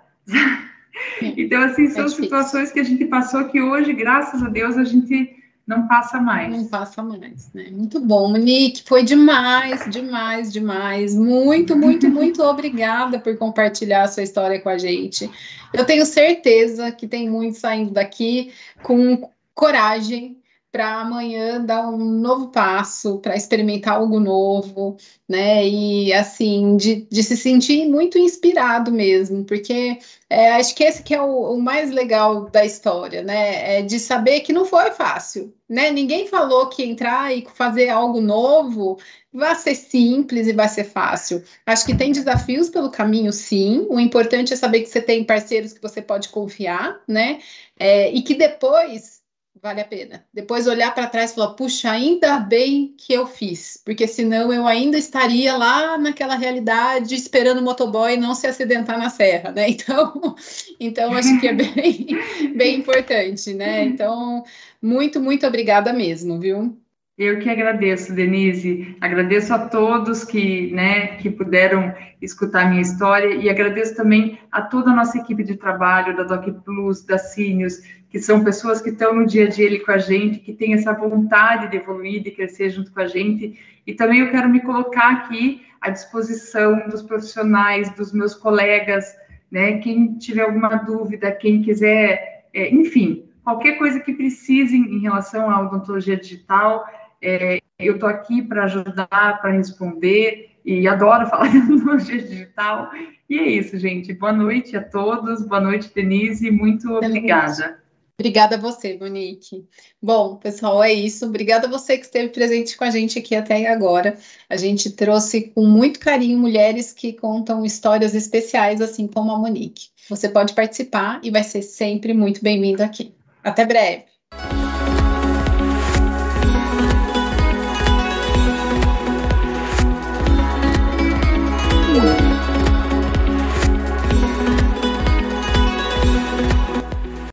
Então, 1.20 1.62
assim, 1.62 1.88
são 1.88 2.04
é 2.04 2.08
situações 2.08 2.70
que 2.70 2.80
a 2.80 2.84
gente 2.84 3.06
passou 3.06 3.48
que 3.48 3.60
hoje, 3.60 3.92
graças 3.92 4.42
a 4.42 4.48
Deus, 4.48 4.76
a 4.76 4.84
gente 4.84 5.36
não 5.66 5.86
passa 5.86 6.20
mais. 6.20 6.54
Não 6.54 6.66
passa 6.66 7.02
mais, 7.02 7.52
né? 7.52 7.68
Muito 7.70 8.00
bom, 8.00 8.28
Monique, 8.28 8.82
foi 8.86 9.02
demais, 9.02 9.88
demais, 9.88 10.52
demais. 10.52 11.14
Muito, 11.14 11.76
muito, 11.76 12.08
muito 12.10 12.42
obrigada 12.42 13.18
por 13.18 13.36
compartilhar 13.36 14.02
a 14.02 14.08
sua 14.08 14.22
história 14.22 14.60
com 14.60 14.68
a 14.68 14.78
gente. 14.78 15.30
Eu 15.72 15.84
tenho 15.84 16.04
certeza 16.04 16.90
que 16.92 17.06
tem 17.06 17.30
muito 17.30 17.58
saindo 17.58 17.92
daqui 17.92 18.52
com 18.82 19.30
coragem 19.54 20.41
para 20.72 21.00
amanhã 21.00 21.62
dar 21.62 21.86
um 21.86 21.98
novo 21.98 22.48
passo, 22.48 23.18
para 23.18 23.36
experimentar 23.36 23.96
algo 23.96 24.18
novo, 24.18 24.96
né? 25.28 25.68
E 25.68 26.12
assim, 26.14 26.78
de, 26.78 27.06
de 27.10 27.22
se 27.22 27.36
sentir 27.36 27.86
muito 27.86 28.18
inspirado 28.18 28.90
mesmo, 28.90 29.44
porque 29.44 29.98
é, 30.30 30.52
acho 30.54 30.74
que 30.74 30.82
esse 30.82 31.02
que 31.02 31.14
é 31.14 31.20
o, 31.20 31.54
o, 31.54 31.60
mais 31.60 31.90
legal 31.90 32.48
da 32.48 32.64
história, 32.64 33.22
né? 33.22 33.80
É 33.80 33.82
de 33.82 34.00
saber 34.00 34.40
que 34.40 34.52
não 34.52 34.64
foi 34.64 34.90
fácil, 34.92 35.54
né? 35.68 35.90
Ninguém 35.90 36.26
falou 36.26 36.68
que 36.68 36.82
entrar 36.82 37.36
e 37.36 37.46
fazer 37.54 37.90
algo 37.90 38.20
novo 38.22 38.98
vai 39.32 39.54
ser 39.54 39.74
simples 39.74 40.46
e 40.46 40.52
vai 40.54 40.68
ser 40.68 40.84
fácil. 40.84 41.42
Acho 41.66 41.84
que 41.86 41.96
tem 41.96 42.12
desafios 42.12 42.70
pelo 42.70 42.90
caminho, 42.90 43.32
sim. 43.32 43.86
O 43.90 44.00
importante 44.00 44.52
é 44.54 44.56
saber 44.56 44.80
que 44.80 44.88
você 44.88 45.02
tem 45.02 45.24
parceiros 45.24 45.72
que 45.74 45.82
você 45.82 46.00
pode 46.00 46.30
confiar, 46.30 47.00
né? 47.06 47.40
É, 47.78 48.10
e 48.10 48.22
que 48.22 48.34
depois 48.34 49.21
vale 49.62 49.80
a 49.80 49.84
pena. 49.84 50.24
Depois 50.34 50.66
olhar 50.66 50.92
para 50.92 51.06
trás 51.06 51.30
e 51.30 51.34
falar, 51.36 51.54
puxa, 51.54 51.90
ainda 51.90 52.40
bem 52.40 52.94
que 52.98 53.12
eu 53.12 53.26
fiz, 53.26 53.80
porque 53.84 54.08
senão 54.08 54.52
eu 54.52 54.66
ainda 54.66 54.98
estaria 54.98 55.56
lá 55.56 55.96
naquela 55.96 56.34
realidade 56.34 57.14
esperando 57.14 57.58
o 57.58 57.62
motoboy 57.62 58.16
não 58.16 58.34
se 58.34 58.48
acidentar 58.48 58.98
na 58.98 59.08
serra, 59.08 59.52
né? 59.52 59.66
Então, 59.82 60.36
então 60.78 61.14
acho 61.14 61.40
que 61.40 61.48
é 61.48 61.54
bem, 61.54 62.06
bem 62.56 62.78
importante, 62.78 63.54
né? 63.54 63.84
Então, 63.84 64.44
muito, 64.80 65.20
muito 65.20 65.46
obrigada 65.46 65.92
mesmo, 65.92 66.40
viu? 66.40 66.76
Eu 67.16 67.38
que 67.38 67.48
agradeço, 67.48 68.14
Denise. 68.14 68.96
Agradeço 69.00 69.52
a 69.52 69.68
todos 69.68 70.24
que, 70.24 70.72
né, 70.72 71.18
que 71.18 71.30
puderam 71.30 71.94
escutar 72.20 72.66
a 72.66 72.70
minha 72.70 72.82
história 72.82 73.34
e 73.34 73.50
agradeço 73.50 73.94
também 73.94 74.38
a 74.50 74.62
toda 74.62 74.90
a 74.90 74.94
nossa 74.94 75.18
equipe 75.18 75.44
de 75.44 75.56
trabalho 75.56 76.16
da 76.16 76.24
Doc 76.24 76.46
Plus, 76.64 77.04
da 77.04 77.18
Cínios, 77.18 77.80
que 78.12 78.20
são 78.20 78.44
pessoas 78.44 78.82
que 78.82 78.90
estão 78.90 79.14
no 79.14 79.26
dia 79.26 79.46
a 79.46 79.48
dia 79.48 79.66
ali 79.66 79.80
com 79.80 79.90
a 79.90 79.96
gente, 79.96 80.40
que 80.40 80.52
têm 80.52 80.74
essa 80.74 80.92
vontade 80.92 81.70
de 81.70 81.78
evoluir, 81.78 82.22
de 82.22 82.30
crescer 82.30 82.68
junto 82.68 82.92
com 82.92 83.00
a 83.00 83.06
gente. 83.06 83.58
E 83.86 83.94
também 83.94 84.20
eu 84.20 84.30
quero 84.30 84.50
me 84.50 84.60
colocar 84.60 85.10
aqui 85.12 85.62
à 85.80 85.88
disposição 85.88 86.90
dos 86.90 87.00
profissionais, 87.00 87.90
dos 87.94 88.12
meus 88.12 88.34
colegas, 88.34 89.16
né? 89.50 89.78
Quem 89.78 90.18
tiver 90.18 90.42
alguma 90.42 90.76
dúvida, 90.76 91.32
quem 91.32 91.62
quiser, 91.62 92.44
é, 92.52 92.68
enfim, 92.68 93.24
qualquer 93.42 93.78
coisa 93.78 93.98
que 93.98 94.12
precisem 94.12 94.82
em 94.94 95.00
relação 95.00 95.50
à 95.50 95.62
odontologia 95.62 96.18
digital, 96.18 96.84
é, 97.22 97.60
eu 97.78 97.94
estou 97.94 98.10
aqui 98.10 98.42
para 98.42 98.64
ajudar, 98.64 99.40
para 99.40 99.52
responder, 99.52 100.50
e 100.66 100.86
adoro 100.86 101.26
falar 101.30 101.48
de 101.48 101.56
odontologia 101.56 102.18
digital. 102.22 102.90
E 103.26 103.38
é 103.38 103.48
isso, 103.48 103.78
gente. 103.78 104.12
Boa 104.12 104.34
noite 104.34 104.76
a 104.76 104.84
todos, 104.84 105.46
boa 105.46 105.62
noite, 105.62 105.90
Denise, 105.94 106.50
muito 106.50 106.92
obrigada. 106.92 107.80
Obrigada 108.18 108.56
a 108.56 108.58
você, 108.58 108.96
Monique. 108.96 109.66
Bom, 110.00 110.36
pessoal, 110.36 110.82
é 110.82 110.92
isso. 110.92 111.26
Obrigada 111.26 111.66
a 111.66 111.70
você 111.70 111.96
que 111.98 112.04
esteve 112.04 112.28
presente 112.28 112.76
com 112.76 112.84
a 112.84 112.90
gente 112.90 113.18
aqui 113.18 113.34
até 113.34 113.66
agora. 113.66 114.16
A 114.48 114.56
gente 114.56 114.90
trouxe 114.90 115.48
com 115.48 115.66
muito 115.66 115.98
carinho 115.98 116.38
mulheres 116.38 116.92
que 116.92 117.12
contam 117.12 117.64
histórias 117.64 118.14
especiais, 118.14 118.80
assim 118.80 119.06
como 119.06 119.32
a 119.32 119.38
Monique. 119.38 119.88
Você 120.08 120.28
pode 120.28 120.52
participar 120.52 121.20
e 121.22 121.30
vai 121.30 121.42
ser 121.42 121.62
sempre 121.62 122.12
muito 122.12 122.42
bem-vindo 122.42 122.82
aqui. 122.82 123.12
Até 123.42 123.64
breve. 123.64 124.04